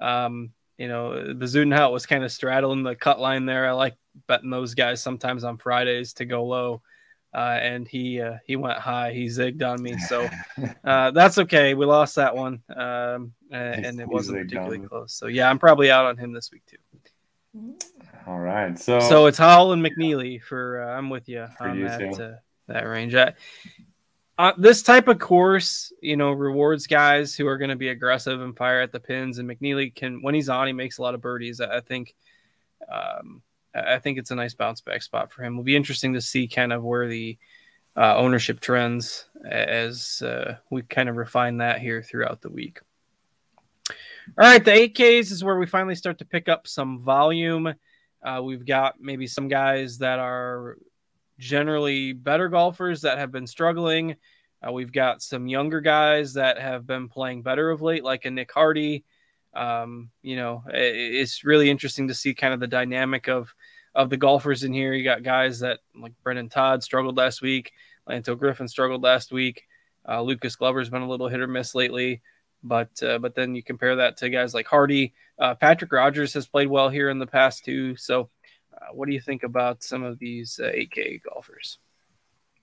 um, 0.00 0.50
you 0.78 0.88
know, 0.88 1.34
Bezuidenhout 1.36 1.92
was 1.92 2.06
kind 2.06 2.24
of 2.24 2.32
straddling 2.32 2.82
the 2.82 2.96
cut 2.96 3.20
line 3.20 3.46
there. 3.46 3.68
I 3.68 3.72
like 3.72 3.96
betting 4.26 4.50
those 4.50 4.74
guys 4.74 5.02
sometimes 5.02 5.44
on 5.44 5.58
Fridays 5.58 6.14
to 6.14 6.24
go 6.24 6.44
low. 6.44 6.82
Uh, 7.32 7.58
and 7.60 7.86
he 7.86 8.20
uh, 8.20 8.38
he 8.44 8.56
went 8.56 8.78
high. 8.78 9.12
He 9.12 9.26
zigged 9.26 9.62
on 9.62 9.80
me, 9.80 9.96
so 9.98 10.28
uh, 10.84 11.12
that's 11.12 11.38
okay. 11.38 11.74
We 11.74 11.86
lost 11.86 12.16
that 12.16 12.34
one, 12.34 12.60
um, 12.74 13.32
and, 13.52 13.86
and, 13.86 14.00
it 14.00 14.08
wasn't 14.08 14.38
particularly 14.38 14.80
close. 14.80 15.14
So 15.14 15.28
yeah, 15.28 15.48
I'm 15.48 15.58
probably 15.58 15.92
out 15.92 16.06
on 16.06 16.16
him 16.16 16.32
this 16.32 16.50
week 16.50 16.62
too. 16.66 17.76
All 18.26 18.40
right. 18.40 18.76
So 18.76 18.98
so 18.98 19.26
it's 19.26 19.38
Howell 19.38 19.72
and 19.72 19.84
McNeely 19.84 20.42
for 20.42 20.82
uh, 20.82 20.96
I'm 20.96 21.08
with 21.08 21.28
you 21.28 21.46
on 21.60 21.78
you 21.78 21.88
that 21.88 22.20
uh, 22.20 22.36
that 22.66 22.82
range. 22.82 23.14
I, 23.14 23.34
uh, 24.40 24.52
this 24.56 24.82
type 24.82 25.06
of 25.06 25.18
course, 25.18 25.92
you 26.00 26.16
know, 26.16 26.32
rewards 26.32 26.86
guys 26.86 27.34
who 27.34 27.46
are 27.46 27.58
going 27.58 27.68
to 27.68 27.76
be 27.76 27.88
aggressive 27.88 28.40
and 28.40 28.56
fire 28.56 28.80
at 28.80 28.90
the 28.90 28.98
pins. 28.98 29.36
And 29.38 29.46
McNeely 29.46 29.94
can, 29.94 30.22
when 30.22 30.34
he's 30.34 30.48
on, 30.48 30.66
he 30.66 30.72
makes 30.72 30.96
a 30.96 31.02
lot 31.02 31.14
of 31.14 31.20
birdies. 31.20 31.60
I, 31.60 31.76
I 31.76 31.80
think, 31.80 32.14
um, 32.90 33.42
I 33.74 33.98
think 33.98 34.18
it's 34.18 34.30
a 34.30 34.34
nice 34.34 34.54
bounce 34.54 34.80
back 34.80 35.02
spot 35.02 35.30
for 35.30 35.44
him. 35.44 35.54
It'll 35.54 35.64
be 35.64 35.76
interesting 35.76 36.14
to 36.14 36.20
see 36.20 36.48
kind 36.48 36.72
of 36.72 36.82
where 36.82 37.08
the 37.08 37.38
uh, 37.96 38.16
ownership 38.16 38.60
trends 38.60 39.26
as 39.48 40.22
uh, 40.22 40.56
we 40.70 40.82
kind 40.82 41.08
of 41.08 41.16
refine 41.16 41.58
that 41.58 41.80
here 41.80 42.02
throughout 42.02 42.40
the 42.40 42.50
week. 42.50 42.80
All 44.38 44.48
right, 44.48 44.64
the 44.64 44.70
8Ks 44.70 45.32
is 45.32 45.42
where 45.42 45.58
we 45.58 45.66
finally 45.66 45.94
start 45.94 46.18
to 46.18 46.24
pick 46.24 46.48
up 46.48 46.66
some 46.66 47.00
volume. 47.00 47.74
Uh, 48.22 48.40
we've 48.44 48.66
got 48.66 49.00
maybe 49.00 49.26
some 49.26 49.48
guys 49.48 49.98
that 49.98 50.18
are 50.18 50.76
generally 51.38 52.12
better 52.12 52.48
golfers 52.48 53.00
that 53.00 53.18
have 53.18 53.32
been 53.32 53.46
struggling. 53.46 54.16
Uh, 54.66 54.72
we've 54.72 54.92
got 54.92 55.22
some 55.22 55.48
younger 55.48 55.80
guys 55.80 56.34
that 56.34 56.60
have 56.60 56.86
been 56.86 57.08
playing 57.08 57.42
better 57.42 57.70
of 57.70 57.82
late, 57.82 58.04
like 58.04 58.24
a 58.24 58.30
Nick 58.30 58.52
Hardy. 58.52 59.04
Um, 59.54 60.10
you 60.22 60.36
know, 60.36 60.62
it, 60.68 60.94
it's 60.94 61.44
really 61.44 61.70
interesting 61.70 62.08
to 62.08 62.14
see 62.14 62.34
kind 62.34 62.54
of 62.54 62.60
the 62.60 62.66
dynamic 62.66 63.28
of 63.28 63.52
of 63.94 64.10
the 64.10 64.16
golfers 64.16 64.62
in 64.64 64.72
here. 64.72 64.92
You 64.92 65.04
got 65.04 65.22
guys 65.22 65.60
that 65.60 65.80
like 65.94 66.12
Brendon 66.22 66.48
Todd 66.48 66.82
struggled 66.82 67.16
last 67.16 67.42
week, 67.42 67.72
Lanto 68.08 68.38
Griffin 68.38 68.68
struggled 68.68 69.02
last 69.02 69.32
week. 69.32 69.62
Uh, 70.08 70.22
Lucas 70.22 70.56
Glover's 70.56 70.90
been 70.90 71.02
a 71.02 71.08
little 71.08 71.28
hit 71.28 71.40
or 71.40 71.46
miss 71.46 71.74
lately. 71.74 72.22
But 72.62 73.02
uh, 73.02 73.18
but 73.18 73.34
then 73.34 73.54
you 73.54 73.62
compare 73.62 73.96
that 73.96 74.18
to 74.18 74.28
guys 74.28 74.52
like 74.52 74.66
Hardy. 74.66 75.14
Uh, 75.38 75.54
Patrick 75.54 75.92
Rodgers 75.92 76.34
has 76.34 76.46
played 76.46 76.68
well 76.68 76.90
here 76.90 77.08
in 77.08 77.18
the 77.18 77.26
past 77.26 77.64
too. 77.64 77.96
So, 77.96 78.28
uh, 78.74 78.92
what 78.92 79.06
do 79.06 79.14
you 79.14 79.20
think 79.20 79.44
about 79.44 79.82
some 79.82 80.02
of 80.02 80.18
these 80.18 80.60
8K 80.62 81.16
uh, 81.16 81.18
golfers? 81.32 81.78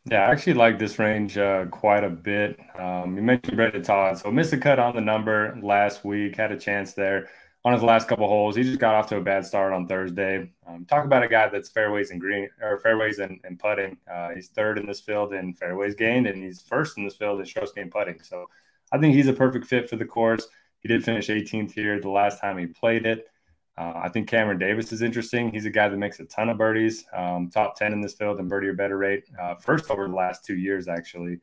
Yeah, 0.06 0.28
I 0.28 0.32
actually 0.32 0.54
like 0.54 0.78
this 0.78 1.00
range 1.00 1.38
uh, 1.38 1.66
quite 1.66 2.04
a 2.04 2.10
bit. 2.10 2.60
Um, 2.80 3.18
you 3.18 3.24
mentioned 3.24 3.58
Brendon 3.58 3.82
Todd, 3.82 4.20
so 4.20 4.32
missed 4.32 4.54
a 4.54 4.58
cut 4.58 4.80
on 4.80 4.96
the 4.96 5.02
number 5.02 5.58
last 5.62 6.06
week, 6.06 6.38
had 6.38 6.52
a 6.52 6.60
chance 6.60 6.94
there. 6.94 7.30
On 7.68 7.74
his 7.74 7.84
last 7.84 8.08
couple 8.08 8.26
holes. 8.30 8.56
He 8.56 8.64
just 8.64 8.80
got 8.80 8.96
off 8.96 9.08
to 9.08 9.18
a 9.18 9.22
bad 9.22 9.46
start 9.46 9.74
on 9.74 9.88
Thursday. 9.88 10.50
Um, 10.66 10.86
talk 10.86 11.04
about 11.04 11.22
a 11.22 11.28
guy 11.28 11.50
that's 11.50 11.68
fairways 11.68 12.12
and 12.12 12.22
green 12.22 12.48
or 12.62 12.80
fairways 12.80 13.20
and, 13.20 13.42
and 13.44 13.60
putting. 13.60 13.98
Uh, 14.10 14.30
he's 14.30 14.48
third 14.48 14.78
in 14.78 14.86
this 14.86 15.02
field 15.02 15.34
in 15.34 15.54
fairways 15.54 15.94
gained, 15.94 16.28
and 16.28 16.42
he's 16.42 16.62
first 16.62 16.98
in 16.98 17.04
this 17.04 17.18
field 17.18 17.42
in 17.42 17.46
strokes 17.46 17.74
gained 17.74 17.92
putting. 17.92 18.22
So 18.22 18.46
I 18.94 19.00
think 19.00 19.16
he's 19.16 19.28
a 19.28 19.34
perfect 19.34 19.66
fit 19.66 19.90
for 19.90 19.98
the 19.98 20.06
course. 20.06 20.48
He 20.80 20.88
did 20.88 21.04
finish 21.04 21.28
18th 21.28 21.74
here 21.74 22.00
the 22.00 22.10
last 22.10 22.40
time 22.40 22.58
he 22.58 22.68
played 22.68 23.06
it. 23.06 23.28
Uh, 23.78 23.92
I 23.96 24.08
think 24.08 24.30
Cameron 24.30 24.60
Davis 24.60 24.94
is 24.94 25.02
interesting. 25.02 25.52
He's 25.52 25.66
a 25.66 25.70
guy 25.70 25.90
that 25.90 25.98
makes 25.98 26.22
a 26.22 26.26
ton 26.26 26.48
of 26.48 26.58
birdies, 26.58 27.04
um, 27.14 27.50
top 27.50 27.76
10 27.76 27.92
in 27.92 28.00
this 28.00 28.14
field 28.14 28.40
and 28.40 28.48
birdie 28.48 28.70
or 28.70 28.74
better 28.76 28.98
rate. 28.98 29.26
Uh, 29.38 29.56
first 29.56 29.92
over 29.92 30.08
the 30.08 30.16
last 30.16 30.46
two 30.46 30.56
years, 30.56 30.88
actually. 30.88 31.40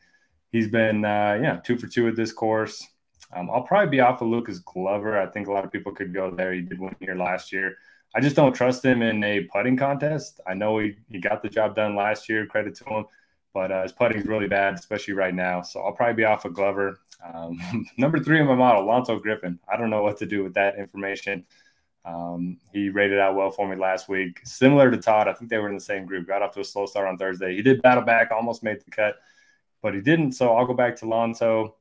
He's 0.52 0.68
been, 0.68 1.04
uh, 1.04 1.38
yeah, 1.42 1.60
two 1.62 1.76
for 1.76 1.86
two 1.86 2.08
at 2.08 2.16
this 2.16 2.32
course. 2.32 2.88
Um, 3.34 3.50
I'll 3.50 3.62
probably 3.62 3.90
be 3.90 4.00
off 4.00 4.22
of 4.22 4.28
Lucas 4.28 4.60
Glover. 4.60 5.20
I 5.20 5.26
think 5.26 5.48
a 5.48 5.52
lot 5.52 5.64
of 5.64 5.72
people 5.72 5.92
could 5.92 6.14
go 6.14 6.30
there. 6.30 6.52
He 6.52 6.60
did 6.60 6.78
win 6.78 6.94
here 7.00 7.16
last 7.16 7.52
year. 7.52 7.76
I 8.14 8.20
just 8.20 8.36
don't 8.36 8.54
trust 8.54 8.84
him 8.84 9.02
in 9.02 9.24
a 9.24 9.40
putting 9.44 9.76
contest. 9.76 10.40
I 10.46 10.54
know 10.54 10.78
he, 10.78 10.96
he 11.08 11.18
got 11.18 11.42
the 11.42 11.48
job 11.48 11.74
done 11.74 11.96
last 11.96 12.28
year. 12.28 12.46
Credit 12.46 12.74
to 12.76 12.84
him. 12.84 13.04
But 13.52 13.70
uh, 13.70 13.82
his 13.82 13.92
putting 13.92 14.18
is 14.18 14.26
really 14.26 14.48
bad, 14.48 14.74
especially 14.74 15.14
right 15.14 15.34
now. 15.34 15.62
So 15.62 15.80
I'll 15.80 15.92
probably 15.92 16.14
be 16.14 16.24
off 16.24 16.44
of 16.44 16.54
Glover. 16.54 16.98
Um, 17.32 17.58
number 17.98 18.18
three 18.18 18.40
in 18.40 18.46
my 18.46 18.54
model, 18.54 18.84
Lanto 18.84 19.20
Griffin. 19.20 19.58
I 19.72 19.76
don't 19.76 19.90
know 19.90 20.02
what 20.02 20.18
to 20.18 20.26
do 20.26 20.42
with 20.42 20.54
that 20.54 20.78
information. 20.78 21.44
Um, 22.04 22.58
he 22.72 22.90
rated 22.90 23.18
out 23.18 23.34
well 23.34 23.50
for 23.50 23.66
me 23.66 23.76
last 23.76 24.08
week. 24.08 24.40
Similar 24.44 24.90
to 24.90 24.98
Todd, 24.98 25.26
I 25.26 25.32
think 25.32 25.50
they 25.50 25.58
were 25.58 25.68
in 25.68 25.74
the 25.74 25.80
same 25.80 26.04
group. 26.04 26.26
Got 26.26 26.42
off 26.42 26.52
to 26.54 26.60
a 26.60 26.64
slow 26.64 26.86
start 26.86 27.08
on 27.08 27.16
Thursday. 27.16 27.54
He 27.54 27.62
did 27.62 27.80
battle 27.80 28.04
back, 28.04 28.30
almost 28.30 28.62
made 28.62 28.80
the 28.84 28.90
cut, 28.90 29.16
but 29.82 29.94
he 29.94 30.00
didn't. 30.00 30.32
So 30.32 30.54
I'll 30.54 30.66
go 30.66 30.74
back 30.74 30.96
to 30.96 31.06
Lanto. 31.06 31.72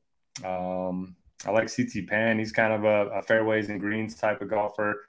Um, 0.42 1.14
I 1.46 1.50
like 1.50 1.74
CT 1.74 2.06
Pan. 2.06 2.38
He's 2.38 2.52
kind 2.52 2.72
of 2.72 2.84
a, 2.84 3.18
a 3.18 3.22
fairways 3.22 3.68
and 3.68 3.80
greens 3.80 4.14
type 4.14 4.40
of 4.40 4.48
golfer. 4.48 5.04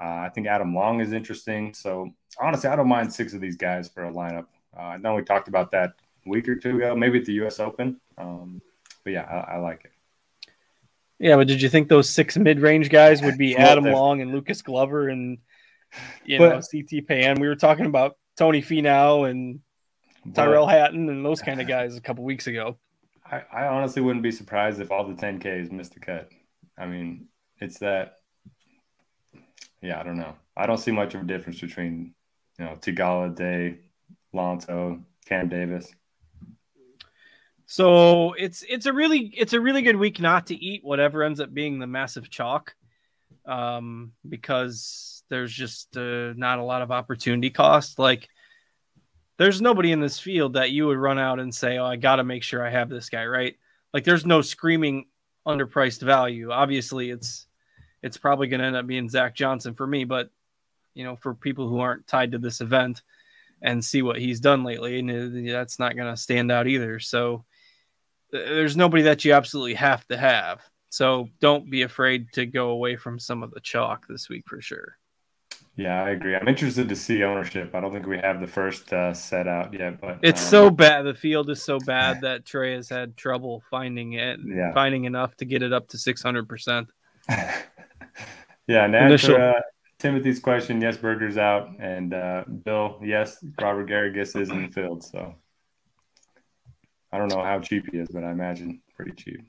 Uh, 0.00 0.22
I 0.26 0.30
think 0.34 0.46
Adam 0.46 0.74
Long 0.74 1.00
is 1.00 1.12
interesting. 1.12 1.74
So 1.74 2.10
honestly, 2.40 2.68
I 2.68 2.76
don't 2.76 2.88
mind 2.88 3.12
six 3.12 3.34
of 3.34 3.40
these 3.40 3.56
guys 3.56 3.88
for 3.88 4.04
a 4.06 4.12
lineup. 4.12 4.46
Uh, 4.76 4.82
I 4.82 4.96
know 4.96 5.14
we 5.14 5.22
talked 5.22 5.48
about 5.48 5.70
that 5.72 5.92
a 6.26 6.28
week 6.28 6.48
or 6.48 6.56
two 6.56 6.76
ago, 6.76 6.96
maybe 6.96 7.18
at 7.18 7.24
the 7.24 7.34
U.S. 7.34 7.60
Open. 7.60 8.00
Um, 8.18 8.60
but 9.04 9.12
yeah, 9.12 9.22
I, 9.22 9.54
I, 9.54 9.58
like 9.58 9.84
it. 9.84 9.92
Yeah, 11.18 11.36
but 11.36 11.46
did 11.46 11.62
you 11.62 11.68
think 11.68 11.88
those 11.88 12.08
six 12.08 12.36
mid-range 12.36 12.88
guys 12.88 13.22
would 13.22 13.38
be 13.38 13.56
Adam 13.56 13.84
Long 13.84 14.20
and 14.20 14.32
Lucas 14.32 14.62
Glover 14.62 15.08
and 15.08 15.38
you 16.24 16.38
but, 16.38 16.48
know 16.48 16.60
CT 16.60 17.06
Pan? 17.06 17.40
We 17.40 17.48
were 17.48 17.56
talking 17.56 17.86
about 17.86 18.16
Tony 18.36 18.62
Finau 18.62 19.30
and 19.30 19.60
Tyrrell 20.34 20.66
Hatton 20.66 21.08
and 21.08 21.24
those 21.24 21.40
kind 21.42 21.60
of 21.60 21.68
guys 21.68 21.96
a 21.96 22.00
couple 22.00 22.24
weeks 22.24 22.46
ago. 22.46 22.76
I, 23.32 23.42
I 23.50 23.66
honestly 23.66 24.02
wouldn't 24.02 24.22
be 24.22 24.30
surprised 24.30 24.80
if 24.80 24.90
all 24.90 25.08
the 25.08 25.14
10Ks 25.14 25.72
missed 25.72 25.94
the 25.94 26.00
cut. 26.00 26.28
I 26.78 26.86
mean, 26.86 27.28
it's 27.60 27.78
that. 27.78 28.18
Yeah, 29.80 29.98
I 29.98 30.02
don't 30.02 30.18
know. 30.18 30.34
I 30.56 30.66
don't 30.66 30.78
see 30.78 30.92
much 30.92 31.14
of 31.14 31.22
a 31.22 31.24
difference 31.24 31.60
between, 31.60 32.14
you 32.58 32.66
know, 32.66 32.76
Theegala, 32.80 33.34
Day, 33.34 33.78
Lanto, 34.34 35.02
Cam 35.26 35.48
Davis. 35.48 35.90
So 37.66 38.34
it's 38.34 38.62
it's 38.68 38.84
a 38.84 38.92
really 38.92 39.32
it's 39.34 39.54
a 39.54 39.60
really 39.60 39.80
good 39.80 39.96
week 39.96 40.20
not 40.20 40.48
to 40.48 40.54
eat 40.54 40.84
whatever 40.84 41.22
ends 41.22 41.40
up 41.40 41.54
being 41.54 41.78
the 41.78 41.86
massive 41.86 42.28
chalk, 42.28 42.74
um, 43.46 44.12
because 44.28 45.24
there's 45.30 45.52
just 45.52 45.96
uh, 45.96 46.34
not 46.36 46.58
a 46.58 46.64
lot 46.64 46.82
of 46.82 46.90
opportunity 46.90 47.48
cost. 47.48 47.98
Like 47.98 48.28
there's 49.42 49.60
nobody 49.60 49.92
in 49.92 50.00
this 50.00 50.18
field 50.18 50.54
that 50.54 50.70
you 50.70 50.86
would 50.86 50.98
run 50.98 51.18
out 51.18 51.40
and 51.40 51.54
say, 51.54 51.78
"Oh, 51.78 51.84
I 51.84 51.96
got 51.96 52.16
to 52.16 52.24
make 52.24 52.42
sure 52.42 52.64
I 52.64 52.70
have 52.70 52.88
this 52.88 53.08
guy." 53.08 53.26
Right? 53.26 53.56
Like 53.92 54.04
there's 54.04 54.26
no 54.26 54.42
screaming 54.42 55.06
underpriced 55.46 56.02
value. 56.02 56.50
Obviously, 56.50 57.10
it's 57.10 57.46
it's 58.02 58.16
probably 58.16 58.48
going 58.48 58.60
to 58.60 58.66
end 58.66 58.76
up 58.76 58.86
being 58.86 59.08
Zach 59.08 59.34
Johnson 59.34 59.74
for 59.74 59.86
me, 59.86 60.04
but 60.04 60.30
you 60.94 61.04
know, 61.04 61.16
for 61.16 61.34
people 61.34 61.68
who 61.68 61.80
aren't 61.80 62.06
tied 62.06 62.32
to 62.32 62.38
this 62.38 62.60
event 62.60 63.02
and 63.62 63.84
see 63.84 64.02
what 64.02 64.18
he's 64.18 64.40
done 64.40 64.64
lately, 64.64 64.98
and 64.98 65.10
uh, 65.10 65.52
that's 65.52 65.78
not 65.78 65.96
going 65.96 66.12
to 66.12 66.20
stand 66.20 66.50
out 66.50 66.66
either. 66.66 66.98
So 66.98 67.44
there's 68.30 68.76
nobody 68.76 69.04
that 69.04 69.24
you 69.24 69.32
absolutely 69.32 69.74
have 69.74 70.06
to 70.08 70.16
have. 70.16 70.60
So 70.90 71.28
don't 71.40 71.70
be 71.70 71.82
afraid 71.82 72.32
to 72.32 72.44
go 72.44 72.70
away 72.70 72.96
from 72.96 73.18
some 73.18 73.42
of 73.42 73.50
the 73.52 73.60
chalk 73.60 74.06
this 74.08 74.28
week 74.28 74.44
for 74.46 74.60
sure. 74.60 74.98
Yeah, 75.76 76.02
I 76.02 76.10
agree. 76.10 76.36
I'm 76.36 76.48
interested 76.48 76.88
to 76.90 76.96
see 76.96 77.24
ownership. 77.24 77.74
I 77.74 77.80
don't 77.80 77.92
think 77.92 78.06
we 78.06 78.18
have 78.18 78.40
the 78.40 78.46
first 78.46 78.92
uh, 78.92 79.14
set 79.14 79.48
out 79.48 79.72
yet, 79.72 80.00
but 80.00 80.18
it's 80.22 80.42
um, 80.42 80.48
so 80.48 80.70
bad. 80.70 81.02
The 81.02 81.14
field 81.14 81.48
is 81.48 81.62
so 81.62 81.78
bad 81.78 82.20
that 82.20 82.44
Trey 82.44 82.74
has 82.74 82.90
had 82.90 83.16
trouble 83.16 83.62
finding 83.70 84.12
it, 84.14 84.38
yeah. 84.44 84.72
finding 84.74 85.06
enough 85.06 85.34
to 85.38 85.46
get 85.46 85.62
it 85.62 85.72
up 85.72 85.88
to 85.88 85.98
600. 85.98 86.48
percent 86.48 86.88
Yeah, 88.66 88.84
and 88.84 88.94
Initial. 88.94 89.34
answer 89.34 89.58
uh, 89.58 89.60
Timothy's 89.98 90.40
question, 90.40 90.80
yes, 90.80 90.96
Berger's 90.96 91.36
out, 91.36 91.68
and 91.78 92.14
uh, 92.14 92.44
Bill, 92.64 92.98
yes, 93.02 93.44
Robert 93.60 93.88
Garrigus 93.88 94.40
is 94.40 94.50
in 94.50 94.66
the 94.66 94.68
field. 94.68 95.04
So 95.04 95.34
I 97.12 97.18
don't 97.18 97.28
know 97.28 97.42
how 97.42 97.60
cheap 97.60 97.90
he 97.90 97.98
is, 97.98 98.08
but 98.08 98.24
I 98.24 98.30
imagine 98.30 98.80
pretty 98.96 99.12
cheap. 99.12 99.40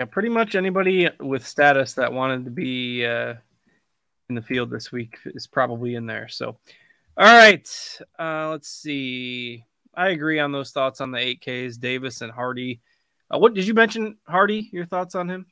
Yeah, 0.00 0.06
pretty 0.06 0.28
much 0.28 0.54
anybody 0.54 1.08
with 1.20 1.46
status 1.46 1.94
that 1.94 2.12
wanted 2.12 2.44
to 2.44 2.50
be 2.50 3.04
uh, 3.06 3.34
in 4.28 4.34
the 4.34 4.42
field 4.42 4.70
this 4.70 4.92
week 4.92 5.18
is 5.24 5.46
probably 5.46 5.94
in 5.94 6.06
there. 6.06 6.28
So, 6.28 6.56
all 7.16 7.24
right, 7.24 7.98
uh, 8.18 8.50
let's 8.50 8.68
see. 8.68 9.64
I 9.94 10.08
agree 10.10 10.38
on 10.38 10.52
those 10.52 10.72
thoughts 10.72 11.00
on 11.00 11.10
the 11.10 11.18
8Ks, 11.18 11.78
Davis 11.80 12.20
and 12.20 12.32
Hardy. 12.32 12.80
Uh, 13.32 13.38
what 13.38 13.54
did 13.54 13.66
you 13.66 13.74
mention, 13.74 14.16
Hardy? 14.26 14.68
Your 14.72 14.86
thoughts 14.86 15.14
on 15.14 15.28
him? 15.28 15.46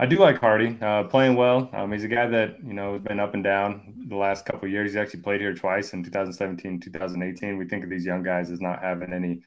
I 0.00 0.06
do 0.06 0.18
like 0.18 0.38
Hardy, 0.38 0.78
uh, 0.80 1.04
playing 1.04 1.34
well. 1.34 1.68
Um, 1.72 1.90
he's 1.90 2.04
a 2.04 2.08
guy 2.08 2.26
that 2.28 2.62
you 2.64 2.72
know 2.72 2.92
has 2.94 3.02
been 3.02 3.18
up 3.18 3.34
and 3.34 3.42
down 3.42 3.94
the 4.08 4.16
last 4.16 4.44
couple 4.44 4.68
years. 4.68 4.92
He's 4.92 4.96
actually 4.96 5.22
played 5.22 5.40
here 5.40 5.54
twice 5.54 5.92
in 5.92 6.04
2017, 6.04 6.78
2018. 6.80 7.56
We 7.56 7.66
think 7.66 7.82
of 7.82 7.90
these 7.90 8.04
young 8.04 8.22
guys 8.22 8.50
as 8.50 8.60
not 8.60 8.80
having 8.80 9.12
any 9.12 9.42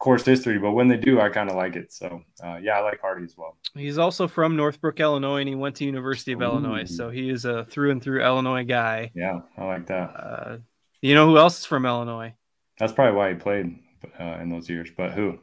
course 0.00 0.24
history, 0.24 0.58
but 0.58 0.72
when 0.72 0.88
they 0.88 0.96
do, 0.96 1.20
I 1.20 1.28
kind 1.28 1.48
of 1.48 1.54
like 1.54 1.76
it. 1.76 1.92
So 1.92 2.22
uh, 2.42 2.58
yeah, 2.60 2.78
I 2.78 2.80
like 2.80 3.00
Hardy 3.00 3.24
as 3.24 3.36
well. 3.36 3.56
He's 3.74 3.98
also 3.98 4.26
from 4.26 4.56
Northbrook, 4.56 4.98
Illinois, 4.98 5.40
and 5.40 5.48
he 5.48 5.54
went 5.54 5.76
to 5.76 5.84
University 5.84 6.32
of 6.32 6.40
Ooh. 6.40 6.44
Illinois, 6.44 6.84
so 6.84 7.10
he 7.10 7.30
is 7.30 7.44
a 7.44 7.64
through 7.66 7.92
and 7.92 8.02
through 8.02 8.24
Illinois 8.24 8.64
guy. 8.64 9.12
Yeah, 9.14 9.40
I 9.56 9.64
like 9.64 9.86
that. 9.86 10.10
Uh, 10.16 10.58
you 11.00 11.14
know 11.14 11.26
who 11.26 11.38
else 11.38 11.60
is 11.60 11.66
from 11.66 11.86
Illinois? 11.86 12.34
That's 12.78 12.92
probably 12.92 13.16
why 13.16 13.28
he 13.28 13.34
played 13.36 13.78
uh, 14.18 14.38
in 14.40 14.48
those 14.48 14.68
years. 14.68 14.88
But 14.96 15.12
who? 15.12 15.38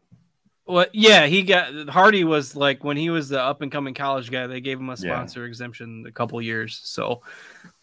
Well, 0.68 0.86
yeah, 0.92 1.28
he 1.28 1.44
got 1.44 1.90
Hardy 1.90 2.24
was 2.24 2.56
like 2.56 2.84
when 2.84 2.98
he 2.98 3.10
was 3.10 3.30
the 3.30 3.42
up 3.42 3.62
and 3.62 3.72
coming 3.72 3.94
college 3.94 4.30
guy. 4.30 4.48
They 4.48 4.60
gave 4.60 4.80
him 4.80 4.90
a 4.90 4.98
sponsor 4.98 5.42
yeah. 5.42 5.48
exemption 5.48 6.04
a 6.06 6.12
couple 6.12 6.42
years, 6.42 6.80
so 6.84 7.22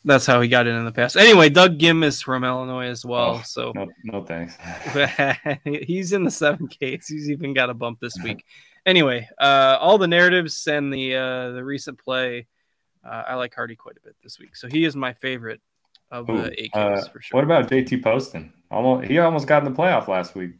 that's 0.05 0.27
how 0.27 0.41
he 0.43 0.49
got 0.49 0.67
in 0.67 0.77
in 0.77 0.85
the 0.85 0.93
past. 0.93 1.17
Anyway, 1.17 1.49
Doug 1.49 1.79
Ghim 1.79 2.05
is 2.05 2.21
from 2.21 2.45
Illinois 2.45 2.89
as 2.89 3.05
well. 3.05 3.41
Oh, 3.41 3.43
so 3.45 3.73
no, 3.75 3.89
no 4.05 4.23
thanks. 4.23 4.57
he's 5.65 6.13
in 6.13 6.25
the 6.25 6.31
seven 6.31 6.69
Ks. 6.69 7.09
He's 7.09 7.31
even 7.31 7.55
got 7.55 7.71
a 7.71 7.75
bump 7.75 8.01
this 8.01 8.17
week. 8.23 8.45
anyway, 8.85 9.29
uh, 9.39 9.79
all 9.81 9.97
the 9.97 10.09
narratives 10.09 10.67
and 10.67 10.93
the 10.93 11.17
uh, 11.17 11.51
the 11.53 11.65
recent 11.65 11.99
play, 11.99 12.47
uh, 13.03 13.23
I 13.29 13.35
like 13.37 13.55
Hardy 13.55 13.77
quite 13.77 13.97
a 13.97 14.01
bit 14.01 14.15
this 14.23 14.39
week. 14.39 14.57
So 14.57 14.69
he 14.69 14.85
is 14.85 14.95
my 14.95 15.15
favorite 15.15 15.63
of 16.11 16.29
Ooh, 16.29 16.43
the 16.43 16.63
eight 16.63 16.73
Ks 16.73 16.77
uh, 16.77 17.09
for 17.11 17.23
sure. 17.23 17.39
What 17.39 17.45
about 17.45 17.71
JT 17.71 18.03
Poston? 18.03 18.53
Almost, 18.71 19.09
he 19.09 19.19
almost 19.19 19.47
got 19.47 19.65
in 19.65 19.73
the 19.73 19.79
playoff 19.79 20.07
last 20.07 20.35
week. 20.35 20.53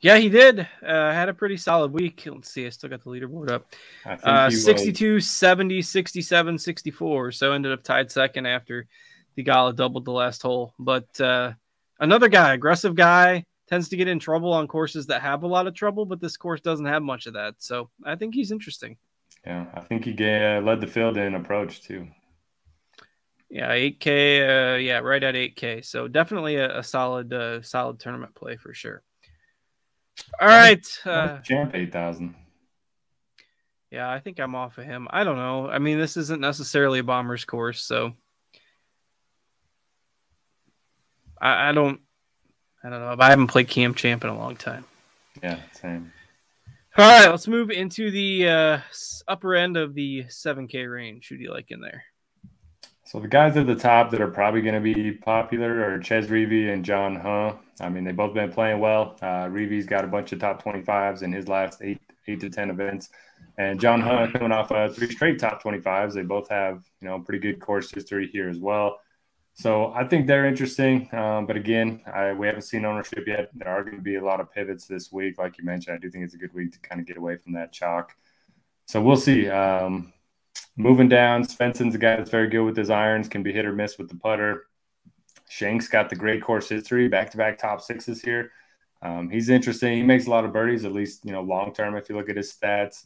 Yeah, 0.00 0.18
he 0.18 0.28
did. 0.28 0.60
Uh, 0.86 1.12
had 1.12 1.28
a 1.28 1.34
pretty 1.34 1.56
solid 1.56 1.92
week. 1.92 2.24
Let's 2.26 2.50
see. 2.50 2.66
I 2.66 2.68
still 2.70 2.90
got 2.90 3.02
the 3.02 3.10
leaderboard 3.10 3.50
up. 3.50 3.66
Uh, 4.04 4.50
62, 4.50 5.14
was... 5.14 5.30
70, 5.30 5.82
67, 5.82 6.58
64. 6.58 7.32
So 7.32 7.52
ended 7.52 7.72
up 7.72 7.82
tied 7.82 8.10
second 8.10 8.46
after 8.46 8.86
Theegala 9.36 9.74
doubled 9.74 10.04
the 10.04 10.12
last 10.12 10.42
hole. 10.42 10.74
But 10.78 11.20
uh, 11.20 11.52
another 11.98 12.28
guy, 12.28 12.52
aggressive 12.52 12.94
guy, 12.94 13.44
tends 13.68 13.88
to 13.88 13.96
get 13.96 14.08
in 14.08 14.18
trouble 14.18 14.52
on 14.52 14.68
courses 14.68 15.06
that 15.06 15.22
have 15.22 15.42
a 15.42 15.46
lot 15.46 15.66
of 15.66 15.74
trouble, 15.74 16.06
but 16.06 16.20
this 16.20 16.36
course 16.36 16.60
doesn't 16.60 16.86
have 16.86 17.02
much 17.02 17.26
of 17.26 17.34
that. 17.34 17.54
So 17.58 17.90
I 18.04 18.16
think 18.16 18.34
he's 18.34 18.52
interesting. 18.52 18.96
Yeah, 19.46 19.66
I 19.74 19.80
think 19.80 20.04
he 20.04 20.12
uh, 20.12 20.60
led 20.60 20.80
the 20.80 20.86
field 20.86 21.16
in 21.16 21.34
approach 21.34 21.82
too. 21.82 22.08
Yeah, 23.48 23.70
8K. 23.70 24.74
Uh, 24.74 24.76
yeah, 24.78 24.98
right 24.98 25.22
at 25.22 25.34
8K. 25.34 25.84
So 25.84 26.08
definitely 26.08 26.56
a, 26.56 26.78
a 26.78 26.82
solid, 26.82 27.32
uh, 27.32 27.62
solid 27.62 28.00
tournament 28.00 28.34
play 28.34 28.56
for 28.56 28.74
sure. 28.74 29.02
All 30.40 30.48
right. 30.48 30.86
Uh, 31.04 31.38
Champ 31.40 31.74
8000. 31.74 32.34
Yeah, 33.90 34.10
I 34.10 34.18
think 34.20 34.40
I'm 34.40 34.54
off 34.54 34.78
of 34.78 34.84
him. 34.84 35.06
I 35.10 35.24
don't 35.24 35.36
know. 35.36 35.68
I 35.68 35.78
mean, 35.78 35.98
this 35.98 36.16
isn't 36.16 36.40
necessarily 36.40 36.98
a 36.98 37.04
bomber's 37.04 37.44
course, 37.44 37.82
so 37.82 38.12
I, 41.40 41.70
I 41.70 41.72
don't 41.72 42.00
I 42.82 42.88
don't 42.88 43.00
know. 43.00 43.16
I 43.18 43.30
haven't 43.30 43.48
played 43.48 43.68
Cam 43.68 43.94
Champ 43.94 44.22
in 44.22 44.30
a 44.30 44.38
long 44.38 44.54
time. 44.54 44.84
Yeah, 45.42 45.58
same. 45.72 46.12
All 46.96 47.04
right, 47.04 47.28
let's 47.28 47.48
move 47.48 47.70
into 47.70 48.10
the 48.10 48.48
uh, 48.48 48.78
upper 49.28 49.54
end 49.54 49.76
of 49.76 49.94
the 49.94 50.24
7K 50.24 50.90
range. 50.90 51.28
Who 51.28 51.36
do 51.36 51.42
you 51.42 51.52
like 51.52 51.70
in 51.70 51.80
there? 51.80 52.04
So 53.16 53.22
the 53.22 53.28
guys 53.28 53.56
at 53.56 53.66
the 53.66 53.74
top 53.74 54.10
that 54.10 54.20
are 54.20 54.28
probably 54.28 54.60
going 54.60 54.74
to 54.74 54.80
be 54.94 55.10
popular 55.10 55.90
are 55.90 56.02
Chez 56.02 56.26
Reavie 56.26 56.70
and 56.70 56.84
John 56.84 57.16
Huh. 57.16 57.54
I 57.80 57.88
mean, 57.88 58.04
they've 58.04 58.14
both 58.14 58.34
been 58.34 58.52
playing 58.52 58.78
well. 58.78 59.16
Uh, 59.22 59.46
Reavie's 59.46 59.86
got 59.86 60.04
a 60.04 60.06
bunch 60.06 60.32
of 60.32 60.38
top 60.38 60.62
25s 60.62 61.22
in 61.22 61.32
his 61.32 61.48
last 61.48 61.80
eight 61.80 61.98
eight 62.28 62.40
to 62.40 62.50
ten 62.50 62.68
events. 62.68 63.08
And 63.56 63.80
John 63.80 64.02
Huh 64.02 64.26
coming 64.30 64.52
off 64.52 64.70
uh, 64.70 64.90
three 64.90 65.10
straight 65.10 65.38
top 65.38 65.62
25s. 65.62 66.12
They 66.12 66.24
both 66.24 66.50
have 66.50 66.84
you 67.00 67.08
know 67.08 67.18
pretty 67.18 67.38
good 67.38 67.58
course 67.58 67.90
history 67.90 68.28
here 68.30 68.50
as 68.50 68.58
well. 68.58 69.00
So 69.54 69.94
I 69.94 70.06
think 70.06 70.26
they're 70.26 70.44
interesting. 70.44 71.08
Um, 71.14 71.46
but 71.46 71.56
again, 71.56 72.02
I, 72.12 72.34
we 72.34 72.46
haven't 72.46 72.64
seen 72.64 72.84
ownership 72.84 73.24
yet. 73.26 73.48
There 73.54 73.68
are 73.68 73.82
going 73.82 73.96
to 73.96 74.02
be 74.02 74.16
a 74.16 74.24
lot 74.24 74.40
of 74.40 74.52
pivots 74.52 74.86
this 74.86 75.10
week, 75.10 75.38
like 75.38 75.56
you 75.56 75.64
mentioned. 75.64 75.96
I 75.96 75.98
do 75.98 76.10
think 76.10 76.24
it's 76.24 76.34
a 76.34 76.38
good 76.38 76.52
week 76.52 76.72
to 76.72 76.78
kind 76.80 77.00
of 77.00 77.06
get 77.06 77.16
away 77.16 77.38
from 77.38 77.54
that 77.54 77.72
chalk. 77.72 78.14
So 78.84 79.00
we'll 79.00 79.16
see. 79.16 79.48
Um, 79.48 80.12
moving 80.76 81.08
down, 81.08 81.44
Svensson's 81.44 81.94
a 81.94 81.98
guy 81.98 82.16
that's 82.16 82.30
very 82.30 82.48
good 82.48 82.64
with 82.64 82.76
his 82.76 82.90
irons, 82.90 83.28
can 83.28 83.42
be 83.42 83.52
hit 83.52 83.66
or 83.66 83.72
miss 83.72 83.98
with 83.98 84.08
the 84.08 84.16
putter. 84.16 84.66
Schenk's 85.50 85.88
got 85.88 86.10
the 86.10 86.16
great 86.16 86.42
course 86.42 86.68
history, 86.68 87.08
back 87.08 87.30
to 87.30 87.36
back 87.36 87.58
top 87.58 87.80
sixes 87.80 88.20
here. 88.20 88.50
Um, 89.02 89.30
he's 89.30 89.48
interesting. 89.48 89.96
He 89.96 90.02
makes 90.02 90.26
a 90.26 90.30
lot 90.30 90.44
of 90.44 90.52
birdies, 90.52 90.84
at 90.84 90.92
least 90.92 91.24
you 91.24 91.32
know 91.32 91.42
long 91.42 91.72
term. 91.72 91.96
If 91.96 92.08
you 92.08 92.16
look 92.16 92.28
at 92.28 92.36
his 92.36 92.52
stats, 92.52 93.04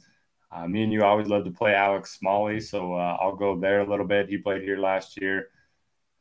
uh, 0.50 0.66
me 0.66 0.82
and 0.82 0.92
you 0.92 1.02
always 1.02 1.28
love 1.28 1.44
to 1.44 1.50
play 1.50 1.74
Alex 1.74 2.18
Smalley, 2.18 2.60
so 2.60 2.94
uh, 2.94 3.16
I'll 3.20 3.36
go 3.36 3.58
there 3.58 3.80
a 3.80 3.88
little 3.88 4.06
bit. 4.06 4.28
He 4.28 4.38
played 4.38 4.62
here 4.62 4.78
last 4.78 5.20
year. 5.20 5.48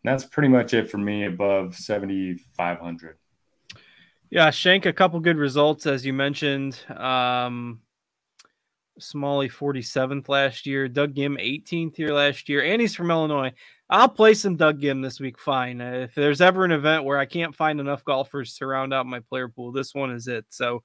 And 0.03 0.13
that's 0.13 0.25
pretty 0.25 0.49
much 0.49 0.73
it 0.73 0.89
for 0.89 0.97
me 0.97 1.25
above 1.25 1.75
seventy 1.75 2.37
five 2.55 2.79
hundred. 2.79 3.17
Yeah, 4.29 4.49
Shank, 4.51 4.85
a 4.85 4.93
couple 4.93 5.19
good 5.19 5.37
results 5.37 5.85
as 5.85 6.05
you 6.05 6.13
mentioned. 6.13 6.79
Um, 6.89 7.81
Smalley 8.99 9.49
47th 9.49 10.29
last 10.29 10.65
year, 10.65 10.87
Doug 10.87 11.15
Ghim 11.15 11.39
18th 11.39 11.95
here 11.95 12.13
last 12.13 12.49
year, 12.49 12.63
and 12.63 12.81
he's 12.81 12.95
from 12.95 13.11
Illinois. 13.11 13.51
I'll 13.89 14.09
play 14.09 14.33
some 14.33 14.55
Doug 14.55 14.81
Ghim 14.81 15.01
this 15.01 15.19
week. 15.19 15.39
Fine. 15.39 15.81
Uh, 15.81 15.91
if 16.03 16.15
there's 16.15 16.41
ever 16.41 16.63
an 16.65 16.71
event 16.71 17.05
where 17.05 17.17
I 17.17 17.25
can't 17.25 17.55
find 17.55 17.79
enough 17.79 18.05
golfers 18.05 18.55
to 18.55 18.67
round 18.67 18.93
out 18.93 19.05
my 19.05 19.19
player 19.19 19.47
pool, 19.47 19.71
this 19.71 19.95
one 19.95 20.11
is 20.11 20.27
it. 20.27 20.45
So 20.49 20.83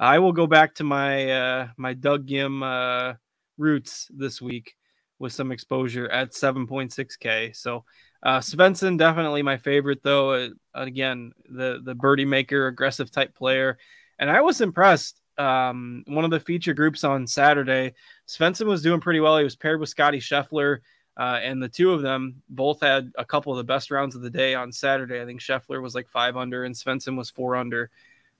I 0.00 0.18
will 0.18 0.32
go 0.32 0.46
back 0.46 0.74
to 0.76 0.84
my 0.84 1.30
uh, 1.30 1.68
my 1.76 1.94
Doug 1.94 2.26
Ghim 2.26 2.62
uh, 2.62 3.14
roots 3.58 4.08
this 4.14 4.40
week 4.40 4.76
with 5.18 5.32
some 5.32 5.52
exposure 5.52 6.08
at 6.08 6.32
7.6k. 6.32 7.54
So 7.54 7.84
uh, 8.22 8.38
Svensson 8.38 8.98
definitely 8.98 9.42
my 9.42 9.56
favorite 9.56 10.02
though. 10.02 10.32
Uh, 10.32 10.48
again, 10.74 11.32
the 11.48 11.80
the 11.84 11.94
birdie 11.94 12.24
maker, 12.24 12.66
aggressive 12.66 13.10
type 13.10 13.34
player, 13.34 13.78
and 14.18 14.30
I 14.30 14.40
was 14.40 14.60
impressed. 14.60 15.20
Um, 15.38 16.04
one 16.06 16.24
of 16.24 16.30
the 16.30 16.40
feature 16.40 16.74
groups 16.74 17.04
on 17.04 17.26
Saturday, 17.26 17.94
Svensson 18.26 18.66
was 18.66 18.82
doing 18.82 19.00
pretty 19.00 19.20
well. 19.20 19.38
He 19.38 19.44
was 19.44 19.56
paired 19.56 19.80
with 19.80 19.88
Scotty 19.88 20.18
Scheffler. 20.18 20.78
Uh, 21.18 21.40
and 21.42 21.60
the 21.60 21.68
two 21.68 21.92
of 21.92 22.00
them 22.00 22.40
both 22.48 22.80
had 22.80 23.10
a 23.18 23.24
couple 23.24 23.52
of 23.52 23.58
the 23.58 23.64
best 23.64 23.90
rounds 23.90 24.14
of 24.14 24.22
the 24.22 24.30
day 24.30 24.54
on 24.54 24.70
Saturday. 24.70 25.20
I 25.20 25.26
think 25.26 25.40
Scheffler 25.40 25.82
was 25.82 25.94
like 25.94 26.08
five 26.08 26.36
under 26.36 26.62
and 26.62 26.74
Svensson 26.74 27.16
was 27.16 27.28
four 27.28 27.56
under, 27.56 27.90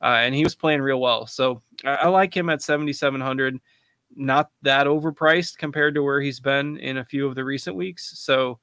uh, 0.00 0.18
and 0.20 0.32
he 0.32 0.44
was 0.44 0.54
playing 0.54 0.80
real 0.80 1.00
well. 1.00 1.26
So 1.26 1.60
I, 1.84 1.94
I 1.94 2.08
like 2.08 2.36
him 2.36 2.48
at 2.48 2.62
7,700. 2.62 3.58
Not 4.14 4.50
that 4.62 4.86
overpriced 4.86 5.58
compared 5.58 5.96
to 5.96 6.04
where 6.04 6.20
he's 6.20 6.38
been 6.38 6.78
in 6.78 6.98
a 6.98 7.04
few 7.04 7.26
of 7.26 7.34
the 7.34 7.44
recent 7.44 7.74
weeks. 7.74 8.16
So 8.20 8.60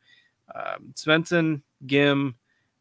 um, 0.54 0.94
Svensson, 0.94 1.62
Ghim, 1.86 2.36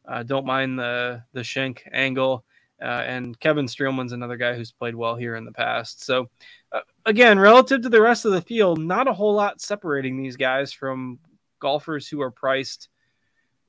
uh, 0.07 0.23
don't 0.23 0.47
mind 0.47 0.79
the 0.79 1.23
the 1.33 1.43
Schenk 1.43 1.89
angle. 1.93 2.45
Uh, 2.85 3.03
and 3.07 3.41
Kevin 3.41 3.65
Streelman's 3.65 4.13
another 4.13 4.37
guy 4.37 4.55
who's 4.55 4.71
played 4.71 4.95
well 4.95 5.17
here 5.17 5.37
in 5.37 5.47
the 5.47 5.53
past. 5.53 6.05
So, 6.05 6.29
uh, 6.71 6.81
again, 7.07 7.39
relative 7.39 7.81
to 7.81 7.89
the 7.89 8.03
rest 8.03 8.27
of 8.27 8.33
the 8.33 8.43
field, 8.43 8.79
not 8.79 9.09
a 9.09 9.13
whole 9.15 9.33
lot 9.35 9.63
separating 9.63 10.19
these 10.19 10.37
guys 10.37 10.71
from 10.71 11.19
golfers 11.61 12.07
who 12.07 12.21
are 12.21 12.31
priced 12.31 12.91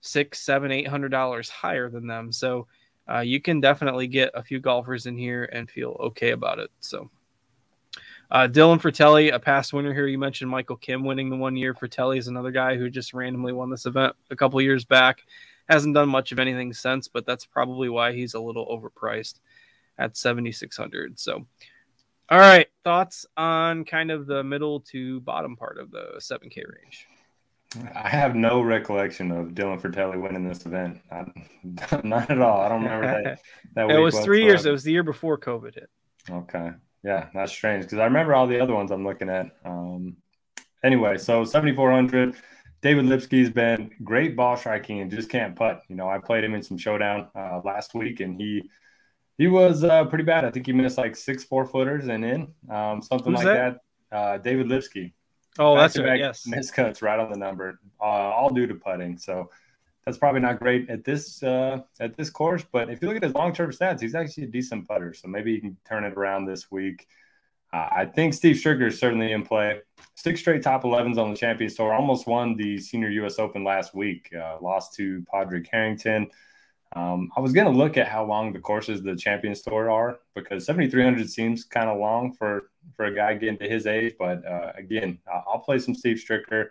six, 0.01 0.39
seven, 0.39 0.69
eight 0.69 0.87
hundred 0.87 1.09
dollars 1.09 1.47
higher 1.47 1.89
than 1.89 2.07
them. 2.07 2.33
So, 2.33 2.67
uh, 3.09 3.19
you 3.19 3.39
can 3.39 3.61
definitely 3.61 4.07
get 4.07 4.31
a 4.33 4.43
few 4.43 4.59
golfers 4.59 5.05
in 5.05 5.17
here 5.17 5.45
and 5.45 5.69
feel 5.69 5.95
okay 5.99 6.31
about 6.31 6.59
it. 6.59 6.71
So, 6.81 7.09
uh, 8.31 8.49
Dylan 8.51 8.81
Frittelli, 8.81 9.33
a 9.33 9.39
past 9.39 9.71
winner 9.71 9.93
here. 9.93 10.07
You 10.07 10.17
mentioned 10.17 10.49
Michael 10.49 10.77
Kim 10.77 11.05
winning 11.05 11.29
the 11.29 11.37
one 11.37 11.55
year. 11.55 11.73
Frittelli 11.73 12.17
is 12.17 12.27
another 12.27 12.51
guy 12.51 12.75
who 12.75 12.89
just 12.89 13.13
randomly 13.13 13.53
won 13.53 13.69
this 13.69 13.85
event 13.85 14.15
a 14.29 14.35
couple 14.35 14.59
years 14.61 14.83
back. 14.83 15.21
Hasn't 15.67 15.95
done 15.95 16.09
much 16.09 16.31
of 16.31 16.39
anything 16.39 16.73
since, 16.73 17.07
but 17.07 17.25
that's 17.25 17.45
probably 17.45 17.89
why 17.89 18.13
he's 18.13 18.33
a 18.33 18.39
little 18.39 18.67
overpriced 18.67 19.39
at 19.97 20.17
7,600. 20.17 21.19
So, 21.19 21.45
all 22.29 22.39
right, 22.39 22.67
thoughts 22.83 23.25
on 23.35 23.85
kind 23.85 24.11
of 24.11 24.27
the 24.27 24.43
middle 24.43 24.81
to 24.91 25.21
bottom 25.21 25.55
part 25.55 25.79
of 25.79 25.91
the 25.91 26.19
7K 26.19 26.57
range? 26.57 27.07
I 27.93 28.09
have 28.09 28.35
no 28.35 28.61
recollection 28.61 29.31
of 29.31 29.49
Dylan 29.49 29.81
Frittelli 29.81 30.21
winning 30.21 30.47
this 30.47 30.65
event. 30.65 31.01
Not, 31.11 32.05
not 32.05 32.29
at 32.29 32.39
all. 32.39 32.61
I 32.61 32.69
don't 32.69 32.83
remember 32.83 33.23
that. 33.23 33.39
that 33.75 33.89
it 33.89 33.99
was 33.99 34.19
three 34.19 34.43
years. 34.43 34.65
It 34.65 34.71
was 34.71 34.83
the 34.83 34.91
year 34.91 35.03
before 35.03 35.37
COVID 35.37 35.75
hit. 35.75 35.89
Okay. 36.29 36.71
Yeah, 37.03 37.27
that's 37.33 37.51
strange 37.51 37.83
because 37.85 37.99
I 37.99 38.05
remember 38.05 38.33
all 38.33 38.47
the 38.47 38.59
other 38.59 38.73
ones 38.73 38.91
I'm 38.91 39.03
looking 39.03 39.29
at. 39.29 39.47
Um, 39.63 40.17
anyway, 40.83 41.17
so 41.17 41.43
7,400. 41.43 42.35
David 42.85 43.05
Lipsky's 43.05 43.49
been 43.49 43.89
great 44.03 44.35
ball 44.35 44.55
striking 44.55 44.99
and 44.99 45.09
just 45.09 45.27
can't 45.27 45.55
putt. 45.55 45.81
You 45.87 45.95
know, 45.95 46.07
I 46.07 46.19
played 46.19 46.43
him 46.43 46.53
in 46.53 46.61
some 46.61 46.77
showdown 46.77 47.29
uh, 47.35 47.61
last 47.65 47.95
week, 47.95 48.19
and 48.19 48.39
he 48.39 48.69
he 49.39 49.47
was 49.47 49.83
uh, 49.83 50.05
pretty 50.05 50.23
bad. 50.23 50.45
I 50.45 50.51
think 50.51 50.67
he 50.67 50.71
missed 50.71 50.99
like 50.99 51.15
six 51.15 51.43
four 51.43 51.65
footers 51.65 52.07
and 52.09 52.23
in 52.23 52.41
um, 52.69 53.01
something 53.01 53.33
Who's 53.33 53.43
like 53.43 53.55
that. 53.55 53.79
that. 54.11 54.15
Uh, 54.15 54.37
David 54.37 54.67
Lipsky. 54.67 55.15
Oh, 55.57 55.75
that's 55.75 55.97
right. 55.97 56.19
Yes, 56.19 56.45
miscuts 56.47 57.01
right 57.01 57.17
on 57.19 57.31
the 57.31 57.37
number, 57.37 57.79
uh, 57.99 58.03
all 58.03 58.51
due 58.51 58.67
to 58.67 58.75
putting. 58.75 59.17
So 59.17 59.49
that's 60.05 60.19
probably 60.19 60.41
not 60.41 60.59
great 60.59 60.87
at 60.87 61.03
this 61.03 61.41
uh, 61.41 61.79
at 61.99 62.15
this 62.15 62.29
course. 62.29 62.63
But 62.71 62.91
if 62.91 63.01
you 63.01 63.07
look 63.07 63.17
at 63.17 63.23
his 63.23 63.33
long 63.33 63.51
term 63.51 63.71
stats, 63.71 63.99
he's 63.99 64.13
actually 64.13 64.43
a 64.43 64.47
decent 64.49 64.87
putter. 64.87 65.11
So 65.15 65.27
maybe 65.27 65.55
he 65.55 65.59
can 65.59 65.75
turn 65.89 66.03
it 66.03 66.13
around 66.13 66.45
this 66.45 66.69
week. 66.69 67.07
Uh, 67.75 67.89
I 67.91 68.05
think 68.05 68.33
Steve 68.33 68.55
Stricker 68.55 68.87
is 68.87 68.97
certainly 68.97 69.33
in 69.33 69.43
play. 69.43 69.81
Six 70.15 70.39
straight 70.39 70.63
top 70.63 70.83
11s 70.83 71.17
on 71.17 71.31
the 71.31 71.35
Champions 71.35 71.75
Tour. 71.75 71.93
Almost 71.93 72.25
won 72.25 72.55
the 72.55 72.77
Senior 72.77 73.09
U.S. 73.09 73.37
Open 73.37 73.65
last 73.65 73.93
week. 73.93 74.33
Uh, 74.33 74.57
lost 74.61 74.95
to 74.95 75.25
Padraig 75.29 75.67
Harrington. 75.69 76.29
Um, 76.95 77.29
I 77.35 77.41
was 77.41 77.51
going 77.51 77.69
to 77.69 77.77
look 77.77 77.97
at 77.97 78.07
how 78.07 78.23
long 78.23 78.53
the 78.53 78.59
courses 78.59 79.03
the 79.03 79.15
Champions 79.17 79.61
Tour 79.61 79.91
are 79.91 80.19
because 80.35 80.65
7,300 80.65 81.29
seems 81.29 81.65
kind 81.65 81.89
of 81.89 81.99
long 81.99 82.31
for 82.31 82.69
for 82.95 83.05
a 83.05 83.15
guy 83.15 83.33
getting 83.33 83.57
to 83.57 83.67
his 83.67 83.87
age. 83.87 84.13
But 84.17 84.45
uh, 84.47 84.71
again, 84.77 85.19
I'll 85.27 85.59
play 85.59 85.79
some 85.79 85.95
Steve 85.95 86.23
Stricker. 86.25 86.67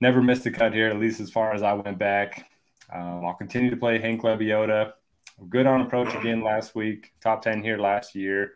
Never 0.00 0.22
missed 0.22 0.46
a 0.46 0.52
cut 0.52 0.74
here, 0.74 0.90
at 0.90 1.00
least 1.00 1.18
as 1.18 1.30
far 1.30 1.54
as 1.54 1.62
I 1.64 1.72
went 1.72 1.98
back. 1.98 2.48
Um, 2.92 3.26
I'll 3.26 3.34
continue 3.34 3.70
to 3.70 3.76
play 3.76 3.98
Hank 3.98 4.22
Lebioda. 4.22 4.92
Good 5.48 5.66
on 5.66 5.80
approach 5.80 6.14
again 6.14 6.40
last 6.40 6.76
week. 6.76 7.14
Top 7.20 7.42
10 7.42 7.64
here 7.64 7.78
last 7.78 8.14
year. 8.14 8.52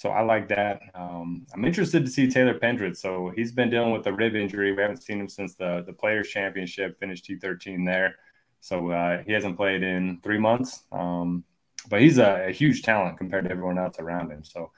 So 0.00 0.08
I 0.08 0.22
like 0.22 0.48
that. 0.48 0.80
Um, 0.94 1.44
I'm 1.52 1.62
interested 1.62 2.06
to 2.06 2.10
see 2.10 2.26
Taylor 2.26 2.58
Pendrith. 2.58 2.96
So 2.96 3.30
he's 3.36 3.52
been 3.52 3.68
dealing 3.68 3.92
with 3.92 4.06
a 4.06 4.12
rib 4.14 4.34
injury. 4.34 4.72
We 4.72 4.80
haven't 4.80 5.02
seen 5.02 5.20
him 5.20 5.28
since 5.28 5.56
the 5.56 5.84
the 5.86 5.92
Players 5.92 6.30
Championship, 6.30 6.98
finished 6.98 7.26
T13 7.26 7.84
there. 7.84 8.14
So 8.60 8.92
uh, 8.92 9.22
he 9.26 9.32
hasn't 9.32 9.58
played 9.58 9.82
in 9.82 10.18
three 10.22 10.38
months. 10.38 10.84
Um, 10.90 11.44
but 11.90 12.00
he's 12.00 12.16
a, 12.16 12.46
a, 12.48 12.50
huge 12.50 12.80
talent 12.80 13.18
compared 13.18 13.44
to 13.44 13.50
everyone 13.50 13.76
else 13.76 13.98
around 13.98 14.30
him. 14.30 14.42
So 14.42 14.70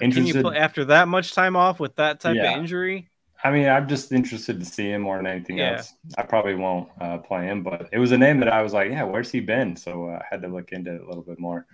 interested. 0.00 0.30
Can 0.30 0.36
you 0.36 0.48
play 0.48 0.58
after 0.58 0.84
that 0.84 1.08
much 1.08 1.34
time 1.34 1.56
off 1.56 1.80
with 1.80 1.96
that 1.96 2.20
type 2.20 2.36
yeah. 2.36 2.52
of 2.52 2.60
injury? 2.60 3.08
I 3.42 3.50
mean, 3.50 3.68
I'm 3.68 3.88
just 3.88 4.12
interested 4.12 4.60
to 4.60 4.64
see 4.64 4.92
him 4.92 5.02
more 5.02 5.16
than 5.16 5.26
anything 5.26 5.58
yeah. 5.58 5.78
else. 5.78 5.92
I 6.16 6.22
probably 6.22 6.54
won't 6.54 6.88
uh, 7.00 7.18
play 7.18 7.46
him, 7.46 7.64
but 7.64 7.88
it 7.92 7.98
was 7.98 8.12
a 8.12 8.18
name 8.18 8.38
that 8.38 8.48
I 8.48 8.62
was 8.62 8.74
like, 8.74 8.92
yeah, 8.92 9.02
where's 9.02 9.32
he 9.32 9.40
been? 9.40 9.74
So 9.74 10.10
uh, 10.10 10.20
I 10.20 10.24
had 10.30 10.40
to 10.42 10.48
look 10.48 10.70
into 10.70 10.94
it 10.94 11.00
a 11.00 11.08
little 11.08 11.24
bit 11.24 11.40
more. 11.40 11.66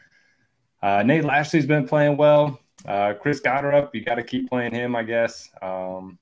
Uh, 0.82 1.02
Nate 1.02 1.24
Lashley's 1.24 1.66
been 1.66 1.86
playing 1.86 2.16
well. 2.16 2.60
Uh, 2.86 3.14
Chris 3.14 3.40
Gotterup, 3.40 3.90
you 3.94 4.04
got 4.04 4.16
to 4.16 4.22
keep 4.22 4.48
playing 4.48 4.74
him, 4.74 4.94
I 4.94 5.02
guess. 5.02 5.48
Um, 5.62 6.18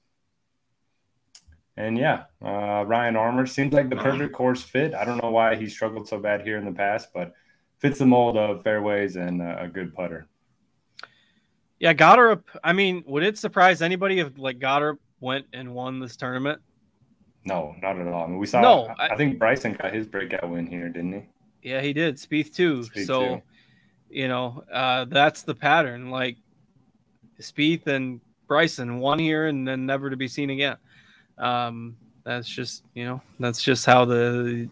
and 1.76 1.96
yeah, 1.96 2.24
uh, 2.44 2.84
Ryan 2.86 3.16
Armour 3.16 3.46
seems 3.46 3.72
like 3.72 3.88
the 3.88 3.96
perfect 3.96 4.34
course 4.34 4.62
fit. 4.62 4.94
I 4.94 5.04
don't 5.04 5.22
know 5.22 5.30
why 5.30 5.56
he 5.56 5.68
struggled 5.68 6.06
so 6.06 6.18
bad 6.18 6.42
here 6.42 6.58
in 6.58 6.64
the 6.64 6.72
past, 6.72 7.08
but 7.14 7.32
fits 7.78 7.98
the 7.98 8.06
mold 8.06 8.36
of 8.36 8.62
fairways 8.62 9.16
and 9.16 9.40
uh, 9.40 9.56
a 9.58 9.68
good 9.68 9.94
putter. 9.94 10.28
Yeah, 11.80 11.94
Gotterup. 11.94 12.44
I 12.62 12.72
mean, 12.72 13.02
would 13.06 13.24
it 13.24 13.38
surprise 13.38 13.82
anybody 13.82 14.20
if 14.20 14.38
like 14.38 14.58
Gotterup 14.58 14.98
went 15.20 15.46
and 15.52 15.74
won 15.74 15.98
this 15.98 16.16
tournament? 16.16 16.60
No, 17.44 17.74
not 17.82 17.98
at 17.98 18.06
all. 18.06 18.24
I 18.24 18.26
mean, 18.28 18.38
we 18.38 18.46
saw. 18.46 18.60
No, 18.60 18.94
I, 18.98 19.08
I, 19.08 19.16
think 19.16 19.38
Bryson 19.38 19.72
got 19.72 19.92
his 19.92 20.06
breakout 20.06 20.48
win 20.48 20.66
here, 20.66 20.88
didn't 20.88 21.12
he? 21.12 21.68
Yeah, 21.70 21.80
he 21.80 21.92
did. 21.92 22.16
Spieth 22.16 22.54
too. 22.54 22.82
Spieth 22.82 23.06
so, 23.06 23.36
too. 23.36 23.42
you 24.10 24.28
know, 24.28 24.62
uh, 24.72 25.06
that's 25.06 25.42
the 25.42 25.54
pattern. 25.54 26.10
Like 26.10 26.36
Spieth 27.40 27.86
and 27.86 28.20
Bryson, 28.46 28.98
won 28.98 29.18
here 29.18 29.46
and 29.46 29.66
then 29.66 29.86
never 29.86 30.10
to 30.10 30.16
be 30.16 30.28
seen 30.28 30.50
again. 30.50 30.76
Um, 31.38 31.96
that's 32.24 32.48
just 32.48 32.84
you 32.94 33.04
know 33.04 33.20
that's 33.40 33.62
just 33.62 33.84
how 33.86 34.04
the 34.04 34.68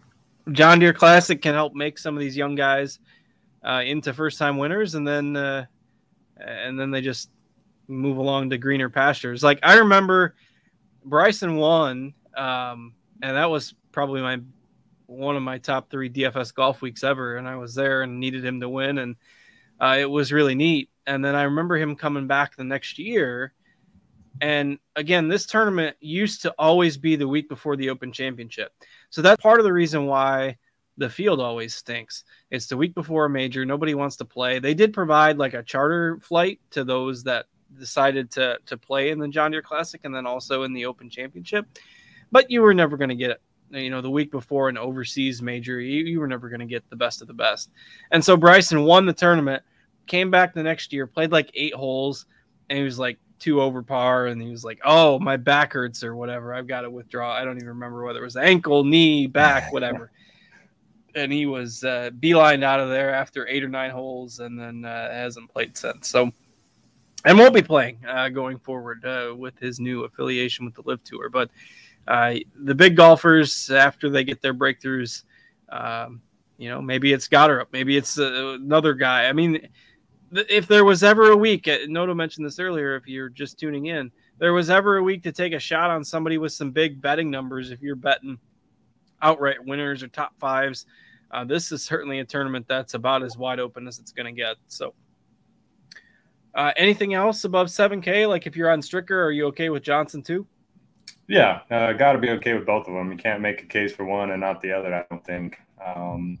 John 0.51 0.79
Deere 0.79 0.93
Classic 0.93 1.41
can 1.41 1.53
help 1.53 1.73
make 1.73 1.97
some 1.97 2.15
of 2.15 2.19
these 2.19 2.37
young 2.37 2.55
guys 2.55 2.99
uh, 3.63 3.81
into 3.85 4.13
first 4.13 4.37
time 4.37 4.57
winners, 4.57 4.95
and 4.95 5.07
then 5.07 5.35
uh, 5.35 5.65
and 6.37 6.79
then 6.79 6.91
they 6.91 7.01
just 7.01 7.29
move 7.87 8.17
along 8.17 8.49
to 8.49 8.57
greener 8.57 8.89
pastures. 8.89 9.43
Like 9.43 9.59
I 9.63 9.79
remember 9.79 10.35
Bryson 11.03 11.55
won, 11.55 12.13
um, 12.35 12.93
and 13.21 13.35
that 13.35 13.49
was 13.49 13.73
probably 13.91 14.21
my 14.21 14.39
one 15.07 15.35
of 15.35 15.43
my 15.43 15.57
top 15.57 15.89
three 15.89 16.09
DFS 16.09 16.53
golf 16.53 16.81
weeks 16.81 17.03
ever, 17.03 17.37
and 17.37 17.47
I 17.47 17.55
was 17.55 17.75
there 17.75 18.03
and 18.03 18.19
needed 18.19 18.45
him 18.45 18.61
to 18.61 18.69
win, 18.69 18.97
and 18.99 19.15
uh, 19.79 19.97
it 19.99 20.09
was 20.09 20.31
really 20.31 20.55
neat 20.55 20.90
and 21.07 21.23
then 21.23 21.35
I 21.35 21.43
remember 21.43 21.77
him 21.77 21.95
coming 21.95 22.27
back 22.27 22.55
the 22.55 22.63
next 22.63 22.99
year. 22.99 23.53
And 24.41 24.79
again, 24.95 25.27
this 25.27 25.45
tournament 25.45 25.97
used 25.99 26.41
to 26.43 26.53
always 26.57 26.97
be 26.97 27.15
the 27.15 27.27
week 27.27 27.49
before 27.49 27.75
the 27.75 27.89
Open 27.89 28.11
Championship. 28.11 28.73
So 29.09 29.21
that's 29.21 29.41
part 29.41 29.59
of 29.59 29.65
the 29.65 29.73
reason 29.73 30.05
why 30.05 30.57
the 30.97 31.09
field 31.09 31.39
always 31.39 31.75
stinks. 31.75 32.23
It's 32.49 32.67
the 32.67 32.77
week 32.77 32.95
before 32.95 33.25
a 33.25 33.29
major. 33.29 33.65
Nobody 33.65 33.93
wants 33.93 34.15
to 34.17 34.25
play. 34.25 34.59
They 34.59 34.73
did 34.73 34.93
provide 34.93 35.37
like 35.37 35.53
a 35.53 35.63
charter 35.63 36.19
flight 36.21 36.59
to 36.71 36.83
those 36.83 37.23
that 37.23 37.45
decided 37.79 38.29
to 38.31 38.57
to 38.65 38.77
play 38.77 39.11
in 39.11 39.19
the 39.19 39.27
John 39.27 39.51
Deere 39.51 39.61
Classic 39.61 40.01
and 40.03 40.13
then 40.13 40.25
also 40.25 40.63
in 40.63 40.73
the 40.73 40.85
Open 40.85 41.09
Championship. 41.09 41.65
But 42.31 42.49
you 42.49 42.61
were 42.61 42.73
never 42.73 42.97
going 42.97 43.09
to 43.09 43.15
get 43.15 43.31
it 43.31 43.41
you 43.73 43.89
know 43.89 44.01
the 44.01 44.09
week 44.09 44.31
before 44.31 44.69
an 44.69 44.77
overseas 44.77 45.41
major. 45.41 45.79
You, 45.79 46.03
you 46.05 46.19
were 46.19 46.27
never 46.27 46.49
going 46.49 46.59
to 46.59 46.65
get 46.65 46.89
the 46.89 46.95
best 46.95 47.21
of 47.21 47.27
the 47.27 47.33
best. 47.33 47.69
And 48.11 48.23
so 48.23 48.35
Bryson 48.35 48.83
won 48.83 49.05
the 49.05 49.13
tournament, 49.13 49.63
came 50.11 50.29
back 50.29 50.53
the 50.53 50.63
next 50.63 50.93
year, 50.93 51.07
played 51.07 51.31
like 51.31 51.49
eight 51.55 51.73
holes, 51.73 52.25
and 52.69 52.77
he 52.77 52.83
was 52.83 52.99
like 52.99 53.17
two 53.39 53.61
over 53.61 53.81
par, 53.81 54.27
and 54.27 54.41
he 54.41 54.49
was 54.49 54.63
like, 54.63 54.79
"Oh, 54.85 55.17
my 55.17 55.37
back 55.37 55.73
hurts 55.73 56.03
or 56.03 56.15
whatever. 56.15 56.53
I've 56.53 56.67
got 56.67 56.81
to 56.81 56.91
withdraw." 56.91 57.33
I 57.33 57.43
don't 57.43 57.57
even 57.57 57.69
remember 57.69 58.03
whether 58.03 58.19
it 58.19 58.25
was 58.25 58.37
ankle, 58.37 58.83
knee, 58.83 59.25
back, 59.25 59.73
whatever 59.73 60.11
and 61.15 61.31
he 61.31 61.45
was 61.45 61.83
uh, 61.83 62.09
beelined 62.19 62.63
out 62.63 62.79
of 62.79 62.89
there 62.89 63.13
after 63.13 63.47
eight 63.47 63.63
or 63.63 63.69
nine 63.69 63.91
holes, 63.91 64.39
and 64.39 64.59
then 64.59 64.85
uh, 64.85 65.11
hasn't 65.11 65.51
played 65.51 65.77
since. 65.77 66.07
So, 66.07 66.31
and 67.25 67.37
won't 67.37 67.53
be 67.53 67.61
playing 67.61 67.99
uh, 68.07 68.29
going 68.29 68.59
forward 68.59 69.05
uh, 69.05 69.33
with 69.35 69.57
his 69.59 69.79
new 69.79 70.03
affiliation 70.03 70.65
with 70.65 70.75
the 70.75 70.83
LIV 70.85 71.03
Tour. 71.03 71.29
But 71.29 71.49
uh, 72.07 72.35
the 72.55 72.75
big 72.75 72.95
golfers, 72.95 73.69
after 73.69 74.09
they 74.09 74.23
get 74.23 74.41
their 74.41 74.53
breakthroughs, 74.53 75.23
um, 75.69 76.21
you 76.57 76.69
know, 76.69 76.81
maybe 76.81 77.13
it's 77.13 77.27
Goddard, 77.27 77.67
maybe 77.71 77.97
it's 77.97 78.17
uh, 78.19 78.57
another 78.59 78.93
guy. 78.93 79.25
I 79.25 79.33
mean, 79.33 79.67
if 80.33 80.67
there 80.67 80.85
was 80.85 81.03
ever 81.03 81.31
a 81.31 81.37
week, 81.37 81.69
Noto 81.87 82.13
mentioned 82.13 82.45
this 82.45 82.59
earlier. 82.59 82.95
If 82.95 83.07
you're 83.07 83.29
just 83.29 83.59
tuning 83.59 83.87
in, 83.87 84.11
there 84.37 84.53
was 84.53 84.69
ever 84.69 84.97
a 84.97 85.03
week 85.03 85.23
to 85.23 85.31
take 85.31 85.53
a 85.53 85.59
shot 85.59 85.89
on 85.89 86.03
somebody 86.03 86.37
with 86.37 86.53
some 86.53 86.71
big 86.71 87.01
betting 87.01 87.29
numbers. 87.29 87.71
If 87.71 87.81
you're 87.81 87.95
betting 87.95 88.39
outright 89.21 89.63
winners 89.63 90.03
or 90.03 90.07
top 90.07 90.37
fives. 90.39 90.85
Uh, 91.31 91.45
this 91.45 91.71
is 91.71 91.83
certainly 91.83 92.19
a 92.19 92.25
tournament 92.25 92.65
that's 92.67 92.93
about 92.93 93.23
as 93.23 93.37
wide 93.37 93.59
open 93.59 93.87
as 93.87 93.99
it's 93.99 94.11
going 94.11 94.25
to 94.25 94.31
get. 94.31 94.57
So, 94.67 94.93
uh, 96.53 96.71
anything 96.75 97.13
else 97.13 97.45
above 97.45 97.67
7K? 97.67 98.27
Like 98.27 98.47
if 98.47 98.55
you're 98.55 98.69
on 98.69 98.81
Stricker, 98.81 99.25
are 99.25 99.31
you 99.31 99.47
okay 99.47 99.69
with 99.69 99.83
Johnson 99.83 100.21
too? 100.21 100.45
Yeah, 101.27 101.61
uh, 101.69 101.93
got 101.93 102.13
to 102.13 102.19
be 102.19 102.29
okay 102.31 102.53
with 102.53 102.65
both 102.65 102.87
of 102.87 102.93
them. 102.93 103.11
You 103.11 103.17
can't 103.17 103.41
make 103.41 103.63
a 103.63 103.65
case 103.65 103.93
for 103.93 104.03
one 104.03 104.31
and 104.31 104.41
not 104.41 104.59
the 104.59 104.73
other, 104.73 104.93
I 104.93 105.05
don't 105.09 105.23
think. 105.23 105.57
Um, 105.85 106.37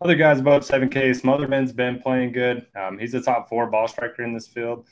other 0.00 0.14
guys 0.14 0.40
above 0.40 0.62
7K, 0.62 1.20
Smotherman's 1.20 1.72
been 1.72 2.00
playing 2.00 2.32
good. 2.32 2.66
Um, 2.74 2.98
he's 2.98 3.14
a 3.14 3.20
top 3.20 3.48
four 3.48 3.66
ball 3.66 3.86
striker 3.86 4.22
in 4.22 4.32
this 4.32 4.46
field, 4.46 4.86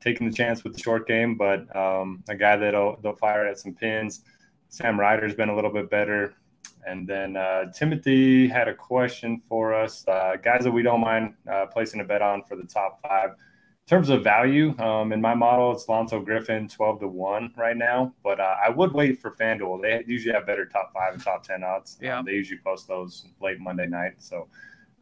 taking 0.00 0.28
the 0.28 0.34
chance 0.34 0.62
with 0.62 0.74
the 0.74 0.78
short 0.78 1.08
game, 1.08 1.36
but 1.36 1.74
um, 1.74 2.22
a 2.28 2.36
guy 2.36 2.56
that'll 2.56 2.98
they'll 3.02 3.16
fire 3.16 3.46
at 3.46 3.58
some 3.58 3.74
pins. 3.74 4.22
Sam 4.68 4.98
Ryder's 4.98 5.34
been 5.34 5.48
a 5.48 5.54
little 5.54 5.72
bit 5.72 5.90
better. 5.90 6.34
And 6.86 7.08
then 7.08 7.36
uh, 7.36 7.72
Timothy 7.72 8.46
had 8.46 8.68
a 8.68 8.74
question 8.74 9.40
for 9.48 9.72
us, 9.72 10.06
uh, 10.06 10.36
guys 10.42 10.64
that 10.64 10.70
we 10.70 10.82
don't 10.82 11.00
mind 11.00 11.34
uh, 11.50 11.66
placing 11.66 12.00
a 12.00 12.04
bet 12.04 12.20
on 12.20 12.42
for 12.44 12.56
the 12.56 12.64
top 12.64 13.00
five. 13.02 13.30
In 13.86 13.88
terms 13.90 14.08
of 14.08 14.24
value, 14.24 14.74
um, 14.78 15.12
in 15.12 15.20
my 15.20 15.34
model, 15.34 15.70
it's 15.70 15.84
Lanto 15.84 16.24
Griffin 16.24 16.66
12 16.68 17.00
to 17.00 17.08
1 17.08 17.52
right 17.54 17.76
now, 17.76 18.14
but 18.22 18.40
uh, 18.40 18.56
I 18.64 18.70
would 18.70 18.94
wait 18.94 19.20
for 19.20 19.32
FanDuel. 19.32 19.82
They 19.82 20.02
usually 20.10 20.32
have 20.32 20.46
better 20.46 20.64
top 20.64 20.90
five 20.94 21.12
and 21.12 21.22
top 21.22 21.42
10 21.42 21.62
odds. 21.62 21.98
Yeah. 22.00 22.18
Um, 22.18 22.24
they 22.24 22.32
usually 22.32 22.60
post 22.64 22.88
those 22.88 23.26
late 23.42 23.60
Monday 23.60 23.86
night. 23.86 24.14
So 24.16 24.48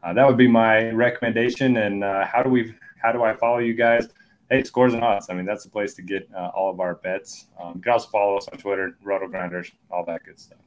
uh, 0.02 0.12
that 0.14 0.26
would 0.26 0.36
be 0.36 0.48
my 0.48 0.90
recommendation. 0.90 1.76
And 1.76 2.02
uh, 2.02 2.26
how 2.26 2.42
do 2.42 2.50
we, 2.50 2.74
how 3.00 3.12
do 3.12 3.22
I 3.22 3.36
follow 3.36 3.58
you 3.58 3.74
guys? 3.74 4.08
Hey, 4.50 4.64
scores 4.64 4.94
and 4.94 5.04
odds. 5.04 5.30
I 5.30 5.34
mean, 5.34 5.46
that's 5.46 5.62
the 5.62 5.70
place 5.70 5.94
to 5.94 6.02
get 6.02 6.28
all 6.34 6.68
of 6.68 6.80
our 6.80 6.96
bets. 6.96 7.46
Um, 7.62 7.74
you 7.76 7.82
can 7.82 7.92
also 7.92 8.08
follow 8.08 8.36
us 8.36 8.48
on 8.48 8.58
Twitter, 8.58 8.98
Roto 9.04 9.28
Grinders, 9.28 9.70
all 9.92 10.04
that 10.06 10.24
good 10.24 10.40
stuff. 10.40 10.58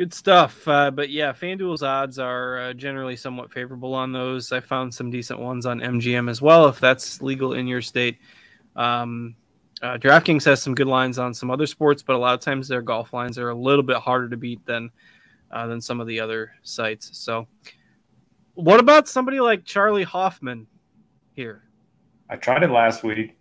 Good 0.00 0.14
stuff. 0.14 0.66
Uh, 0.66 0.90
but 0.90 1.10
yeah, 1.10 1.30
FanDuel's 1.30 1.82
odds 1.82 2.18
are 2.18 2.58
uh, 2.58 2.72
generally 2.72 3.16
somewhat 3.16 3.52
favorable 3.52 3.92
on 3.92 4.12
those. 4.12 4.50
I 4.50 4.58
found 4.58 4.94
some 4.94 5.10
decent 5.10 5.38
ones 5.38 5.66
on 5.66 5.78
MGM 5.78 6.30
as 6.30 6.40
well, 6.40 6.68
if 6.68 6.80
that's 6.80 7.20
legal 7.20 7.52
in 7.52 7.66
your 7.66 7.82
state. 7.82 8.16
Um, 8.76 9.34
uh, 9.82 9.98
DraftKings 9.98 10.46
has 10.46 10.62
some 10.62 10.74
good 10.74 10.86
lines 10.86 11.18
on 11.18 11.34
some 11.34 11.50
other 11.50 11.66
sports, 11.66 12.02
but 12.02 12.16
a 12.16 12.18
lot 12.18 12.32
of 12.32 12.40
times 12.40 12.66
their 12.66 12.80
golf 12.80 13.12
lines 13.12 13.36
are 13.36 13.50
a 13.50 13.54
little 13.54 13.82
bit 13.82 13.98
harder 13.98 14.30
to 14.30 14.38
beat 14.38 14.64
than 14.64 14.90
uh, 15.50 15.66
than 15.66 15.82
some 15.82 16.00
of 16.00 16.06
the 16.06 16.18
other 16.18 16.54
sites. 16.62 17.10
So, 17.18 17.46
what 18.54 18.80
about 18.80 19.06
somebody 19.06 19.38
like 19.38 19.66
Charley 19.66 20.04
Hoffman 20.04 20.66
here? 21.34 21.64
I 22.30 22.36
tried 22.36 22.62
it 22.62 22.70
last 22.70 23.04
week. 23.04 23.36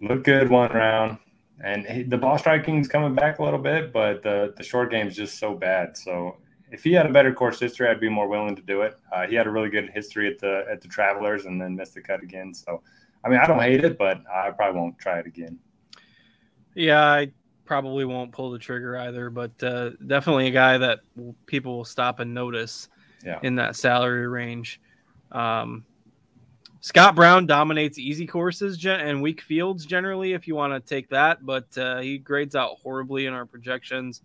Looked 0.00 0.24
good 0.24 0.50
one 0.50 0.72
round 0.72 1.18
and 1.62 1.86
he, 1.86 2.02
the 2.02 2.18
ball 2.18 2.38
striking 2.38 2.78
is 2.78 2.88
coming 2.88 3.14
back 3.14 3.38
a 3.38 3.44
little 3.44 3.58
bit, 3.58 3.92
but 3.92 4.22
the 4.22 4.54
the 4.56 4.62
short 4.62 4.90
game 4.90 5.06
is 5.06 5.16
just 5.16 5.38
so 5.38 5.54
bad. 5.54 5.96
So 5.96 6.36
if 6.70 6.82
he 6.84 6.92
had 6.92 7.06
a 7.06 7.12
better 7.12 7.32
course 7.32 7.58
history, 7.58 7.88
I'd 7.88 8.00
be 8.00 8.08
more 8.08 8.28
willing 8.28 8.56
to 8.56 8.62
do 8.62 8.82
it. 8.82 8.98
Uh, 9.12 9.26
he 9.26 9.34
had 9.34 9.46
a 9.46 9.50
really 9.50 9.70
good 9.70 9.90
history 9.90 10.28
at 10.28 10.38
the 10.38 10.64
at 10.70 10.80
the 10.80 10.88
Travelers, 10.88 11.46
and 11.46 11.60
then 11.60 11.76
missed 11.76 11.94
the 11.94 12.02
cut 12.02 12.22
again. 12.22 12.52
So, 12.52 12.82
I 13.24 13.28
mean, 13.28 13.38
I 13.38 13.46
don't 13.46 13.60
hate 13.60 13.84
it, 13.84 13.96
but 13.98 14.22
I 14.32 14.50
probably 14.50 14.80
won't 14.80 14.98
try 14.98 15.18
it 15.18 15.26
again. 15.26 15.58
Yeah, 16.74 17.02
I 17.02 17.32
probably 17.64 18.04
won't 18.04 18.32
pull 18.32 18.50
the 18.50 18.58
trigger 18.58 18.96
either, 18.98 19.30
but 19.30 19.50
uh, 19.62 19.90
definitely 20.06 20.48
a 20.48 20.52
guy 20.52 20.78
that 20.78 21.00
people 21.46 21.78
will 21.78 21.84
stop 21.84 22.20
and 22.20 22.34
notice 22.34 22.88
yeah. 23.24 23.40
in 23.42 23.56
that 23.56 23.76
salary 23.76 24.26
range. 24.28 24.80
Um, 25.32 25.84
Scott 26.86 27.16
Brown 27.16 27.46
dominates 27.46 27.98
easy 27.98 28.28
courses 28.28 28.86
and 28.86 29.20
weak 29.20 29.40
fields 29.40 29.84
generally, 29.84 30.34
if 30.34 30.46
you 30.46 30.54
want 30.54 30.72
to 30.72 30.78
take 30.78 31.08
that, 31.08 31.44
but 31.44 31.66
uh, 31.76 31.98
he 31.98 32.16
grades 32.16 32.54
out 32.54 32.76
horribly 32.80 33.26
in 33.26 33.32
our 33.32 33.44
projections. 33.44 34.22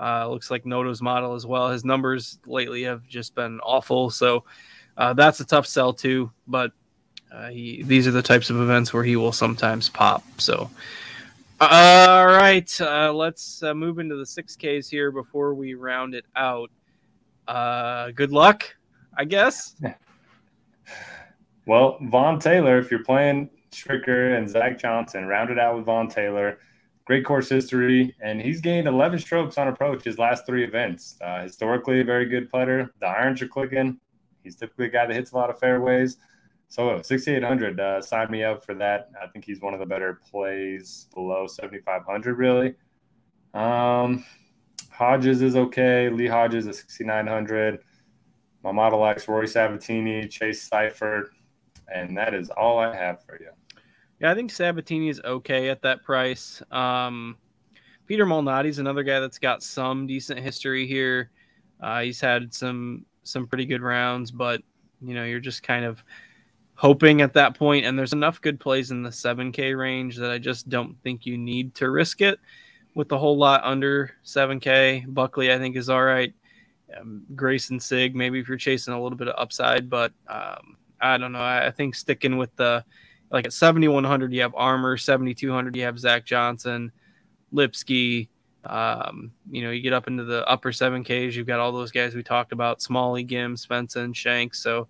Uh, 0.00 0.28
looks 0.28 0.48
like 0.48 0.64
Noto's 0.64 1.02
model 1.02 1.34
as 1.34 1.44
well. 1.44 1.70
His 1.70 1.84
numbers 1.84 2.38
lately 2.46 2.84
have 2.84 3.04
just 3.08 3.34
been 3.34 3.58
awful, 3.64 4.10
so 4.10 4.44
uh, 4.96 5.12
that's 5.12 5.40
a 5.40 5.44
tough 5.44 5.66
sell 5.66 5.92
too. 5.92 6.30
But 6.46 6.70
uh, 7.32 7.48
he, 7.48 7.82
these 7.82 8.06
are 8.06 8.12
the 8.12 8.22
types 8.22 8.48
of 8.48 8.60
events 8.60 8.92
where 8.92 9.02
he 9.02 9.16
will 9.16 9.32
sometimes 9.32 9.88
pop. 9.88 10.22
So, 10.38 10.70
all 11.60 12.26
right, 12.28 12.80
uh, 12.80 13.12
let's 13.12 13.60
uh, 13.64 13.74
move 13.74 13.98
into 13.98 14.14
the 14.14 14.24
six 14.24 14.54
Ks 14.56 14.88
here 14.88 15.10
before 15.10 15.52
we 15.52 15.74
round 15.74 16.14
it 16.14 16.26
out. 16.36 16.70
good 18.14 18.30
luck, 18.30 18.76
I 19.16 19.24
guess. 19.24 19.74
Well, 21.68 21.98
Vaughn 22.00 22.38
Taylor, 22.38 22.78
if 22.78 22.90
you're 22.90 23.04
playing 23.04 23.50
Stricker 23.72 24.38
and 24.38 24.48
Zach 24.48 24.78
Johnson, 24.78 25.26
rounded 25.26 25.58
out 25.58 25.76
with 25.76 25.84
Vaughn 25.84 26.08
Taylor. 26.08 26.60
Great 27.04 27.26
course 27.26 27.50
history, 27.50 28.16
and 28.22 28.40
he's 28.40 28.62
gained 28.62 28.88
11 28.88 29.18
strokes 29.18 29.58
on 29.58 29.68
approach 29.68 30.02
his 30.02 30.18
last 30.18 30.46
three 30.46 30.64
events. 30.64 31.18
Uh, 31.20 31.42
historically, 31.42 32.00
a 32.00 32.04
very 32.04 32.24
good 32.24 32.48
putter. 32.48 32.94
The 33.02 33.06
irons 33.06 33.42
are 33.42 33.48
clicking. 33.48 34.00
He's 34.42 34.56
typically 34.56 34.86
a 34.86 34.88
guy 34.88 35.04
that 35.04 35.14
hits 35.14 35.32
a 35.32 35.36
lot 35.36 35.50
of 35.50 35.58
fairways. 35.58 36.16
So 36.68 37.02
6,800, 37.02 37.78
uh, 37.78 38.00
sign 38.00 38.30
me 38.30 38.44
up 38.44 38.64
for 38.64 38.74
that. 38.76 39.10
I 39.22 39.26
think 39.26 39.44
he's 39.44 39.60
one 39.60 39.74
of 39.74 39.80
the 39.80 39.84
better 39.84 40.22
plays 40.30 41.08
below 41.12 41.46
7,500, 41.46 42.38
really. 42.38 42.76
Um, 43.52 44.24
Hodges 44.90 45.42
is 45.42 45.54
okay. 45.54 46.08
Lee 46.08 46.28
Hodges 46.28 46.66
is 46.66 46.78
6,900. 46.78 47.80
My 48.64 48.72
model 48.72 49.00
likes 49.00 49.28
Rory 49.28 49.46
Sabbatini, 49.46 50.30
Chase 50.30 50.66
Seiffert, 50.66 51.26
and 51.92 52.16
that 52.16 52.34
is 52.34 52.50
all 52.50 52.78
I 52.78 52.94
have 52.94 53.24
for 53.24 53.38
you. 53.40 53.50
Yeah, 54.20 54.30
I 54.30 54.34
think 54.34 54.50
Sabbatini 54.50 55.10
is 55.10 55.20
okay 55.24 55.68
at 55.68 55.82
that 55.82 56.02
price. 56.02 56.62
Um, 56.70 57.36
Peter 58.06 58.26
Malnati 58.26 58.66
is 58.66 58.78
another 58.78 59.02
guy 59.02 59.20
that's 59.20 59.38
got 59.38 59.62
some 59.62 60.06
decent 60.06 60.40
history 60.40 60.86
here. 60.86 61.30
Uh, 61.80 62.00
he's 62.00 62.20
had 62.20 62.52
some 62.52 63.04
some 63.22 63.46
pretty 63.46 63.66
good 63.66 63.82
rounds, 63.82 64.30
but 64.30 64.62
you 65.00 65.14
know 65.14 65.24
you're 65.24 65.40
just 65.40 65.62
kind 65.62 65.84
of 65.84 66.02
hoping 66.74 67.20
at 67.20 67.34
that 67.34 67.56
point. 67.56 67.84
And 67.84 67.98
there's 67.98 68.12
enough 68.12 68.40
good 68.40 68.58
plays 68.58 68.90
in 68.92 69.02
the 69.02 69.10
7K 69.10 69.76
range 69.76 70.16
that 70.16 70.30
I 70.30 70.38
just 70.38 70.68
don't 70.68 70.96
think 71.02 71.26
you 71.26 71.36
need 71.36 71.74
to 71.76 71.90
risk 71.90 72.20
it 72.20 72.38
with 72.94 73.10
a 73.12 73.18
whole 73.18 73.36
lot 73.36 73.62
under 73.64 74.12
7K. 74.24 75.12
Buckley, 75.12 75.52
I 75.52 75.58
think, 75.58 75.76
is 75.76 75.90
all 75.90 76.04
right. 76.04 76.32
Um, 76.98 77.26
Greyson 77.34 77.82
Sigg, 77.82 78.14
maybe 78.14 78.38
if 78.38 78.48
you're 78.48 78.56
chasing 78.56 78.94
a 78.94 79.02
little 79.02 79.18
bit 79.18 79.28
of 79.28 79.34
upside, 79.36 79.90
but 79.90 80.12
um, 80.28 80.76
I 81.00 81.18
don't 81.18 81.32
know. 81.32 81.42
I, 81.42 81.70
think 81.70 81.94
sticking 81.94 82.36
with 82.38 82.54
the 82.56 82.84
like 83.30 83.46
at 83.46 83.52
7100 83.52 84.32
you 84.32 84.40
have 84.42 84.54
Armour, 84.54 84.96
7200 84.96 85.76
you 85.76 85.82
have 85.82 85.98
Zach 85.98 86.24
Johnson, 86.24 86.92
Lipsky. 87.52 88.28
Um, 88.64 89.32
you 89.50 89.62
know, 89.62 89.70
you 89.70 89.80
get 89.80 89.92
up 89.92 90.08
into 90.08 90.24
the 90.24 90.46
upper 90.46 90.72
7Ks, 90.72 91.34
you've 91.34 91.46
got 91.46 91.60
all 91.60 91.72
those 91.72 91.92
guys 91.92 92.14
we 92.14 92.22
talked 92.22 92.52
about, 92.52 92.82
Smalley, 92.82 93.24
Ghim, 93.24 93.54
Svensson, 93.54 94.14
Shanks. 94.14 94.62
So 94.62 94.88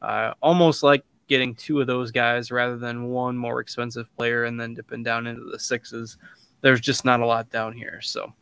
uh, 0.00 0.32
almost 0.40 0.82
like 0.82 1.04
getting 1.28 1.54
two 1.54 1.80
of 1.80 1.86
those 1.86 2.10
guys 2.10 2.50
rather 2.50 2.76
than 2.76 3.08
one 3.08 3.36
more 3.36 3.60
expensive 3.60 4.14
player 4.16 4.44
and 4.44 4.58
then 4.58 4.74
dipping 4.74 5.02
down 5.02 5.26
into 5.26 5.44
the 5.44 5.58
sixes. 5.58 6.16
There's 6.60 6.80
just 6.80 7.04
not 7.04 7.20
a 7.20 7.26
lot 7.26 7.50
down 7.50 7.72
here. 7.72 8.00
So 8.00 8.32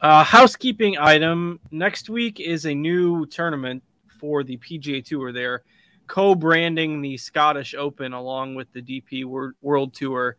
uh, 0.00 0.24
housekeeping 0.24 0.98
item 0.98 1.60
next 1.70 2.08
week 2.08 2.40
is 2.40 2.66
a 2.66 2.74
new 2.74 3.26
tournament 3.26 3.82
for 4.24 4.42
the 4.42 4.56
PGA 4.56 5.04
Tour. 5.04 5.32
They're 5.32 5.64
co-branding 6.06 7.02
the 7.02 7.14
Scottish 7.18 7.74
Open 7.74 8.14
along 8.14 8.54
with 8.54 8.72
the 8.72 8.80
DP 8.80 9.26
World 9.60 9.92
Tour. 9.92 10.36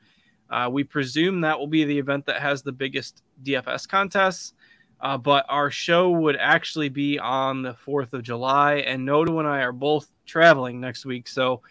Uh, 0.49 0.69
we 0.71 0.83
presume 0.83 1.39
that 1.41 1.59
will 1.59 1.67
be 1.67 1.83
the 1.83 1.99
event 1.99 2.25
that 2.25 2.41
has 2.41 2.63
the 2.63 2.71
biggest 2.71 3.21
DFS 3.43 3.88
contests. 3.88 4.53
Uh, 5.01 5.19
but 5.19 5.45
our 5.49 5.69
show 5.69 6.09
would 6.09 6.36
actually 6.38 6.89
be 6.89 7.19
on 7.19 7.61
the 7.61 7.75
4th 7.86 8.13
of 8.13 8.23
July, 8.23 8.77
and 8.77 9.05
Noto 9.05 9.38
and 9.38 9.47
I 9.47 9.59
are 9.59 9.71
both 9.71 10.07
traveling 10.25 10.79
next 10.79 11.05
week. 11.05 11.27
So 11.27 11.61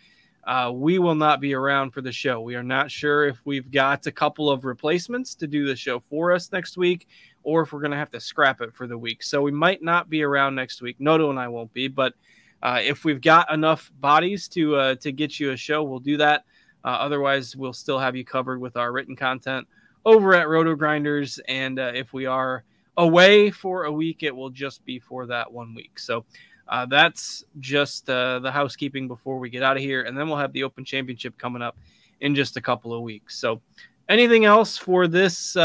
uh, 0.47 0.71
we 0.73 1.01
will 1.01 1.17
not 1.17 1.41
be 1.41 1.53
around 1.53 1.91
for 1.91 2.01
the 2.01 2.13
show. 2.13 2.41
We 2.41 2.55
are 2.55 2.63
not 2.63 2.93
sure 2.93 3.27
if 3.27 3.41
we've 3.45 3.73
got 3.73 4.07
a 4.07 4.13
couple 4.13 4.49
of 4.49 4.65
replacements 4.65 5.35
to 5.35 5.49
do 5.49 5.67
the 5.67 5.75
show 5.75 5.99
for 5.99 6.31
us 6.31 6.53
next 6.53 6.77
week 6.77 7.09
or 7.45 7.63
if 7.63 7.73
we're 7.73 7.81
going 7.81 7.93
to 7.93 7.97
have 7.97 8.11
to 8.11 8.21
scrap 8.21 8.61
it 8.61 8.75
for 8.75 8.87
the 8.87 8.99
week. 8.99 9.23
So 9.23 9.43
we 9.43 9.53
might 9.53 9.83
not 9.83 10.11
be 10.11 10.23
around 10.23 10.55
next 10.55 10.83
week. 10.83 10.97
Noto 10.99 11.31
and 11.31 11.39
I 11.39 11.49
won't 11.49 11.73
be, 11.73 11.89
but 11.89 12.15
uh, 12.63 12.81
if 12.83 13.05
we've 13.05 13.21
got 13.21 13.53
enough 13.53 13.93
bodies 14.01 14.49
to 14.49 14.77
uh, 14.77 14.95
to 14.97 15.13
get 15.13 15.39
you 15.39 15.53
a 15.53 15.57
show, 15.57 15.85
we'll 15.85 16.01
do 16.01 16.17
that. 16.17 16.45
Uh, 16.85 16.89
otherwise, 16.89 17.55
we'll 17.55 17.73
still 17.73 17.99
have 17.99 18.17
you 18.17 18.25
covered 18.25 18.61
with 18.61 18.77
our 18.77 18.93
written 18.93 19.15
content 19.15 19.67
over 20.05 20.35
at 20.35 20.49
Roto 20.49 20.75
Grinders. 20.75 21.39
And 21.49 21.79
uh, 21.79 21.93
if 21.95 22.13
we 22.13 22.27
are 22.27 22.65
away 22.97 23.51
for 23.51 23.85
a 23.85 23.93
week, 23.93 24.23
it 24.23 24.35
will 24.35 24.51
just 24.51 24.85
be 24.85 24.99
for 24.99 25.27
that 25.27 25.51
one 25.51 25.75
week. 25.75 25.99
So 25.99 26.25
uh, 26.69 26.87
that's 26.87 27.45
just 27.61 28.09
uh, 28.09 28.39
the 28.39 28.51
housekeeping 28.51 29.09
before 29.09 29.39
we 29.39 29.51
get 29.51 29.63
out 29.63 29.77
of 29.77 29.83
here. 29.83 30.03
And 30.03 30.17
then 30.17 30.29
we'll 30.29 30.39
have 30.39 30.53
the 30.53 30.65
Open 30.65 30.85
Championship 30.85 31.37
coming 31.39 31.63
up 31.63 31.77
in 32.21 32.35
just 32.35 32.57
a 32.57 32.61
couple 32.61 32.95
of 32.95 33.03
weeks. 33.03 33.39
So, 33.39 33.61
anything 34.09 34.45
else 34.45 34.79
for 34.79 35.09
this 35.09 35.57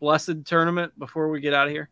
blessed 0.00 0.44
tournament 0.44 0.98
before 0.98 1.28
we 1.28 1.40
get 1.40 1.54
out 1.54 1.66
of 1.66 1.72
here? 1.72 1.88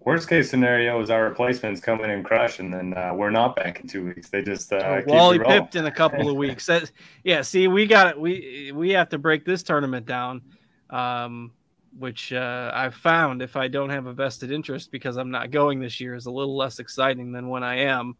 Worst 0.00 0.28
case 0.28 0.48
scenario 0.48 1.00
is 1.02 1.10
our 1.10 1.24
replacements 1.24 1.80
come 1.80 2.00
in 2.02 2.10
and 2.10 2.24
crush, 2.24 2.60
and 2.60 2.72
then 2.72 2.96
uh, 2.96 3.12
we're 3.14 3.30
not 3.30 3.56
back 3.56 3.80
in 3.80 3.88
two 3.88 4.06
weeks. 4.06 4.30
They 4.30 4.42
just 4.42 4.72
uh, 4.72 4.76
oh, 4.76 5.02
Wally 5.06 5.38
pipped 5.38 5.74
in 5.74 5.86
a 5.86 5.90
couple 5.90 6.30
of 6.30 6.36
weeks. 6.36 6.66
That, 6.66 6.90
yeah, 7.24 7.42
see, 7.42 7.68
we 7.68 7.86
got 7.86 8.06
it. 8.06 8.18
We 8.18 8.72
we 8.74 8.90
have 8.90 9.08
to 9.10 9.18
break 9.18 9.44
this 9.44 9.62
tournament 9.62 10.06
down. 10.06 10.42
Um, 10.88 11.52
which 11.98 12.32
uh, 12.32 12.70
I've 12.72 12.94
found 12.94 13.42
if 13.42 13.56
I 13.56 13.68
don't 13.68 13.90
have 13.90 14.06
a 14.06 14.12
vested 14.12 14.52
interest 14.52 14.92
because 14.92 15.16
I'm 15.16 15.30
not 15.30 15.50
going 15.50 15.80
this 15.80 16.00
year 16.00 16.14
is 16.14 16.26
a 16.26 16.30
little 16.30 16.56
less 16.56 16.78
exciting 16.78 17.32
than 17.32 17.48
when 17.48 17.64
I 17.64 17.80
am. 17.80 18.16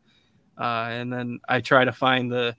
Uh, 0.59 0.89
and 0.91 1.13
then 1.13 1.39
I 1.49 1.61
try 1.61 1.85
to 1.85 1.93
find 1.93 2.31
the. 2.31 2.57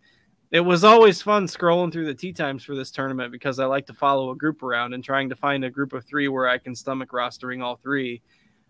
It 0.52 0.62
was 0.62 0.84
always 0.84 1.22
fun 1.22 1.46
scrolling 1.46 1.92
through 1.92 2.08
the 2.08 2.14
tee 2.14 2.34
times 2.34 2.64
for 2.64 2.76
this 2.76 2.90
tournament 2.90 3.32
because 3.32 3.60
I 3.60 3.66
like 3.66 3.86
to 3.88 3.94
follow 3.94 4.32
a 4.32 4.36
group 4.36 4.64
around 4.64 4.94
and 4.94 5.04
trying 5.04 5.30
to 5.30 5.36
find 5.36 5.64
a 5.64 5.70
group 5.70 5.94
of 5.94 6.06
three 6.06 6.28
where 6.28 6.48
I 6.48 6.58
can 6.58 6.76
stomach 6.76 7.12
rostering 7.12 7.64
all 7.64 7.76
three 7.76 8.22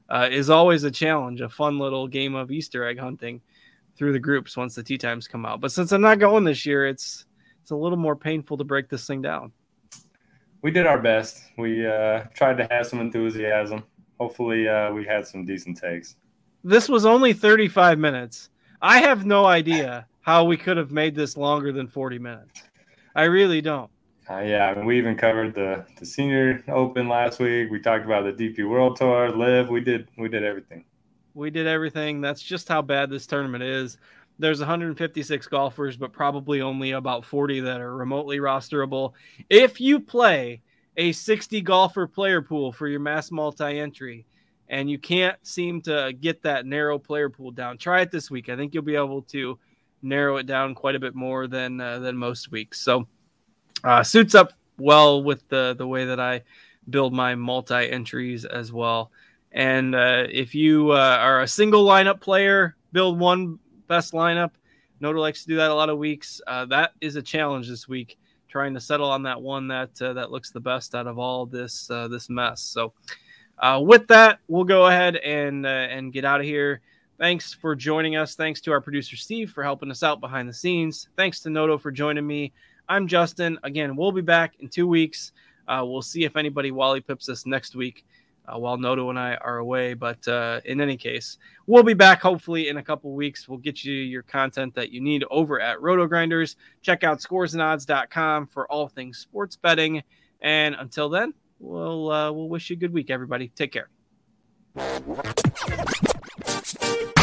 uh, 0.10 0.28
is 0.30 0.50
always 0.50 0.84
a 0.84 0.92
challenge, 0.92 1.40
a 1.40 1.48
fun 1.48 1.80
little 1.80 2.08
game 2.08 2.36
of 2.36 2.52
Easter 2.52 2.86
egg 2.86 3.00
hunting 3.00 3.42
through 3.98 4.12
the 4.12 4.20
groups 4.20 4.58
once 4.58 4.76
the 4.76 4.84
tee 4.84 4.98
times 4.98 5.28
come 5.28 5.46
out. 5.46 5.62
But 5.62 5.72
since 5.72 5.92
I'm 5.92 6.02
not 6.02 6.20
going 6.20 6.44
this 6.44 6.66
year, 6.66 6.86
it's 6.88 7.26
it's 7.62 7.72
a 7.72 7.76
little 7.76 7.98
more 7.98 8.16
painful 8.16 8.58
to 8.58 8.64
break 8.64 8.90
this 8.90 9.06
thing 9.06 9.22
down 9.22 9.54
we 10.62 10.72
did 10.72 10.86
our 10.86 11.00
best. 11.00 11.44
We 11.58 11.86
uh, 11.86 12.24
tried 12.34 12.58
to 12.58 12.68
have 12.70 12.88
some 12.88 13.00
enthusiasm. 13.00 13.84
Hopefully, 14.20 14.68
uh, 14.68 14.92
we 14.92 15.06
had 15.06 15.26
some 15.26 15.46
decent 15.46 15.78
takes. 15.78 16.16
This 16.64 16.90
was 16.90 17.06
only 17.06 17.32
35 17.34 18.00
minutes. 18.00 18.50
I 18.82 19.00
have 19.00 19.26
no 19.26 19.46
idea 19.46 20.08
how 20.30 20.44
we 20.44 20.56
could 20.56 20.78
have 20.78 20.92
made 20.92 21.16
this 21.16 21.36
longer 21.36 21.72
than 21.72 21.88
40 21.88 22.20
minutes. 22.20 22.62
I 23.16 23.24
really 23.24 23.62
don't. 23.62 23.90
Uh, 24.30 24.42
yeah, 24.42 24.68
I 24.68 24.76
mean, 24.76 24.86
we 24.86 24.96
even 25.00 25.16
covered 25.16 25.56
the, 25.56 25.84
the 25.98 26.06
senior 26.06 26.64
open 26.68 27.10
last 27.10 27.40
week. 27.40 27.72
We 27.72 27.80
talked 27.80 28.06
about 28.06 28.26
the 28.26 28.32
DP 28.32 28.70
World 28.70 28.96
Tour, 28.96 29.32
LIV. 29.36 29.70
We 29.70 29.82
did 29.82 30.08
we 30.20 30.30
did 30.30 30.44
everything. 30.44 30.86
We 31.34 31.50
did 31.50 31.66
everything. 31.66 32.22
That's 32.22 32.44
just 32.44 32.68
how 32.68 32.84
bad 32.84 33.10
this 33.10 33.26
tournament 33.26 33.64
is 33.64 33.98
there's 34.38 34.60
156 34.60 35.48
golfers, 35.48 35.98
but 35.98 36.14
probably 36.14 36.62
only 36.62 36.92
about 36.92 37.26
40 37.26 37.62
that 37.62 37.82
are 37.82 37.96
remotely 37.96 38.38
rosterable. 38.38 39.14
If 39.50 39.82
you 39.82 40.00
play 40.00 40.62
a 40.96 41.12
60 41.12 41.60
golfer 41.62 42.06
player 42.06 42.44
pool 42.44 42.72
for 42.72 42.88
your 42.88 43.00
mass 43.00 43.32
multi 43.32 43.80
entry 43.80 44.28
and 44.70 44.92
you 44.92 45.00
can't 45.00 45.36
seem 45.42 45.82
to 45.82 46.14
get 46.22 46.44
that 46.44 46.68
narrow 46.68 47.00
player 47.00 47.32
pool 47.32 47.50
down, 47.50 47.80
try 47.80 48.02
it 48.02 48.12
this 48.12 48.30
week. 48.30 48.48
I 48.48 48.56
think 48.56 48.76
you'll 48.76 48.84
be 48.84 48.96
able 48.96 49.24
to 49.24 49.58
narrow 50.02 50.38
it 50.38 50.46
down 50.46 50.76
quite 50.76 50.96
a 50.96 51.00
bit 51.00 51.16
more 51.16 51.48
than 51.48 51.80
uh, 51.80 52.00
than 52.00 52.18
most 52.18 52.52
weeks. 52.52 52.80
So 52.82 53.08
uh, 53.84 54.04
suits 54.04 54.36
up 54.36 54.54
well 54.78 55.24
with 55.24 55.48
the 55.50 55.76
the 55.78 55.88
way 55.88 56.06
that 56.06 56.20
I 56.20 56.44
build 56.90 57.14
my 57.14 57.36
multi 57.36 57.90
entries 57.90 58.46
as 58.46 58.72
well. 58.72 59.12
And 59.52 59.96
uh, 59.96 60.26
if 60.30 60.54
you 60.54 60.92
uh, 60.92 61.18
are 61.20 61.42
a 61.42 61.48
single 61.48 61.86
lineup 61.86 62.20
player, 62.22 62.76
build 62.92 63.20
one 63.20 63.60
best 63.88 64.14
lineup. 64.14 64.52
Noto 65.00 65.20
likes 65.20 65.44
to 65.44 65.48
do 65.48 65.56
that 65.56 65.72
a 65.72 65.74
lot 65.74 65.90
of 65.90 65.98
weeks. 65.98 66.42
Uh, 66.46 66.66
that 66.66 66.92
is 67.02 67.16
a 67.16 67.22
challenge 67.22 67.70
this 67.70 67.88
week, 67.88 68.18
trying 68.48 68.74
to 68.74 68.82
settle 68.82 69.10
on 69.10 69.24
that 69.24 69.42
one 69.42 69.68
that 69.70 70.02
uh, 70.02 70.14
that 70.14 70.32
looks 70.32 70.52
the 70.52 70.60
best 70.60 70.94
out 70.94 71.08
of 71.08 71.18
all 71.18 71.46
this 71.46 71.88
this 71.88 72.30
mess. 72.30 72.62
So, 72.62 72.94
with 73.80 74.08
that, 74.08 74.40
we'll 74.48 74.66
go 74.66 74.88
ahead 74.88 75.16
and 75.18 75.66
and 75.66 76.14
get 76.14 76.26
out 76.26 76.42
of 76.42 76.46
here. 76.46 76.82
Thanks 77.20 77.54
for 77.54 77.76
joining 77.76 78.16
us. 78.16 78.36
Thanks 78.36 78.62
to 78.62 78.72
our 78.72 78.80
producer 78.80 79.18
Steve 79.18 79.52
for 79.52 79.62
helping 79.62 79.92
us 79.92 80.04
out 80.04 80.22
behind 80.22 80.48
the 80.48 80.54
scenes. 80.54 81.10
Thanks 81.18 81.42
to 81.42 81.50
Noto 81.50 81.78
for 81.78 81.92
joining 81.92 82.26
me. 82.26 82.54
I'm 82.88 83.08
Justin. 83.08 83.60
Again, 83.64 83.98
we'll 83.98 84.14
be 84.14 84.22
back 84.22 84.54
in 84.60 84.70
two 84.70 84.88
weeks. 84.88 85.34
Uh, 85.68 85.84
we'll 85.86 86.02
see 86.02 86.24
if 86.24 86.38
anybody 86.38 86.72
Wally 86.72 87.02
pips 87.02 87.28
us 87.28 87.46
next 87.46 87.76
week 87.76 88.06
uh, 88.48 88.58
while 88.58 88.78
Noto 88.78 89.10
and 89.10 89.20
I 89.20 89.36
are 89.36 89.58
away. 89.58 89.96
But 89.96 90.26
uh, 90.30 90.62
in 90.64 90.80
any 90.80 90.96
case, 90.96 91.38
we'll 91.68 91.84
be 91.84 91.94
back 91.94 92.22
hopefully 92.22 92.70
in 92.70 92.78
a 92.78 92.84
couple 92.84 93.12
weeks. 93.12 93.50
We'll 93.50 93.60
get 93.60 93.84
you 93.84 93.94
your 93.94 94.24
content 94.24 94.74
that 94.76 94.92
you 94.92 95.02
need 95.02 95.26
over 95.30 95.60
at 95.60 95.82
Roto 95.82 96.08
Grinders. 96.08 96.56
Check 96.82 97.04
out 97.04 97.20
scoresandodds.com 97.20 98.48
for 98.48 98.72
all 98.72 98.88
things 98.88 99.18
sports 99.18 99.58
betting. 99.58 100.02
And 100.40 100.74
until 100.80 101.10
then, 101.10 101.34
we'll 101.60 102.12
uh, 102.12 102.32
we'll 102.32 102.48
wish 102.48 102.70
you 102.70 102.78
a 102.78 102.80
good 102.80 102.94
week, 102.94 103.10
everybody. 103.10 103.50
Take 103.50 103.74
care. 103.74 103.90
¡Gracias! 106.78 107.19